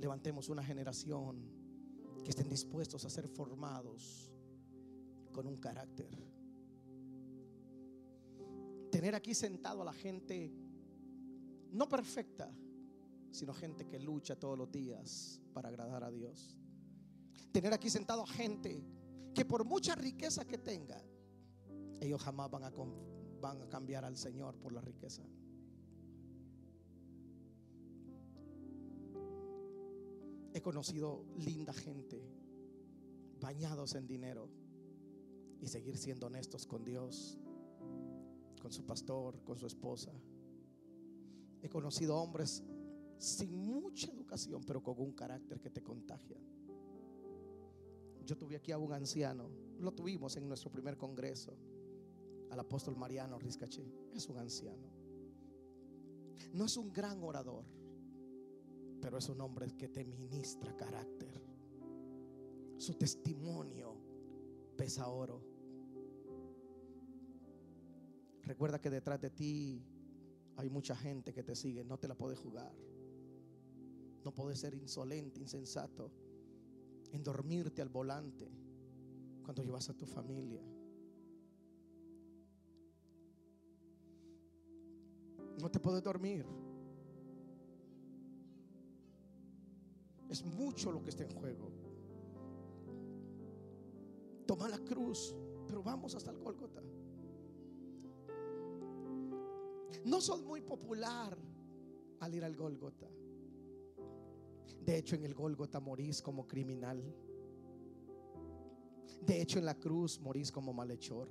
levantemos 0.00 0.48
una 0.48 0.64
generación 0.64 1.48
que 2.24 2.30
estén 2.30 2.48
dispuestos 2.48 3.04
a 3.04 3.08
ser 3.08 3.28
formados 3.28 4.32
con 5.30 5.46
un 5.46 5.58
carácter. 5.58 6.10
Tener 8.90 9.14
aquí 9.14 9.32
sentado 9.32 9.82
a 9.82 9.84
la 9.84 9.92
gente 9.92 10.52
no 11.70 11.88
perfecta, 11.88 12.52
sino 13.30 13.54
gente 13.54 13.86
que 13.86 14.00
lucha 14.00 14.34
todos 14.34 14.58
los 14.58 14.72
días 14.72 15.40
para 15.54 15.68
agradar 15.68 16.02
a 16.02 16.10
Dios. 16.10 16.58
Tener 17.52 17.72
aquí 17.72 17.90
sentado 17.90 18.24
a 18.24 18.26
gente 18.26 18.95
que 19.36 19.44
por 19.44 19.66
mucha 19.66 19.94
riqueza 19.94 20.46
que 20.46 20.56
tenga, 20.56 20.98
ellos 22.00 22.22
jamás 22.22 22.50
van 22.50 22.64
a, 22.64 22.72
van 23.38 23.60
a 23.60 23.68
cambiar 23.68 24.02
al 24.06 24.16
Señor 24.16 24.56
por 24.56 24.72
la 24.72 24.80
riqueza. 24.80 25.22
He 30.54 30.62
conocido 30.62 31.26
linda 31.36 31.74
gente, 31.74 32.26
bañados 33.38 33.94
en 33.94 34.06
dinero, 34.06 34.48
y 35.60 35.66
seguir 35.66 35.98
siendo 35.98 36.28
honestos 36.28 36.64
con 36.64 36.82
Dios, 36.82 37.38
con 38.62 38.72
su 38.72 38.86
pastor, 38.86 39.44
con 39.44 39.58
su 39.58 39.66
esposa. 39.66 40.12
He 41.60 41.68
conocido 41.68 42.16
hombres 42.16 42.64
sin 43.18 43.54
mucha 43.54 44.10
educación, 44.10 44.64
pero 44.64 44.82
con 44.82 44.98
un 44.98 45.12
carácter 45.12 45.60
que 45.60 45.68
te 45.68 45.82
contagia. 45.82 46.40
Yo 48.26 48.36
tuve 48.36 48.56
aquí 48.56 48.72
a 48.72 48.78
un 48.78 48.92
anciano, 48.92 49.48
lo 49.78 49.92
tuvimos 49.92 50.36
en 50.36 50.48
nuestro 50.48 50.68
primer 50.68 50.96
congreso, 50.96 51.56
al 52.50 52.58
apóstol 52.58 52.96
Mariano 52.96 53.38
Rizcaché. 53.38 53.86
Es 54.12 54.28
un 54.28 54.38
anciano. 54.38 54.90
No 56.52 56.64
es 56.64 56.76
un 56.76 56.92
gran 56.92 57.22
orador, 57.22 57.64
pero 59.00 59.16
es 59.18 59.28
un 59.28 59.40
hombre 59.40 59.70
que 59.76 59.88
te 59.88 60.04
ministra 60.04 60.76
carácter. 60.76 61.40
Su 62.78 62.94
testimonio 62.94 63.96
pesa 64.76 65.06
oro. 65.06 65.40
Recuerda 68.42 68.80
que 68.80 68.90
detrás 68.90 69.20
de 69.20 69.30
ti 69.30 69.84
hay 70.56 70.68
mucha 70.68 70.96
gente 70.96 71.32
que 71.32 71.44
te 71.44 71.54
sigue, 71.54 71.84
no 71.84 71.96
te 71.96 72.08
la 72.08 72.16
puedes 72.16 72.40
jugar. 72.40 72.74
No 74.24 74.34
puedes 74.34 74.58
ser 74.58 74.74
insolente, 74.74 75.38
insensato 75.38 76.25
en 77.16 77.24
dormirte 77.24 77.82
al 77.82 77.88
volante 77.88 78.46
cuando 79.42 79.62
llevas 79.62 79.88
a 79.88 79.94
tu 79.94 80.06
familia. 80.06 80.62
No 85.60 85.70
te 85.70 85.80
puedes 85.80 86.02
dormir. 86.02 86.44
Es 90.28 90.44
mucho 90.44 90.92
lo 90.92 91.02
que 91.02 91.10
está 91.10 91.24
en 91.24 91.30
juego. 91.30 91.70
Toma 94.46 94.68
la 94.68 94.78
cruz, 94.78 95.34
pero 95.66 95.82
vamos 95.82 96.14
hasta 96.14 96.30
el 96.30 96.38
Gólgota. 96.38 96.82
No 100.04 100.20
sos 100.20 100.42
muy 100.42 100.60
popular 100.60 101.36
al 102.20 102.34
ir 102.34 102.44
al 102.44 102.54
Gólgota. 102.54 103.08
De 104.84 104.96
hecho, 104.96 105.16
en 105.16 105.24
el 105.24 105.34
Gólgota 105.34 105.80
morís 105.80 106.22
como 106.22 106.46
criminal. 106.46 107.02
De 109.22 109.40
hecho, 109.40 109.58
en 109.58 109.64
la 109.64 109.74
cruz 109.74 110.20
morís 110.20 110.52
como 110.52 110.72
malhechor. 110.72 111.28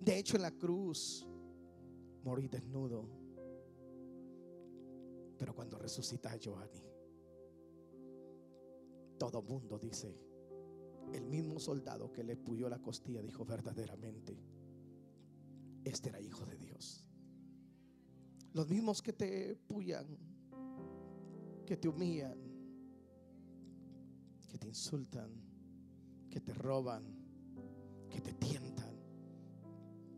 De 0.00 0.18
hecho, 0.18 0.36
en 0.36 0.42
la 0.42 0.52
cruz 0.52 1.26
morí 2.22 2.48
desnudo. 2.48 3.08
Pero 5.38 5.54
cuando 5.54 5.78
resucita 5.78 6.36
Giovanni, 6.36 6.84
todo 9.18 9.42
mundo 9.42 9.78
dice, 9.78 10.14
el 11.12 11.26
mismo 11.26 11.58
soldado 11.58 12.12
que 12.12 12.22
le 12.22 12.36
puyó 12.36 12.68
la 12.68 12.80
costilla 12.80 13.22
dijo 13.22 13.44
verdaderamente, 13.44 14.38
este 15.84 16.10
era 16.10 16.20
hijo 16.20 16.44
de 16.44 16.56
Dios. 16.56 17.04
Los 18.52 18.68
mismos 18.68 19.00
que 19.02 19.12
te 19.12 19.56
puyan, 19.56 20.18
que 21.70 21.76
te 21.76 21.86
humillan, 21.86 22.36
que 24.48 24.58
te 24.58 24.66
insultan, 24.66 25.30
que 26.28 26.40
te 26.40 26.52
roban, 26.52 27.04
que 28.10 28.20
te 28.20 28.32
tientan. 28.32 28.96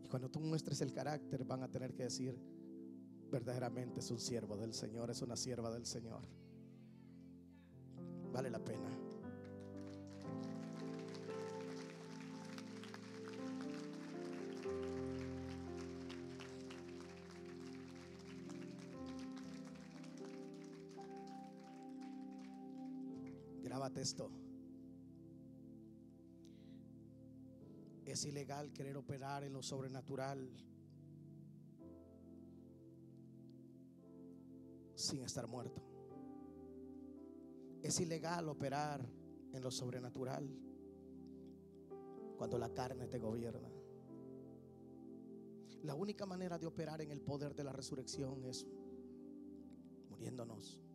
Y 0.03 0.07
cuando 0.07 0.31
tú 0.31 0.39
muestres 0.39 0.81
el 0.81 0.91
carácter 0.91 1.45
van 1.45 1.61
a 1.61 1.69
tener 1.69 1.93
que 1.93 2.05
decir, 2.05 2.35
verdaderamente 3.29 3.99
es 3.99 4.09
un 4.09 4.19
siervo 4.19 4.57
del 4.57 4.73
Señor, 4.73 5.11
es 5.11 5.21
una 5.21 5.35
sierva 5.35 5.69
del 5.69 5.85
Señor. 5.85 6.27
Vale 8.31 8.49
la 8.49 8.57
pena. 8.57 8.89
Grábate 23.73 24.01
esto. 24.01 24.29
Es 28.05 28.23
ilegal 28.23 28.71
querer 28.71 28.95
operar 28.95 29.43
en 29.45 29.51
lo 29.51 29.63
sobrenatural 29.63 30.47
sin 34.93 35.23
estar 35.23 35.47
muerto. 35.47 35.81
Es 37.81 37.99
ilegal 37.99 38.47
operar 38.47 39.09
en 39.51 39.63
lo 39.63 39.71
sobrenatural 39.71 40.47
cuando 42.37 42.59
la 42.59 42.69
carne 42.69 43.07
te 43.07 43.17
gobierna. 43.17 43.71
La 45.81 45.95
única 45.95 46.27
manera 46.27 46.59
de 46.59 46.67
operar 46.67 47.01
en 47.01 47.09
el 47.09 47.21
poder 47.21 47.55
de 47.55 47.63
la 47.63 47.73
resurrección 47.73 48.43
es 48.45 48.67
muriéndonos. 50.11 50.92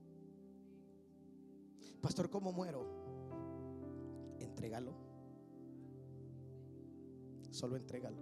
Pastor, 2.01 2.31
¿cómo 2.31 2.53
muero? 2.53 2.87
Entrégalo. 4.39 4.95
Solo 7.51 7.77
entrégalo. 7.77 8.19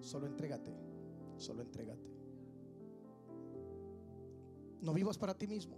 Solo 0.00 0.26
entrégate. 0.26 0.74
Solo 1.36 1.62
entrégate. 1.62 2.10
No 4.80 4.92
vivas 4.92 5.16
para 5.18 5.36
ti 5.36 5.46
mismo. 5.46 5.76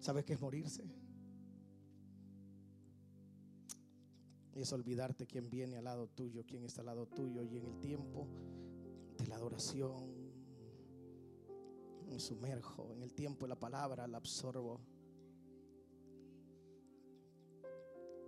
¿Sabes 0.00 0.24
qué 0.24 0.32
es 0.32 0.40
morirse? 0.40 0.84
Es 4.54 4.72
olvidarte 4.72 5.26
quién 5.26 5.50
viene 5.50 5.76
al 5.76 5.84
lado 5.84 6.08
tuyo, 6.08 6.44
quién 6.46 6.64
está 6.64 6.80
al 6.80 6.86
lado 6.86 7.06
tuyo 7.06 7.42
y 7.44 7.56
en 7.56 7.66
el 7.66 7.78
tiempo 7.78 8.26
de 9.18 9.26
la 9.26 9.36
adoración 9.36 10.15
me 12.16 12.20
sumerjo, 12.20 12.94
en 12.94 13.02
el 13.02 13.12
tiempo 13.12 13.46
la 13.46 13.60
palabra 13.60 14.06
la 14.06 14.16
absorbo. 14.16 14.80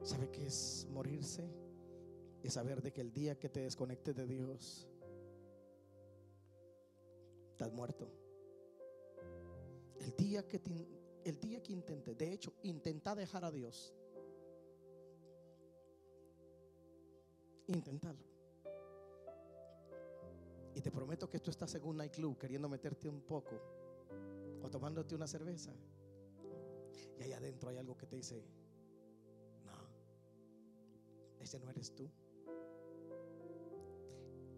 ¿Sabe 0.02 0.30
qué 0.30 0.44
es 0.44 0.86
morirse? 0.90 1.50
Es 2.42 2.52
saber 2.52 2.82
de 2.82 2.92
que 2.92 3.00
el 3.00 3.14
día 3.14 3.38
que 3.38 3.48
te 3.48 3.60
desconectes 3.60 4.14
de 4.14 4.26
Dios, 4.26 4.86
estás 7.52 7.72
muerto. 7.72 8.12
El 10.00 10.14
día 10.16 10.46
que 10.46 10.60
el 11.24 11.40
día 11.40 11.62
que 11.62 11.72
intente, 11.72 12.14
de 12.14 12.30
hecho, 12.30 12.52
intenta 12.64 13.14
dejar 13.14 13.46
a 13.46 13.50
Dios. 13.50 13.94
Intentalo. 17.68 18.22
Y 20.74 20.82
te 20.82 20.90
prometo 20.90 21.30
que 21.30 21.40
tú 21.40 21.50
estás 21.50 21.74
en 21.74 21.84
un 21.84 21.96
nightclub 21.96 22.36
queriendo 22.36 22.68
meterte 22.68 23.08
un 23.08 23.22
poco 23.22 23.77
tomándote 24.70 25.14
una 25.14 25.26
cerveza. 25.26 25.74
Y 27.18 27.22
ahí 27.22 27.32
adentro 27.32 27.70
hay 27.70 27.76
algo 27.76 27.96
que 27.96 28.06
te 28.06 28.16
dice, 28.16 28.44
no, 29.64 29.72
ese 31.40 31.58
no 31.58 31.68
eres 31.70 31.94
tú. 31.94 32.08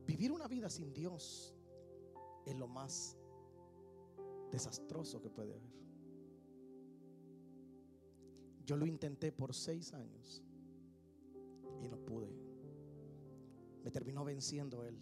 Vivir 0.06 0.32
una 0.32 0.48
vida 0.48 0.68
sin 0.68 0.92
Dios 0.92 1.54
es 2.44 2.56
lo 2.56 2.66
más 2.66 3.16
desastroso 4.50 5.20
que 5.20 5.30
puede 5.30 5.54
haber. 5.54 5.70
Yo 8.64 8.76
lo 8.76 8.86
intenté 8.86 9.32
por 9.32 9.54
seis 9.54 9.94
años 9.94 10.42
y 11.80 11.88
no 11.88 11.98
pude. 12.04 12.30
Me 13.82 13.90
terminó 13.90 14.24
venciendo 14.24 14.84
Él. 14.84 14.98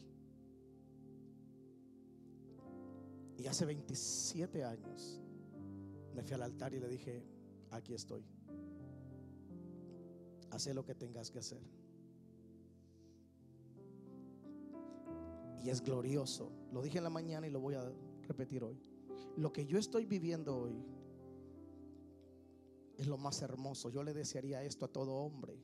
Y 3.39 3.47
hace 3.47 3.65
27 3.65 4.65
años 4.65 5.21
me 6.13 6.25
fui 6.25 6.35
al 6.35 6.43
altar 6.43 6.75
y 6.75 6.81
le 6.81 6.89
dije, 6.89 7.25
aquí 7.71 7.95
estoy. 7.95 8.25
Haz 10.51 10.67
lo 10.75 10.85
que 10.85 10.97
tengas 10.97 11.31
que 11.31 11.39
hacer. 11.39 11.63
Y 15.63 15.71
es 15.71 15.81
glorioso. 15.83 16.51
Lo 16.73 16.83
dije 16.83 16.99
en 16.99 17.05
la 17.05 17.11
mañana 17.11 17.47
y 17.47 17.51
lo 17.51 17.61
voy 17.61 17.75
a 17.75 17.93
repetir 18.23 18.65
hoy. 18.65 18.81
Lo 19.37 19.53
que 19.53 19.67
yo 19.67 19.79
estoy 19.79 20.05
viviendo 20.05 20.57
hoy 20.57 20.85
es 22.97 23.07
lo 23.07 23.19
más 23.19 23.41
hermoso. 23.43 23.89
Yo 23.89 24.03
le 24.03 24.15
desearía 24.15 24.65
esto 24.65 24.87
a 24.87 24.89
todo 24.89 25.15
hombre. 25.15 25.57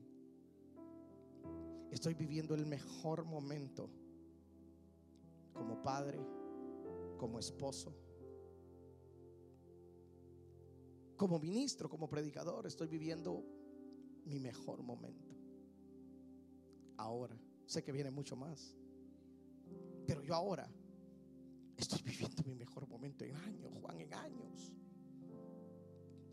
Estoy 1.90 2.14
viviendo 2.14 2.54
el 2.54 2.66
mejor 2.66 3.24
momento 3.24 3.90
como 5.52 5.82
padre, 5.82 6.20
como 7.16 7.38
esposo, 7.38 7.94
como 11.16 11.38
ministro, 11.38 11.88
como 11.88 12.08
predicador. 12.08 12.66
Estoy 12.66 12.88
viviendo 12.88 13.44
mi 14.24 14.38
mejor 14.38 14.82
momento. 14.82 15.34
Ahora, 16.96 17.38
sé 17.66 17.82
que 17.82 17.92
viene 17.92 18.10
mucho 18.10 18.36
más. 18.36 18.76
Pero 20.06 20.22
yo 20.22 20.34
ahora 20.34 20.68
estoy 21.76 22.02
viviendo 22.02 22.42
mi 22.44 22.54
mejor 22.54 22.86
momento 22.86 23.24
en 23.24 23.34
años, 23.36 23.72
Juan, 23.80 24.00
en 24.00 24.14
años. 24.14 24.72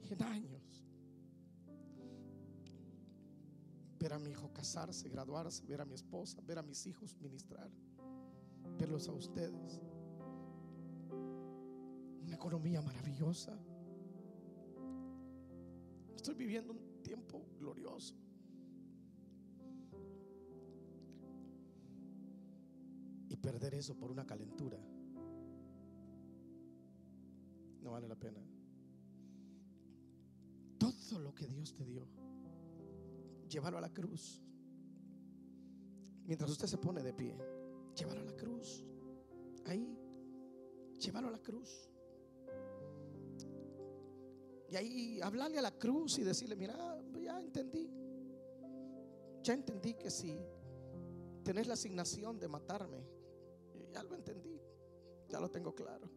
En 0.10 0.24
años. 0.24 0.86
Ver 4.00 4.14
a 4.14 4.20
mi 4.20 4.32
hijo 4.32 4.52
casarse, 4.52 5.08
graduarse, 5.10 5.66
ver 5.66 5.82
a 5.82 5.86
mi 5.86 5.94
esposa, 5.94 6.42
ver 6.42 6.58
a 6.58 6.64
mis 6.64 6.86
hijos 6.88 7.16
ministrar, 7.20 7.72
verlos 8.78 9.08
a 9.08 9.14
ustedes. 9.14 9.80
Una 12.26 12.36
economía 12.36 12.82
maravillosa. 12.82 13.58
Estoy 16.16 16.36
viviendo 16.36 16.74
un 16.74 17.02
tiempo 17.02 17.46
glorioso. 17.58 18.16
Y 23.30 23.36
perder 23.38 23.76
eso 23.76 23.98
por 23.98 24.12
una 24.12 24.26
calentura 24.26 24.78
no 27.82 27.92
vale 27.92 28.08
la 28.08 28.16
pena. 28.16 28.40
Todo 30.78 31.20
lo 31.20 31.34
que 31.34 31.48
Dios 31.48 31.74
te 31.74 31.86
dio, 31.86 32.08
llévalo 33.48 33.78
a 33.78 33.82
la 33.82 33.94
cruz. 33.94 34.42
Mientras 36.26 36.50
usted 36.50 36.68
se 36.68 36.78
pone 36.78 37.04
de 37.04 37.14
pie, 37.14 37.36
llévalo 37.96 38.22
a 38.22 38.26
la 38.26 38.36
cruz. 38.36 38.86
Ahí, 39.66 39.98
llévalo 41.00 41.28
a 41.28 41.32
la 41.32 41.42
cruz. 41.42 41.91
Y 44.72 44.76
ahí 44.78 45.22
hablarle 45.22 45.60
a 45.60 45.62
la 45.62 45.78
cruz 45.78 46.18
y 46.18 46.24
decirle, 46.24 46.56
mira, 46.56 46.98
ya 47.22 47.38
entendí. 47.42 47.92
Ya 49.44 49.54
entendí 49.54 49.96
que 49.96 50.10
si 50.10 50.40
tenés 51.44 51.68
la 51.68 51.74
asignación 51.74 52.40
de 52.40 52.48
matarme, 52.48 53.06
ya 53.92 54.02
lo 54.02 54.16
entendí. 54.16 54.62
Ya 55.28 55.42
lo 55.42 55.52
tengo 55.52 55.76
claro. 55.76 56.10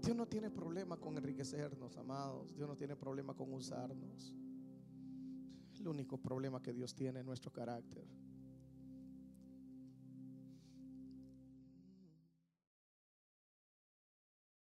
Dios 0.00 0.16
no 0.16 0.26
tiene 0.26 0.50
problema 0.50 0.96
con 0.96 1.18
enriquecernos, 1.18 1.98
amados. 1.98 2.54
Dios 2.54 2.66
no 2.66 2.76
tiene 2.76 2.96
problema 2.96 3.34
con 3.34 3.52
usarnos. 3.52 4.34
El 5.78 5.86
único 5.86 6.16
problema 6.16 6.62
que 6.62 6.72
Dios 6.72 6.94
tiene 6.94 7.20
es 7.20 7.26
nuestro 7.26 7.52
carácter. 7.52 8.06